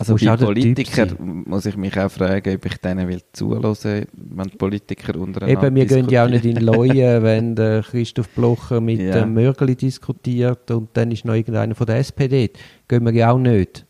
Also 0.00 0.16
bei 0.16 0.36
Politikern 0.36 1.08
sein. 1.10 1.44
muss 1.46 1.66
ich 1.66 1.76
mich 1.76 1.98
auch 2.00 2.10
fragen, 2.10 2.54
ob 2.54 2.64
ich 2.64 2.76
denen 2.78 3.06
will 3.06 3.20
zuhören, 3.32 3.76
wenn 4.12 4.48
die 4.48 4.56
Politiker 4.56 5.14
untereinander 5.18 5.66
Eben, 5.66 5.76
wir 5.76 5.86
gehen 5.86 6.08
ja 6.08 6.24
auch 6.24 6.28
nicht 6.30 6.44
in 6.46 6.56
Leuen, 6.56 7.22
wenn 7.22 7.54
der 7.54 7.82
Christoph 7.82 8.28
Blocher 8.30 8.80
mit 8.80 8.98
Ja. 9.00 9.20
dem 9.20 9.34
Mörgeli 9.34 9.76
diskutiert 9.76 10.70
und 10.70 10.88
dann 10.94 11.10
ist 11.10 11.24
noch 11.26 11.34
irgendeiner 11.34 11.74
von 11.74 11.86
der 11.86 11.96
SPD. 11.98 12.50
Gehen 12.88 13.04
wir 13.04 13.12
ja 13.12 13.30
auch 13.30 13.38
nicht. 13.38 13.84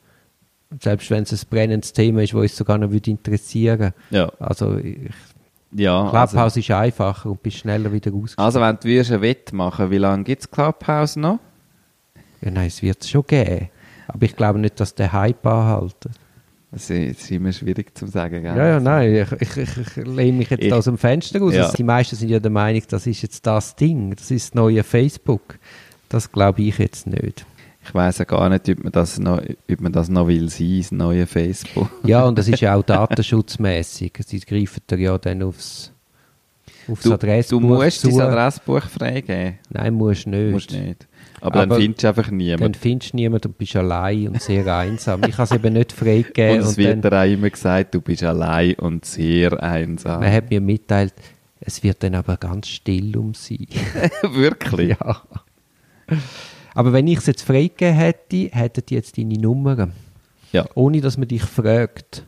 Selbst 0.80 1.10
wenn 1.10 1.22
es 1.22 1.32
ein 1.32 1.40
brennendes 1.48 1.92
Thema 1.92 2.22
ist, 2.22 2.32
das 2.32 2.40
uns 2.40 2.56
sogar 2.56 2.78
noch 2.78 2.90
würde 2.90 3.10
interessieren 3.10 3.92
Ja, 4.10 4.30
Also, 4.40 4.78
ich, 4.78 4.98
ja 5.72 6.08
Clubhouse 6.10 6.36
also, 6.36 6.60
ist 6.60 6.70
einfacher 6.72 7.30
und 7.30 7.42
bist 7.42 7.58
schneller 7.58 7.92
wieder 7.92 8.10
raus. 8.10 8.34
also 8.36 8.60
wenn 8.60 8.76
du 8.82 8.88
einen 8.88 9.22
Wett 9.22 9.52
machen, 9.52 9.90
wie 9.90 9.98
lange 9.98 10.24
gibt 10.24 10.42
es 10.42 10.50
Clubhouse 10.50 11.14
noch? 11.16 11.38
Ja, 12.40 12.50
nein, 12.50 12.66
es 12.68 12.82
wird 12.82 13.02
es 13.02 13.10
schon 13.10 13.24
geben. 13.26 13.68
Aber 14.12 14.24
ich 14.24 14.36
glaube 14.36 14.58
nicht, 14.58 14.78
dass 14.80 14.94
der 14.94 15.12
Hype 15.12 15.46
anhalten. 15.46 16.10
Das 16.72 16.88
ist, 16.88 17.28
immer 17.32 17.52
schwierig 17.52 17.96
zu 17.98 18.06
sagen, 18.06 18.42
gell? 18.44 18.56
Ja, 18.56 18.66
ja, 18.68 18.80
nein, 18.80 19.26
ich, 19.40 19.56
ich, 19.56 19.56
ich, 19.56 19.96
lehne 19.96 20.38
mich 20.38 20.50
jetzt 20.50 20.62
Ich- 20.62 20.72
aus 20.72 20.84
dem 20.84 20.98
Fenster 20.98 21.40
raus. 21.40 21.52
Ja. 21.54 21.70
Die 21.72 21.82
meisten 21.82 22.14
sind 22.14 22.28
ja 22.28 22.38
der 22.38 22.50
Meinung, 22.50 22.82
das 22.88 23.08
ist 23.08 23.22
jetzt 23.22 23.44
das 23.44 23.74
Ding, 23.74 24.14
das 24.14 24.30
ist 24.30 24.50
das 24.50 24.54
neue 24.54 24.84
Facebook. 24.84 25.58
Das 26.08 26.30
glaube 26.30 26.62
ich 26.62 26.78
jetzt 26.78 27.08
nicht. 27.08 27.44
Ich 27.82 27.94
weiss 27.94 28.18
ja 28.18 28.24
gar 28.24 28.48
nicht, 28.50 28.68
ob 28.68 28.84
man 28.84 28.92
das 28.92 29.18
noch, 29.18 29.40
ob 29.40 29.80
man 29.80 29.90
das 29.92 30.08
noch 30.08 30.28
will 30.28 30.48
sein, 30.48 30.78
das 30.78 30.92
neue 30.92 31.26
Facebook. 31.26 31.90
Ja, 32.04 32.24
und 32.26 32.38
das 32.38 32.46
ist 32.46 32.60
ja 32.60 32.76
auch 32.76 32.82
datenschutzmäßig. 32.84 34.12
Sie 34.26 34.38
greifen 34.40 34.82
da 34.86 34.96
ja 34.96 35.18
dann 35.18 35.42
aufs, 35.42 35.90
aufs 36.88 37.02
Du, 37.02 37.14
Adressbuch 37.14 37.60
du 37.60 37.66
musst 37.66 38.00
zu. 38.02 38.10
dein 38.10 38.20
Adressbuch 38.20 38.82
freigeben. 38.82 39.54
Nein, 39.70 39.94
musst 39.94 40.26
nicht. 40.26 40.52
Musst 40.52 40.72
nicht. 40.72 41.08
Aber, 41.40 41.60
Aber 41.60 41.66
dann 41.66 41.80
findest 41.80 42.02
du 42.04 42.08
einfach 42.08 42.26
Dann 42.28 42.36
niemanden. 42.36 42.74
findest 42.74 43.12
du 43.12 43.16
niemanden 43.16 43.48
und 43.48 43.58
bist 43.58 43.76
allein 43.76 44.28
und 44.28 44.42
sehr 44.42 44.66
einsam. 44.66 45.22
Ich 45.24 45.34
habe 45.38 45.44
es 45.44 45.52
eben 45.52 45.72
nicht 45.72 45.92
freigegeben. 45.92 46.56
Und 46.56 46.60
es 46.60 46.68
und 46.70 46.76
wird 46.76 47.04
dann, 47.04 47.10
dir 47.10 47.18
auch 47.20 47.24
immer 47.24 47.50
gesagt, 47.50 47.94
du 47.94 48.00
bist 48.00 48.22
allein 48.22 48.74
und 48.74 49.04
sehr 49.04 49.62
einsam. 49.62 50.20
man 50.20 50.32
hat 50.32 50.50
mir 50.50 50.60
mitteilt, 50.60 51.14
es 51.60 51.82
wird 51.82 52.02
dann 52.02 52.14
aber 52.14 52.36
ganz 52.36 52.68
still 52.68 53.16
um 53.16 53.34
sie. 53.34 53.68
Wirklich? 54.22 54.96
Ja. 55.00 55.22
Aber 56.74 56.92
wenn 56.92 57.06
ich 57.06 57.18
es 57.18 57.26
jetzt 57.26 57.42
freigegeben 57.42 57.94
hätte, 57.94 58.48
hätten 58.52 58.82
die 58.88 58.94
jetzt 58.94 59.18
deine 59.18 59.34
Nummer. 59.34 59.88
Ja. 60.52 60.66
Ohne, 60.74 61.00
dass 61.00 61.16
man 61.16 61.28
dich 61.28 61.42
fragt. 61.42 62.24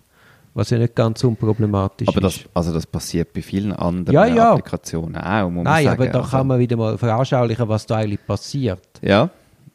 Was 0.55 0.69
ja 0.71 0.77
nicht 0.79 0.95
ganz 0.95 1.25
unproblematisch 1.25 2.09
Aber 2.09 2.27
ist. 2.29 2.41
das, 2.45 2.49
also 2.53 2.75
das 2.75 2.87
passiert 2.87 3.33
bei 3.33 3.41
vielen 3.41 3.73
anderen 3.73 4.15
Ja, 4.15 4.27
ja. 4.27 4.51
Applikationen 4.53 5.17
auch, 5.17 5.45
muss 5.49 5.65
man 5.65 5.65
Nein, 5.65 5.85
sagen. 5.85 6.03
aber 6.03 6.11
da 6.11 6.19
Also- 6.21 6.31
kann 6.31 6.47
man 6.47 6.59
wieder 6.59 6.77
mal 6.77 6.99
veranschaulichen, 6.99 7.69
was 7.69 7.87
da 7.87 7.97
eigentlich 7.97 8.27
passiert. 8.27 8.81
Ja, 9.01 9.31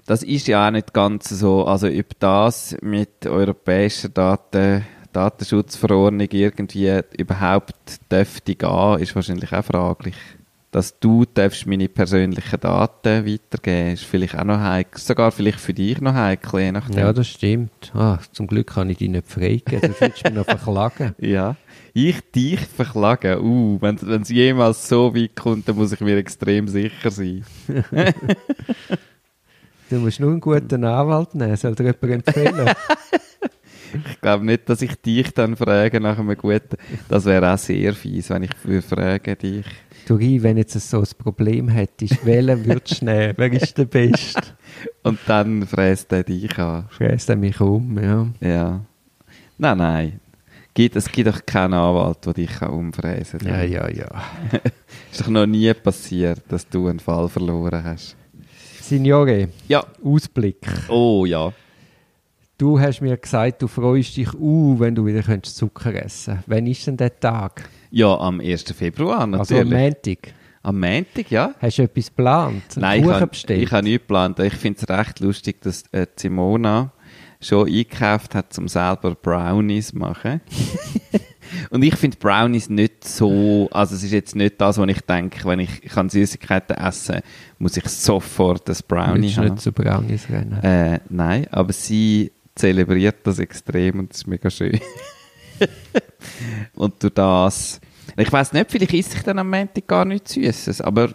das 0.06 0.22
ist 0.24 0.48
ja 0.48 0.68
auch 0.68 0.72
nicht 0.72 0.94
ganz 0.94 1.30
so. 1.30 1.66
Also 1.66 1.88
ob 1.88 2.20
das 2.20 2.78
mit 2.82 3.26
europäischer 3.26 4.10
Daten, 4.10 4.86
Datenschutzverordnung 5.14 6.28
irgendwie 6.32 7.02
überhaupt 7.18 7.76
dürfte 8.12 8.56
gehen, 8.56 9.00
ist 9.00 9.16
wahrscheinlich 9.16 9.52
auch 9.54 9.64
fraglich. 9.66 10.16
Dass 10.78 11.00
du 11.00 11.26
darfst 11.26 11.66
meine 11.66 11.90
persönlichen 11.90 12.60
Daten 12.60 13.26
weitergeben, 13.26 13.94
ist 13.94 14.04
vielleicht 14.04 14.38
auch 14.38 14.44
noch 14.44 14.60
heikel. 14.60 15.02
Sogar 15.02 15.32
vielleicht 15.32 15.60
für 15.60 15.74
dich 15.74 16.00
noch 16.02 16.14
heikel, 16.14 16.60
je 16.60 16.72
nachdem. 16.72 17.00
Ja, 17.00 17.12
das 17.14 17.30
stimmt. 17.30 17.92
Ah, 17.96 18.20
zum 18.32 18.46
Glück 18.46 18.68
kann 18.68 18.88
ich 18.92 18.98
die 19.00 19.08
nicht 19.08 19.28
freigeben, 19.28 19.82
sonst 19.82 20.02
würdest 20.02 20.24
du 20.24 20.30
mich 20.30 20.38
noch 20.38 20.46
verklagen. 20.46 21.16
Ja. 21.20 21.56
Ich 21.96 22.22
dich 22.30 22.60
verklagen. 22.60 23.40
Uh, 23.40 23.82
wenn 23.82 23.96
es 24.22 24.30
jemals 24.30 24.88
so 24.88 25.16
weit 25.16 25.36
kommt, 25.36 25.68
dann 25.68 25.78
muss 25.78 25.94
ich 25.94 26.00
mir 26.00 26.16
extrem 26.18 26.68
sicher 26.68 27.10
sein. 27.10 27.44
Du 29.90 29.96
musst 29.96 30.20
nur 30.20 30.32
einen 30.32 30.42
guten 30.42 30.84
Anwalt 30.84 31.34
nehmen, 31.34 31.56
soll 31.56 31.74
dir 31.74 31.86
jemand 31.86 32.28
empfehlen. 32.28 32.70
Ich 34.10 34.22
glaube 34.22 34.46
nicht, 34.46 34.68
dass 34.70 34.82
ich 34.82 34.96
dich 35.02 35.34
dann 35.34 35.56
frage 35.56 36.02
nach 36.02 36.20
einem 36.20 36.36
guten. 36.36 36.78
Das 37.08 37.26
wäre 37.26 37.54
auch 37.54 37.58
sehr 37.58 37.94
fies, 37.94 38.30
wenn 38.30 38.44
ich 38.44 38.52
würde 38.64 38.82
fragen 38.82 39.38
dich. 39.38 39.66
Ri, 40.16 40.42
wenn 40.44 40.58
jetzt 40.58 40.74
so 40.74 41.00
ein 41.00 41.08
Problem 41.18 41.68
hättest, 41.70 42.26
welchen 42.26 42.66
würdest 42.66 43.02
du 43.02 43.06
nehmen? 43.06 43.34
Wer 43.38 43.54
ist 43.54 43.78
der 43.78 43.86
Beste? 43.86 44.42
Und 45.04 45.20
dann 45.28 45.66
fräst 45.66 46.12
er 46.12 46.24
dich 46.24 46.58
an. 46.58 46.86
Fräst 46.90 47.30
er 47.30 47.36
mich 47.36 47.60
um, 47.60 47.98
ja. 48.02 48.28
Ja. 48.40 48.82
Nein, 49.58 49.78
nein. 49.78 50.20
Es 50.78 51.12
gibt 51.12 51.28
doch 51.28 51.44
keinen 51.44 51.74
Anwalt, 51.74 52.24
der 52.26 52.34
dich 52.34 52.62
umfräsen 52.62 53.40
kann. 53.40 53.50
Ja, 53.50 53.64
ja, 53.64 53.90
ja. 53.90 54.08
Ist 55.12 55.22
doch 55.22 55.28
noch 55.28 55.48
nie 55.48 55.74
passiert, 55.74 56.44
dass 56.50 56.70
du 56.70 56.88
einen 56.88 57.00
Fall 57.00 57.28
verloren 57.30 57.84
hast. 57.84 58.16
Signore, 58.82 59.50
Ja. 59.68 59.84
Ausblick. 60.04 60.68
Oh 60.88 61.26
ja. 61.26 61.52
Du 62.60 62.80
hast 62.80 63.02
mir 63.02 63.18
gesagt, 63.18 63.62
du 63.62 63.68
freust 63.68 64.18
dich 64.18 64.34
uh, 64.34 64.80
wenn 64.80 64.96
du 64.96 65.06
wieder 65.06 65.22
könntest 65.22 65.58
Zucker 65.58 65.94
essen 65.94 66.44
Wann 66.48 66.66
ist 66.68 66.88
denn 66.88 66.98
der 66.98 67.20
Tag? 67.20 67.70
Ja, 67.92 68.18
am 68.18 68.40
1. 68.40 68.64
Februar 68.74 69.20
Also 69.20 69.24
am 69.24 69.32
natürlich. 69.32 69.70
Montag. 69.74 70.34
am 70.64 70.80
Montag, 70.80 71.32
ja. 71.32 71.54
Hast 71.60 71.78
du 71.78 71.84
etwas 71.84 72.08
geplant? 72.08 72.64
Nein, 72.76 73.04
ich 73.04 73.10
habe 73.10 73.32
ich 73.34 73.48
nichts 73.72 73.82
geplant. 73.84 74.40
Ich 74.40 74.54
finde 74.54 74.80
es 74.82 74.90
recht 74.90 75.20
lustig, 75.20 75.62
dass 75.62 75.84
äh, 75.92 76.06
Simona 76.16 76.92
schon 77.40 77.68
eingekauft 77.68 78.36
hat, 78.36 78.58
um 78.58 78.68
selber 78.68 79.16
Brownies 79.16 79.90
zu 79.90 79.98
machen. 79.98 80.42
Und 81.70 81.82
ich 81.82 81.96
finde 81.96 82.18
Brownies 82.18 82.70
nicht 82.70 83.06
so, 83.06 83.70
also 83.72 83.96
es 83.96 84.04
ist 84.04 84.12
jetzt 84.12 84.36
nicht 84.36 84.60
das, 84.60 84.78
was 84.78 84.90
ich 84.90 85.00
denke, 85.02 85.46
wenn 85.46 85.60
ich, 85.60 85.82
ich 85.82 85.92
kann 85.92 86.10
Süßigkeiten 86.10 86.76
essen, 86.76 87.22
muss 87.58 87.78
ich 87.78 87.88
sofort 87.88 88.68
das 88.68 88.84
Brownie 88.84 89.24
Willst 89.24 89.38
haben. 89.38 89.50
nicht 89.52 89.62
zu 89.62 89.72
Brownies 89.72 90.28
rennen? 90.30 90.62
Äh, 90.62 91.00
nein, 91.10 91.48
aber 91.52 91.72
sie 91.72 92.32
zelebriert 92.56 93.18
das 93.24 93.40
extrem 93.40 94.00
und 94.00 94.10
das 94.12 94.18
ist 94.18 94.28
mega 94.28 94.50
schön. 94.50 94.78
und 96.76 97.02
durch 97.02 97.14
das, 97.14 97.80
ich 98.16 98.32
weiß 98.32 98.54
nicht, 98.54 98.72
vielleicht 98.72 98.94
esse 98.94 99.18
ich 99.18 99.24
dann 99.24 99.40
am 99.40 99.50
Montag 99.50 99.88
gar 99.88 100.06
nichts 100.06 100.34
Süßes, 100.34 100.82
aber 100.82 101.14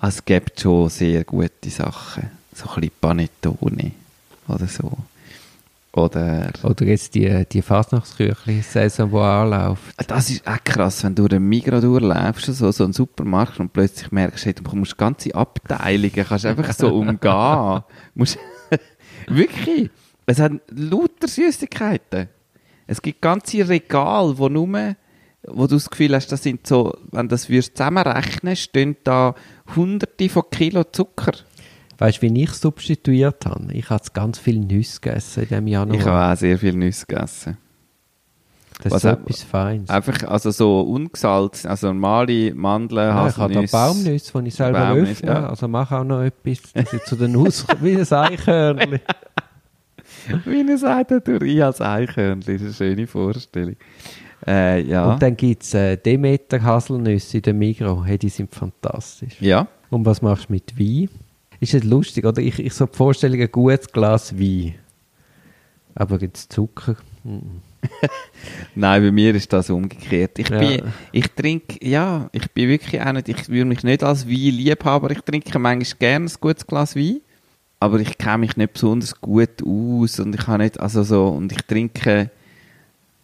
es 0.00 0.24
gibt 0.24 0.60
schon 0.60 0.88
sehr 0.88 1.24
gute 1.24 1.70
Sachen. 1.70 2.30
So 2.54 2.68
ein 2.68 2.74
bisschen 2.74 2.92
Panettone 3.00 3.92
oder 4.48 4.66
so. 4.66 4.96
Oder... 5.92 6.50
Oder 6.62 6.84
jetzt 6.86 7.14
die, 7.14 7.46
die 7.50 7.62
Fasnachtsküchli-Saison, 7.62 9.10
die 9.10 9.16
anläuft. 9.16 9.94
Das 10.06 10.28
ist 10.28 10.46
auch 10.46 10.62
krass, 10.62 11.02
wenn 11.04 11.14
du 11.14 11.26
durch 11.26 11.38
einen 11.38 11.48
Migros 11.48 11.80
durchläufst, 11.80 12.46
so, 12.54 12.70
so 12.70 12.84
einen 12.84 12.92
Supermarkt 12.92 13.58
und 13.60 13.72
plötzlich 13.72 14.12
merkst, 14.12 14.44
hey, 14.44 14.54
du 14.54 14.76
musst 14.76 14.98
ganze 14.98 15.34
Abteilungen, 15.34 16.26
kannst 16.28 16.44
einfach 16.44 16.72
so 16.74 16.94
umgehen. 16.94 17.82
musst 18.14 18.38
Wirklich. 19.26 19.90
Es 20.26 20.38
hat 20.38 20.52
lauter 20.68 21.28
Süßigkeiten. 21.28 22.28
Es 22.86 23.02
gibt 23.02 23.20
ganze 23.20 23.68
Regale, 23.68 24.38
wo 24.38 24.48
nur, 24.48 24.94
wo 25.46 25.66
du 25.66 25.74
das 25.74 25.90
Gefühl 25.90 26.14
hast, 26.14 26.28
das 26.32 26.42
sind 26.42 26.66
so, 26.66 26.96
wenn 27.10 27.28
du 27.28 27.34
das 27.34 27.48
würdest 27.48 27.76
zusammenrechnen, 27.76 28.56
stehen 28.56 28.96
da 29.04 29.34
hunderte 29.74 30.28
von 30.28 30.44
Kilo 30.50 30.84
Zucker. 30.84 31.32
Weißt 31.98 32.18
du, 32.18 32.22
wie 32.22 32.42
ich 32.42 32.50
substituiert 32.52 33.46
habe? 33.46 33.72
Ich 33.72 33.88
habe 33.90 34.02
ganz 34.12 34.38
viel 34.38 34.58
Nüsse 34.60 35.00
gegessen 35.00 35.42
in 35.44 35.48
diesem 35.48 35.66
Januar. 35.66 35.98
Ich 35.98 36.04
habe 36.04 36.32
auch 36.32 36.36
sehr 36.36 36.58
viel 36.58 36.74
Nüsse 36.74 37.06
gegessen. 37.06 37.56
das 38.82 38.92
was 38.92 38.96
ist 38.96 39.02
so 39.02 39.08
etwas 39.08 39.42
Feines. 39.44 39.88
Einfach, 39.88 40.22
also 40.28 40.50
so 40.50 40.80
ungesalzen, 40.82 41.70
also 41.70 41.86
normale 41.88 42.54
Mandeln, 42.54 43.08
Ja, 43.08 43.28
ich 43.28 43.36
habe 43.38 43.54
da 43.54 43.62
Haselnüsse. 43.62 43.72
Baumnüsse, 43.72 44.42
die 44.42 44.48
ich 44.48 44.54
selber 44.54 44.78
Baumnüsse, 44.80 45.10
öffne. 45.12 45.28
ja. 45.30 45.48
Also 45.48 45.68
mache 45.68 45.96
auch 45.96 46.04
noch 46.04 46.20
etwas, 46.22 46.58
dass 46.74 46.92
ich 46.92 47.02
zu 47.04 47.16
den 47.16 47.34
Haus 47.36 47.64
wie 47.80 47.96
ein 47.96 48.12
Eichhörnchen. 48.12 49.00
Wie 50.44 50.76
sagt, 50.76 51.10
durch 51.26 51.42
ich 51.42 51.62
als 51.62 51.80
Eichhörnchen. 51.80 52.40
Das 52.58 52.62
ist 52.62 52.80
eine 52.80 52.90
schöne 52.90 53.06
Vorstellung. 53.06 53.76
Äh, 54.46 54.82
ja. 54.82 55.12
Und 55.12 55.22
dann 55.22 55.36
gibt 55.36 55.62
es 55.62 55.74
äh, 55.74 55.96
Demeter 55.96 56.62
Haselnüsse 56.62 57.38
in 57.38 57.42
der 57.42 57.54
Migros. 57.54 58.06
Hey, 58.06 58.18
die 58.18 58.28
sind 58.28 58.54
fantastisch. 58.54 59.40
ja. 59.40 59.66
Und 59.88 60.04
was 60.04 60.20
machst 60.20 60.48
du 60.48 60.52
mit 60.54 60.78
Wein? 60.78 61.08
Ist 61.60 61.72
das 61.72 61.84
lustig, 61.84 62.24
oder? 62.26 62.42
Ich, 62.42 62.58
ich 62.58 62.72
so 62.74 62.86
die 62.86 62.96
Vorstellung, 62.96 63.40
ein 63.40 63.50
gutes 63.50 63.90
Glas 63.90 64.38
Wein. 64.38 64.74
Aber 65.94 66.18
gibt 66.18 66.36
es 66.36 66.48
Zucker? 66.48 66.96
Nein, 68.74 69.02
bei 69.02 69.10
mir 69.12 69.34
ist 69.34 69.52
das 69.52 69.70
umgekehrt. 69.70 70.38
Ich 70.38 70.48
Ja. 70.48 70.58
bin, 70.58 70.82
ich 71.12 71.28
trinke, 71.32 71.78
ja, 71.86 72.28
ich 72.32 72.50
bin 72.50 72.68
wirklich 72.68 73.00
auch 73.00 73.12
nicht, 73.12 73.28
ich 73.28 73.48
würde 73.48 73.64
mich 73.64 73.82
nicht 73.84 74.02
als 74.02 74.26
Weinliebhaber, 74.28 75.10
ich 75.12 75.20
trinke 75.20 75.58
manchmal 75.58 75.98
gerne 75.98 76.26
ein 76.26 76.32
gutes 76.40 76.66
Glas 76.66 76.96
Wein, 76.96 77.20
aber 77.80 78.00
ich 78.00 78.16
kenne 78.18 78.38
mich 78.38 78.56
nicht 78.56 78.72
besonders 78.72 79.20
gut 79.20 79.62
aus 79.64 80.18
und 80.20 80.34
ich 80.34 80.46
habe 80.46 80.62
nicht, 80.64 80.80
also 80.80 81.02
so, 81.02 81.28
und 81.28 81.52
ich 81.52 81.62
trinke 81.66 82.30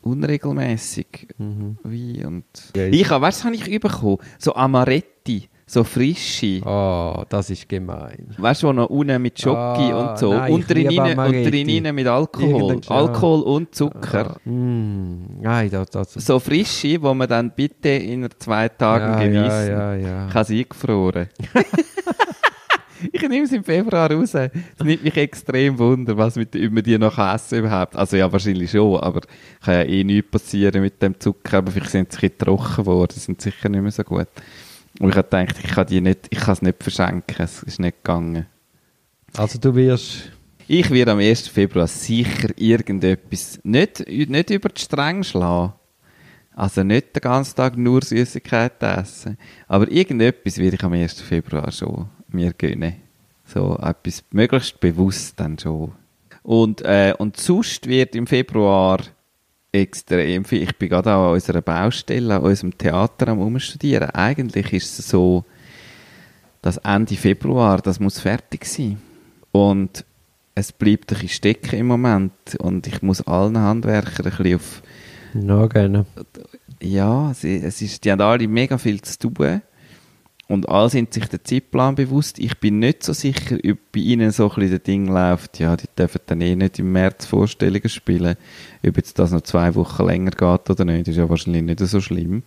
unregelmäßig 0.03 1.29
Mhm. 1.39 1.79
Wein 1.85 2.27
und 2.27 2.45
Ja, 2.77 2.87
ich 2.87 3.09
habe, 3.11 3.23
was 3.23 3.45
habe 3.45 3.55
ich 3.55 3.65
bekommen? 3.81 4.19
So 4.39 4.55
Amaretti, 4.55 5.49
so 5.67 5.85
frische. 5.85 6.61
Oh, 6.67 7.23
das 7.29 7.51
ist 7.51 7.69
gemein. 7.69 8.27
Weißt 8.37 8.63
du, 8.63 8.67
wo 8.69 8.73
noch 8.73 8.91
unten 8.91 9.23
mit 9.23 9.41
Schoki 9.41 9.93
Ah, 9.93 10.11
und 10.11 10.19
so. 10.19 10.35
nein, 10.35 10.53
und 10.53 10.61
ich 10.61 10.67
drin, 10.67 10.89
liebe 10.89 11.03
rein- 11.03 11.13
und 11.13 11.19
Amaretti. 11.19 11.51
drin 11.65 11.87
rein 11.87 11.95
mit 11.95 12.07
Alkohol. 12.09 12.81
Schau. 12.85 12.95
Alkohol 12.95 13.43
und 13.43 13.75
Zucker. 13.75 14.37
Ah, 14.45 14.49
mm, 14.49 15.41
nein, 15.41 15.71
das, 15.71 15.91
das 15.91 16.13
So 16.15 16.39
frische, 16.41 17.01
wo 17.01 17.15
man 17.15 17.29
dann 17.29 17.51
bitte 17.55 17.89
in 17.91 18.29
zwei 18.39 18.69
Tagen 18.69 19.13
ja, 19.23 19.29
gewissen 19.29 19.69
ja, 19.73 19.95
ja, 19.95 19.97
ja. 19.97 20.29
kann 20.33 20.45
sie 20.45 20.59
eingefroren. 20.61 21.29
ich 23.11 23.23
nehme 23.23 23.45
es 23.45 23.53
im 23.53 23.65
Februar 23.65 24.11
raus. 24.11 24.35
Es 24.35 24.51
nimmt 24.83 25.03
mich 25.03 25.17
extrem 25.17 25.79
wunder, 25.79 26.17
was 26.17 26.37
mit, 26.37 26.55
ob 26.55 26.71
man 26.71 26.83
die 26.83 26.99
noch 26.99 27.19
essen 27.19 27.61
überhaupt. 27.61 27.97
Also 27.97 28.17
ja, 28.17 28.31
wahrscheinlich 28.31 28.71
schon, 28.71 29.01
aber 29.01 29.23
kann 29.63 29.75
ja 29.75 29.83
eh 29.83 30.05
nichts 30.05 30.31
passieren 30.31 30.83
mit 30.83 31.01
dem 31.03 31.19
Zucker. 31.19 31.59
Aber 31.59 31.73
vielleicht 31.73 31.91
sind 31.91 32.13
sie 32.13 32.31
trocken 32.31 32.77
geworden, 32.77 33.19
sind 33.19 33.41
sicher 33.41 33.69
nicht 33.69 33.83
mehr 33.83 33.91
so 33.91 34.05
gut. 34.05 34.29
Und 35.01 35.11
ich 35.11 35.17
habe 35.17 35.29
gedacht, 35.29 35.57
ich 35.63 35.71
kann, 35.71 35.87
die 35.87 36.01
nicht, 36.01 36.27
ich 36.31 36.39
kann 36.39 36.53
es 36.53 36.63
nicht 36.63 36.83
verschenken, 36.83 37.37
es 37.39 37.63
ist 37.63 37.81
nicht 37.81 38.05
gegangen. 38.05 38.47
Also 39.37 39.59
du 39.59 39.75
wirst... 39.75 40.31
Ich 40.69 40.91
werde 40.91 41.13
am 41.13 41.19
1. 41.19 41.49
Februar 41.49 41.87
sicher 41.87 42.51
irgendetwas, 42.57 43.59
nicht, 43.65 44.07
nicht 44.09 44.51
über 44.51 44.69
die 44.69 44.81
Stränge 44.81 45.25
schlagen. 45.25 45.73
Also 46.55 46.83
nicht 46.83 47.17
den 47.17 47.21
ganzen 47.21 47.57
Tag 47.57 47.77
nur 47.77 48.03
Süßigkeiten 48.03 48.89
essen. 48.89 49.39
Aber 49.67 49.91
irgendetwas 49.91 50.59
werde 50.59 50.77
ich 50.77 50.85
am 50.85 50.93
1. 50.93 51.21
Februar 51.21 51.73
schon 51.73 52.09
mir 52.33 52.53
gönnen. 52.53 52.97
So 53.45 53.77
etwas 53.83 54.25
möglichst 54.31 54.81
bewusst 54.81 55.39
dann 55.41 55.59
schon. 55.59 55.93
Und, 56.43 56.83
äh, 56.83 57.15
und 57.19 57.37
sonst 57.37 57.87
wird 57.87 58.15
im 58.15 58.27
Februar 58.27 59.01
extrem 59.73 60.45
viel. 60.45 60.63
Ich 60.63 60.77
bin 60.77 60.89
gerade 60.89 61.15
auch 61.15 61.29
an 61.29 61.33
unserer 61.35 61.63
Baustelle, 61.63 62.37
an 62.37 62.43
unserem 62.43 62.77
Theater 62.77 63.29
am 63.29 63.41
Umstudieren. 63.41 64.11
Eigentlich 64.11 64.73
ist 64.73 64.99
es 64.99 65.09
so, 65.09 65.45
dass 66.61 66.77
Ende 66.79 67.17
Februar, 67.17 67.81
das 67.81 68.01
muss 68.01 68.21
fertig 68.21 68.65
sein. 68.67 69.01
Und 69.51 70.05
es 70.55 70.73
bleibt 70.73 71.11
ein 71.13 71.15
bisschen 71.15 71.29
stecken 71.29 71.79
im 71.79 71.87
Moment. 71.87 72.33
Und 72.59 72.87
ich 72.87 73.03
muss 73.03 73.23
allen 73.23 73.59
Handwerkern 73.59 74.27
ein 74.27 74.37
bisschen 74.37 74.57
auf, 74.57 74.83
No, 75.35 75.67
gerne. 75.69 76.05
ja, 76.83 77.31
es 77.31 77.43
ist, 77.45 78.05
die 78.05 78.13
haben 78.13 78.21
alle 78.21 78.47
mega 78.49 78.77
viel 78.77 79.01
zu 79.01 79.19
tun. 79.19 79.63
Und 80.53 80.69
alle 80.69 80.91
sind 80.91 81.15
sich 81.15 81.25
der 81.31 81.43
Zeitplan 81.43 81.95
bewusst. 81.95 82.39
Ich 82.39 82.59
bin 82.59 82.79
nicht 82.79 83.05
so 83.05 83.15
sicher, 83.15 83.57
ob 83.57 83.79
bei 83.91 84.01
ihnen 84.01 84.33
so 84.33 84.51
ein 84.51 84.55
bisschen 84.55 84.71
das 84.73 84.83
Ding 84.83 85.07
läuft, 85.07 85.59
ja, 85.59 85.75
die 85.79 85.87
dürfen 85.97 86.21
dann 86.27 86.43
eh 86.43 86.55
nicht 86.55 86.79
im 86.79 86.93
März 86.93 87.25
Vorstellungen 87.25 87.89
spielen. 87.89 88.37
Ob 88.87 88.97
jetzt 88.99 89.19
das 89.19 89.31
noch 89.31 89.41
zwei 89.41 89.75
Wochen 89.75 90.05
länger 90.05 90.33
geht 90.33 90.69
oder 90.69 90.85
nicht, 90.85 91.09
ist 91.09 91.17
ja 91.17 91.27
wahrscheinlich 91.31 91.63
nicht 91.63 91.81
so 91.81 92.03
schlimm. 92.03 92.43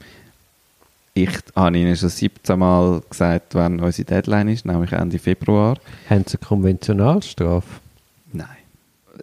Ich 1.16 1.32
habe 1.56 1.76
ihnen 1.76 1.96
schon 1.96 2.10
17 2.10 2.60
Mal 2.60 3.02
gesagt, 3.10 3.56
wann 3.56 3.80
unsere 3.80 4.06
Deadline 4.06 4.50
ist, 4.50 4.68
nämlich 4.68 4.92
Ende 4.92 5.18
Februar. 5.18 5.80
Haben 6.08 6.26
sie 6.28 6.38
eine 6.38 6.48
Konventionalstrafe? 6.48 7.80
Nein. 8.32 8.48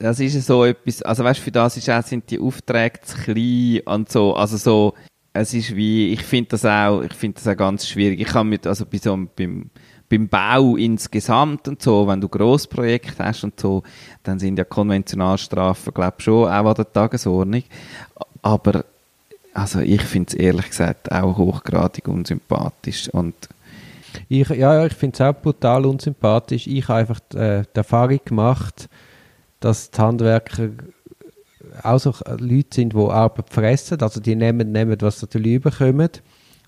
Das 0.01 0.19
ist 0.19 0.35
ja 0.35 0.41
so 0.41 0.65
etwas, 0.65 1.03
also 1.03 1.23
weißt 1.23 1.39
du, 1.39 1.45
für 1.45 1.53
das 1.53 1.77
ist 1.77 1.89
auch, 1.89 2.03
sind 2.03 2.29
die 2.33 2.41
Aufträge 2.41 3.01
zu 3.03 3.17
klein 3.17 3.83
und 3.85 4.11
so, 4.11 4.35
also 4.35 4.57
so, 4.57 4.95
es 5.33 5.55
ist 5.55 5.75
wie, 5.75 6.13
ich 6.13 6.23
finde 6.23 6.51
das 6.51 6.65
auch, 6.65 7.03
ich 7.03 7.15
finde 7.15 7.37
das 7.37 7.49
auch 7.49 7.57
ganz 7.57 7.89
schwierig. 7.89 8.21
Ich 8.21 8.29
kann 8.29 8.49
mit, 8.49 8.67
also 8.67 8.85
bei 8.85 8.99
so, 8.99 9.17
beim, 9.37 9.71
beim 10.09 10.29
Bau 10.29 10.77
insgesamt 10.77 11.69
und 11.69 11.81
so, 11.81 12.07
wenn 12.07 12.21
du 12.21 12.29
Grossprojekte 12.29 13.25
hast 13.25 13.45
und 13.45 13.59
so, 13.59 13.83
dann 14.23 14.39
sind 14.39 14.59
ja 14.59 14.65
Konventionalstrafen, 14.65 15.95
glaube 15.95 16.15
ich, 16.19 16.25
schon 16.25 16.45
auch 16.45 16.67
an 16.67 16.75
der 16.75 16.93
Tagesordnung. 16.93 17.63
Aber, 18.43 18.85
also 19.55 19.81
ich 19.81 20.03
finde 20.03 20.29
es 20.29 20.35
ehrlich 20.35 20.69
gesagt 20.69 21.11
auch 21.11 21.39
hochgradig 21.39 22.09
unsympathisch 22.09 23.09
und 23.09 23.35
Ich, 24.29 24.49
ja, 24.49 24.85
ich 24.85 24.93
finde 24.93 25.15
es 25.15 25.21
auch 25.23 25.41
brutal 25.41 25.87
unsympathisch. 25.87 26.67
Ich 26.67 26.87
habe 26.89 27.01
einfach 27.01 27.21
äh, 27.35 27.63
die 27.63 27.77
Erfahrung 27.79 28.21
gemacht, 28.25 28.89
dass 29.61 29.91
die 29.91 30.01
Handwerker 30.01 30.69
auch 31.85 31.99
so 31.99 32.15
Leute 32.39 32.69
sind, 32.75 32.93
die 32.95 32.99
Arbeit 32.99 33.51
fressen. 33.51 34.01
Also 34.01 34.21
die 34.21 34.35
nehmen, 34.37 34.73
nehmen 34.73 34.97
was 35.01 35.21
sie 35.21 35.27
natürlich 35.27 35.55
überkommen. 35.55 36.09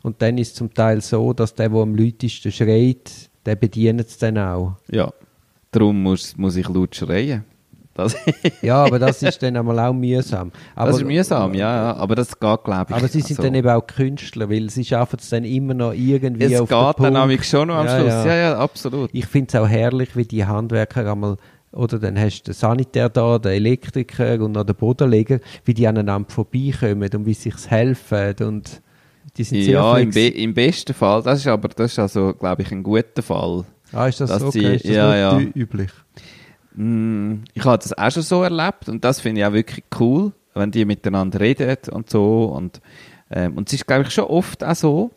Und 0.03 0.21
dann 0.21 0.37
ist 0.39 0.49
es 0.49 0.55
zum 0.55 0.73
Teil 0.73 1.01
so, 1.01 1.33
dass 1.33 1.55
der, 1.55 1.69
der 1.71 1.81
am 1.81 1.95
lautesten 1.95 2.53
schreit, 2.53 3.11
der 3.47 3.57
bedient 3.57 4.01
es 4.03 4.19
dann 4.19 4.39
auch. 4.39 4.75
ja, 4.91 5.11
darum 5.71 6.03
muss, 6.03 6.37
muss 6.37 6.57
ich 6.57 6.69
laut 6.69 6.95
schreien. 6.95 7.45
Ja, 8.63 8.85
aber 8.85 8.99
das 8.99 9.23
ist 9.23 9.43
dann 9.43 9.57
einmal 9.57 9.79
auch 9.79 9.93
mühsam. 9.93 10.51
Aber, 10.75 10.91
das 10.91 11.01
ist 11.01 11.07
mühsam, 11.07 11.55
ja, 11.55 11.95
aber 11.95 12.17
das 12.17 12.39
geht, 12.39 12.65
glaube 12.65 12.87
ich. 12.89 12.97
Aber 12.97 13.07
sie 13.09 13.21
sind 13.21 13.39
also- 13.39 13.43
dann 13.43 13.55
eben 13.55 13.69
auch 13.69 13.87
Künstler, 13.87 14.51
weil 14.51 14.69
sie 14.71 14.85
schaffen 14.85 15.19
es 15.21 15.29
dann 15.31 15.45
immer 15.45 15.75
noch 15.75 15.93
irgendwie 15.93 16.45
Es 16.53 16.61
auf 16.61 16.69
geht 16.69 16.99
den 16.99 17.03
dann 17.05 17.13
nämlich 17.29 17.45
schon 17.45 17.69
noch 17.69 17.77
am 17.77 17.87
Ja, 17.87 17.99
Schluss. 17.99 18.09
ja. 18.09 18.27
Ja, 18.27 18.35
ja, 18.35 18.59
absolut. 18.59 19.11
Ich 19.13 19.27
finde 19.27 19.49
es 19.49 19.55
auch 19.55 19.69
herrlich, 19.69 20.17
wie 20.17 20.25
die 20.25 20.45
Handwerker 20.45 21.11
einmal, 21.13 21.37
oder 21.75 21.99
dann 21.99 22.19
hast 22.19 22.43
du 22.43 22.53
den 22.53 22.55
Sanitär 22.55 23.09
da, 23.09 23.39
den 23.39 23.53
Elektriker 23.53 24.41
und 24.41 24.53
noch 24.53 24.65
den 24.65 24.75
Bodenleger, 24.77 25.41
wie 25.65 25.75
die 25.75 25.87
aneinander 25.87 26.31
vorbeikommen 26.31 27.11
und 27.15 27.27
wie 27.27 27.35
sie 27.35 27.51
sich 27.51 27.71
helfen 27.71 28.35
und 28.47 28.81
die 29.37 29.45
sind 29.45 29.63
sehr 29.63 29.75
Ja, 29.75 29.99
im, 29.99 30.11
Be 30.11 30.29
im 30.29 30.55
besten 30.55 30.95
Fall. 30.95 31.23
Das 31.23 31.41
ist 31.41 31.47
aber, 31.47 31.69
das 31.69 31.93
ist 31.93 31.99
also, 31.99 32.35
glaube 32.35 32.63
ich, 32.63 32.71
ein 32.71 32.83
guter 32.83 33.23
Fall. 33.23 33.65
Ah, 33.93 34.07
ist 34.07 34.21
das 34.21 34.31
dass 34.31 34.43
Okay, 34.43 34.77
ist 34.77 34.85
das 34.85 34.93
ja, 34.95 35.17
ja. 35.17 35.41
üblich? 35.41 35.91
Mm, 36.75 37.37
Ich 37.55 37.65
habe 37.65 37.79
das 37.79 37.97
auch 37.97 38.11
schon 38.11 38.23
so 38.23 38.43
erlebt 38.43 38.89
und 38.89 39.05
das 39.05 39.21
finde 39.21 39.41
ich 39.41 39.47
auch 39.47 39.53
wirklich 39.53 39.85
cool, 39.99 40.33
wenn 40.55 40.71
die 40.71 40.85
miteinander 40.85 41.41
reden 41.41 41.77
und 41.93 42.11
so. 42.11 42.45
Und, 42.45 42.81
ähm, 43.31 43.57
und 43.57 43.69
es 43.69 43.75
ist, 43.75 43.87
glaube 43.87 44.03
ich, 44.05 44.11
schon 44.11 44.25
oft 44.25 44.63
auch 44.65 44.75
so. 44.75 45.11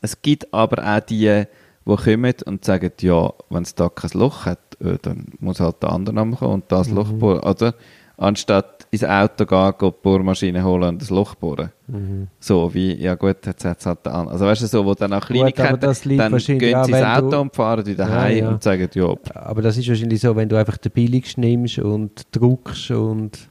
Es 0.00 0.22
gibt 0.22 0.52
aber 0.52 0.84
auch 0.96 1.00
die, 1.00 1.44
die 1.86 1.96
kommen 1.96 2.34
und 2.46 2.64
sagen, 2.64 2.92
ja, 3.00 3.32
wenn 3.50 3.62
es 3.62 3.74
da 3.74 3.88
kein 3.88 4.10
Loch 4.14 4.44
hat, 4.46 4.67
äh, 4.80 4.98
dann 5.02 5.26
muss 5.40 5.60
halt 5.60 5.82
der 5.82 5.92
andere 5.92 6.14
kommen 6.14 6.54
und 6.54 6.64
das 6.68 6.90
Loch 6.90 7.12
bohren, 7.12 7.40
oder? 7.40 7.74
anstatt 8.18 8.86
ins 8.90 9.04
Auto 9.04 9.46
gehen, 9.46 9.74
die 9.80 9.90
Bohrmaschine 10.02 10.64
holen 10.64 10.88
und 10.88 11.02
das 11.02 11.10
Loch 11.10 11.36
bohren. 11.36 11.70
Mhm. 11.86 12.26
So 12.40 12.72
wie, 12.74 12.94
ja 12.94 13.14
gut, 13.14 13.46
jetzt 13.46 13.64
hat 13.64 13.78
es 13.78 13.86
halt 13.86 14.06
an. 14.08 14.28
Also 14.28 14.44
weißt 14.44 14.62
du, 14.62 14.66
so, 14.66 14.84
wo 14.84 14.94
dann 14.94 15.12
auch 15.12 15.24
Kleinigkeiten, 15.24 15.80
dann 15.80 16.36
gehen 16.36 16.74
auch, 16.74 16.84
sie 16.84 16.92
ins 16.92 17.02
Auto 17.04 17.30
du- 17.30 17.40
und 17.40 17.54
fahren 17.54 17.86
wieder 17.86 18.08
Ja, 18.08 18.20
heim 18.20 18.38
ja. 18.38 18.48
und 18.50 18.62
sagen, 18.62 18.88
ja, 18.92 19.14
Aber 19.34 19.62
das 19.62 19.78
ist 19.78 19.88
wahrscheinlich 19.88 20.20
so, 20.20 20.34
wenn 20.34 20.48
du 20.48 20.56
einfach 20.56 20.76
den 20.78 20.90
billigsten 20.92 21.42
nimmst 21.42 21.78
und 21.78 22.26
druckst 22.32 22.90
und 22.90 23.50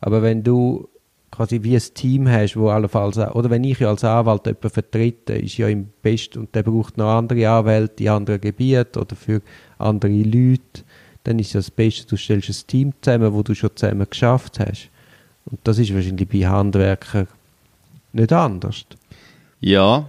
aber 0.00 0.20
wenn 0.20 0.42
du 0.42 0.88
quasi 1.32 1.62
wie 1.64 1.74
ein 1.74 1.82
Team 1.94 2.28
hast, 2.28 2.56
wo 2.56 2.68
allenfalls 2.68 3.18
oder 3.18 3.50
wenn 3.50 3.64
ich 3.64 3.80
ja 3.80 3.88
als 3.88 4.04
Anwalt 4.04 4.46
jemanden 4.46 4.70
vertrete, 4.70 5.32
ist 5.32 5.56
ja 5.56 5.66
im 5.66 5.88
Best 6.02 6.36
und 6.36 6.54
der 6.54 6.62
braucht 6.62 6.96
noch 6.98 7.08
andere 7.08 7.48
Anwälte 7.48 8.04
in 8.04 8.10
anderen 8.10 8.40
Gebieten 8.40 9.00
oder 9.00 9.16
für 9.16 9.42
andere 9.78 10.12
Leute, 10.12 10.84
dann 11.24 11.38
ist 11.38 11.54
ja 11.54 11.58
das 11.58 11.70
Beste, 11.70 12.06
du 12.06 12.16
stellst 12.16 12.50
ein 12.50 12.66
Team 12.66 12.92
zusammen, 13.00 13.32
wo 13.32 13.42
du 13.42 13.54
schon 13.54 13.70
zusammen 13.74 14.06
geschafft 14.08 14.60
hast. 14.60 14.90
Und 15.46 15.58
das 15.64 15.78
ist 15.78 15.92
wahrscheinlich 15.94 16.28
bei 16.28 16.46
Handwerkern 16.46 17.26
nicht 18.12 18.32
anders. 18.32 18.84
Ja, 19.60 20.08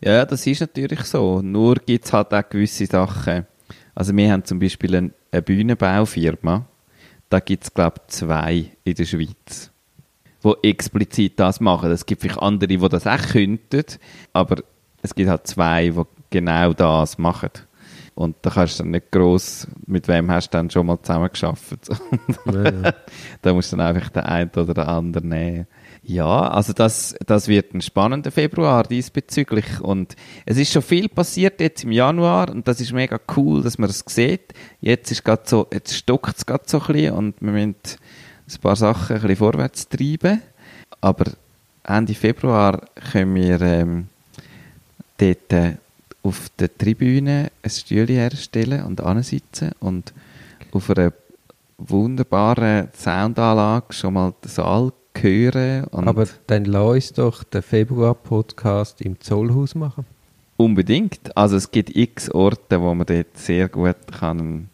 ja, 0.00 0.24
das 0.24 0.46
ist 0.46 0.60
natürlich 0.60 1.00
so. 1.00 1.40
Nur 1.42 1.76
gibt 1.76 2.04
es 2.04 2.12
halt 2.12 2.32
auch 2.32 2.48
gewisse 2.48 2.86
Sachen. 2.86 3.46
Also 3.94 4.16
wir 4.16 4.32
haben 4.32 4.44
zum 4.44 4.58
Beispiel 4.58 4.96
eine 4.96 5.42
Bühnenbaufirma. 5.42 6.66
Da 7.28 7.40
gibt 7.40 7.64
es, 7.64 7.72
glaube 7.72 8.00
ich, 8.00 8.14
zwei 8.14 8.70
in 8.84 8.94
der 8.94 9.04
Schweiz, 9.04 9.70
die 10.44 10.68
explizit 10.68 11.40
das 11.40 11.60
machen. 11.60 11.90
Es 11.90 12.06
gibt 12.06 12.22
vielleicht 12.22 12.40
andere, 12.40 12.68
die 12.68 12.88
das 12.88 13.06
auch 13.06 13.28
könnten, 13.32 13.84
aber 14.32 14.62
es 15.02 15.14
gibt 15.14 15.28
halt 15.28 15.46
zwei, 15.46 15.90
die 15.90 16.02
genau 16.30 16.72
das 16.72 17.18
machen. 17.18 17.50
Und 18.14 18.36
da 18.42 18.50
kannst 18.50 18.78
du 18.78 18.84
dann 18.84 18.92
nicht 18.92 19.10
gross, 19.10 19.66
mit 19.86 20.06
wem 20.06 20.30
hast 20.30 20.50
du 20.50 20.58
dann 20.58 20.70
schon 20.70 20.86
mal 20.86 21.00
zusammen 21.02 21.30
geschafft. 21.30 21.78
Ja, 22.46 22.94
da 23.42 23.52
musst 23.52 23.72
du 23.72 23.76
dann 23.76 23.86
einfach 23.86 24.08
den 24.10 24.22
einen 24.22 24.50
oder 24.50 24.72
den 24.72 24.84
anderen 24.84 25.28
nehmen. 25.28 25.66
Ja, 26.02 26.48
also 26.48 26.72
das, 26.72 27.16
das 27.26 27.48
wird 27.48 27.74
ein 27.74 27.80
spannender 27.80 28.30
Februar 28.30 28.84
diesbezüglich. 28.84 29.80
Und 29.80 30.14
es 30.46 30.58
ist 30.58 30.72
schon 30.72 30.82
viel 30.82 31.08
passiert 31.08 31.60
jetzt 31.60 31.82
im 31.82 31.90
Januar 31.90 32.50
und 32.50 32.68
das 32.68 32.80
ist 32.80 32.92
mega 32.92 33.18
cool, 33.36 33.62
dass 33.62 33.78
man 33.78 33.90
es 33.90 34.04
sieht. 34.06 34.52
Jetzt 34.80 35.10
ist 35.10 35.24
grad 35.24 35.48
so, 35.48 35.66
jetzt 35.72 35.96
stockt 35.96 36.36
es 36.36 36.46
gerade 36.46 36.64
so 36.66 36.80
ein 36.80 36.86
bisschen 36.86 37.14
und 37.14 37.34
wir 37.40 37.52
müssen 37.52 37.76
ein 38.48 38.60
paar 38.60 38.76
Sachen 38.76 39.16
ein 39.16 39.22
bisschen 39.22 39.36
vorwärts 39.36 39.88
treiben. 39.88 40.42
Aber 41.00 41.24
Ende 41.84 42.14
Februar 42.14 42.80
können 43.12 43.34
wir 43.34 43.60
ähm, 43.60 44.08
dort 45.18 45.52
äh, 45.52 45.76
auf 46.22 46.48
der 46.58 46.76
Tribüne 46.76 47.50
ein 47.62 47.70
Stühle 47.70 48.14
herstellen 48.14 48.84
und 48.84 49.00
ansitzen 49.02 49.72
und 49.80 50.12
auf 50.72 50.90
einer 50.90 51.12
wunderbaren 51.76 52.88
Soundanlage 52.96 53.92
schon 53.92 54.14
mal 54.14 54.32
den 54.42 54.48
Saal 54.48 54.92
hören 55.20 55.86
Aber 55.92 56.26
dann 56.46 56.64
lass 56.64 56.94
uns 56.94 57.12
doch 57.12 57.44
den 57.44 57.62
Februar-Podcast 57.62 59.00
im 59.00 59.20
Zollhaus 59.20 59.74
machen. 59.74 60.04
unbedingt. 60.56 61.36
Also 61.36 61.56
es 61.56 61.70
gibt 61.70 61.94
x 61.96 62.30
Orte, 62.30 62.80
wo 62.80 62.94
man 62.94 63.06
dort 63.06 63.36
sehr 63.36 63.68
gut 63.68 63.96
kann 64.18 64.68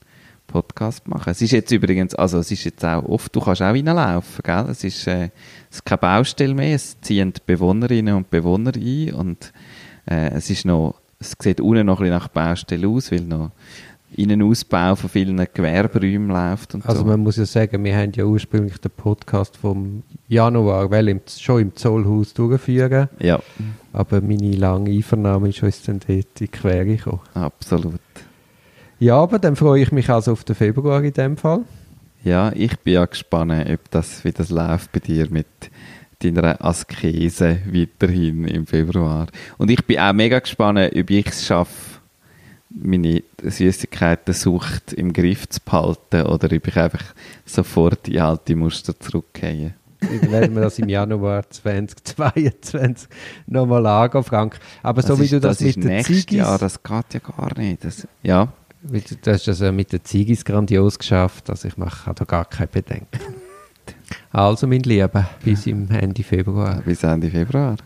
Podcast 0.50 1.06
machen. 1.08 1.30
Es 1.30 1.40
ist 1.40 1.52
jetzt 1.52 1.70
übrigens, 1.70 2.14
also 2.14 2.38
es 2.38 2.50
ist 2.50 2.64
jetzt 2.64 2.84
auch 2.84 3.04
oft, 3.04 3.34
du 3.34 3.40
kannst 3.40 3.62
auch 3.62 3.66
reinlaufen, 3.66 4.42
gell? 4.42 4.66
Es 4.70 4.84
ist, 4.84 5.06
äh, 5.06 5.30
es 5.70 5.76
ist 5.76 5.84
keine 5.84 5.98
Baustelle 5.98 6.54
mehr, 6.54 6.74
es 6.74 7.00
ziehen 7.00 7.32
die 7.32 7.40
Bewohnerinnen 7.44 8.14
und 8.14 8.30
Bewohner 8.30 8.72
ein 8.74 9.14
und 9.14 9.52
äh, 10.06 10.30
es 10.32 10.50
ist 10.50 10.64
noch, 10.64 10.96
es 11.18 11.34
sieht 11.40 11.60
unten 11.60 11.86
noch 11.86 12.00
ein 12.00 12.04
bisschen 12.04 12.18
nach 12.18 12.28
Baustelle 12.28 12.88
aus, 12.88 13.12
weil 13.12 13.20
noch 13.20 13.50
Innenausbau 14.16 14.96
von 14.96 15.08
vielen 15.08 15.36
Gewerberäumen 15.54 16.28
läuft 16.28 16.74
und 16.74 16.84
Also 16.84 17.02
so. 17.02 17.06
man 17.06 17.20
muss 17.20 17.36
ja 17.36 17.46
sagen, 17.46 17.84
wir 17.84 17.96
haben 17.96 18.10
ja 18.12 18.24
ursprünglich 18.24 18.78
den 18.78 18.90
Podcast 18.90 19.56
vom 19.56 20.02
Januar 20.26 20.90
weil 20.90 21.08
im, 21.08 21.20
schon 21.28 21.62
im 21.62 21.76
Zollhaus 21.76 22.34
durchführen, 22.34 23.08
ja, 23.20 23.38
aber 23.92 24.20
meine 24.20 24.52
lange 24.52 24.90
Einvernahme 24.90 25.50
ist 25.50 25.62
uns 25.62 25.82
dann 25.82 26.00
dort 26.00 26.10
in 26.10 26.24
die 26.38 26.48
Quere 26.48 26.84
gekommen. 26.86 27.20
absolut. 27.34 28.00
Ja, 29.00 29.16
aber 29.16 29.38
dann 29.38 29.56
freue 29.56 29.80
ich 29.82 29.92
mich 29.92 30.10
also 30.10 30.32
auf 30.32 30.44
den 30.44 30.54
Februar 30.54 31.02
in 31.02 31.14
dem 31.14 31.36
Fall. 31.38 31.62
Ja, 32.22 32.52
ich 32.54 32.78
bin 32.80 32.94
ja 32.94 33.06
gespannt, 33.06 33.52
ob 33.70 33.90
das, 33.90 34.24
wie 34.24 34.30
das 34.30 34.50
läuft 34.50 34.92
bei 34.92 35.00
dir 35.00 35.26
mit 35.30 35.46
deiner 36.22 36.62
Askese 36.62 37.60
weiterhin 37.72 38.44
im 38.44 38.66
Februar. 38.66 39.26
Und 39.56 39.70
ich 39.70 39.82
bin 39.86 39.98
auch 39.98 40.12
mega 40.12 40.38
gespannt, 40.38 40.78
ob 40.94 41.10
ich 41.10 41.26
es 41.26 41.46
schaffe, 41.46 41.98
meine 42.68 43.22
Süßigkeiten-Sucht 43.42 44.92
im 44.92 45.14
Griff 45.14 45.48
zu 45.48 45.60
behalten 45.64 46.26
oder 46.26 46.54
ob 46.54 46.68
ich 46.68 46.76
einfach 46.76 47.14
sofort 47.46 48.06
in 48.06 48.20
alte 48.20 48.54
Muster 48.54 49.00
zurückgehe. 49.00 49.74
Dann 50.00 50.30
werden 50.30 50.54
wir 50.54 50.62
das 50.62 50.78
im 50.78 50.90
Januar 50.90 51.48
2022 51.48 53.08
nochmal 53.46 53.86
angehen, 53.86 54.24
Frank. 54.24 54.60
Aber 54.82 55.00
so 55.00 55.18
wie 55.18 55.26
du 55.26 55.40
das, 55.40 55.62
ist 55.62 55.76
mit 55.76 55.84
den 55.84 55.92
nächstes 55.92 56.20
Ziggis, 56.20 56.36
Jahr, 56.36 56.58
das 56.58 56.82
geht 56.82 57.14
ja 57.14 57.20
gar 57.20 57.58
nicht. 57.58 57.82
Das, 57.82 58.06
ja, 58.22 58.52
wie 58.82 59.00
du, 59.00 59.30
hast 59.30 59.46
das 59.46 59.60
ja 59.60 59.72
mit 59.72 59.92
den 59.92 60.04
Ziggis 60.04 60.44
grandios 60.44 60.98
geschafft, 60.98 61.50
also 61.50 61.68
ich 61.68 61.76
mache 61.76 62.06
habe 62.06 62.18
da 62.18 62.24
gar 62.24 62.44
kein 62.44 62.68
Bedenken. 62.68 63.18
Also, 64.32 64.66
mein 64.66 64.80
Lieber, 64.80 65.28
bis 65.44 65.66
im 65.66 65.90
Ende 65.90 66.22
Februar. 66.22 66.80
bis 66.82 67.02
Ende 67.02 67.30
Februar. 67.30 67.76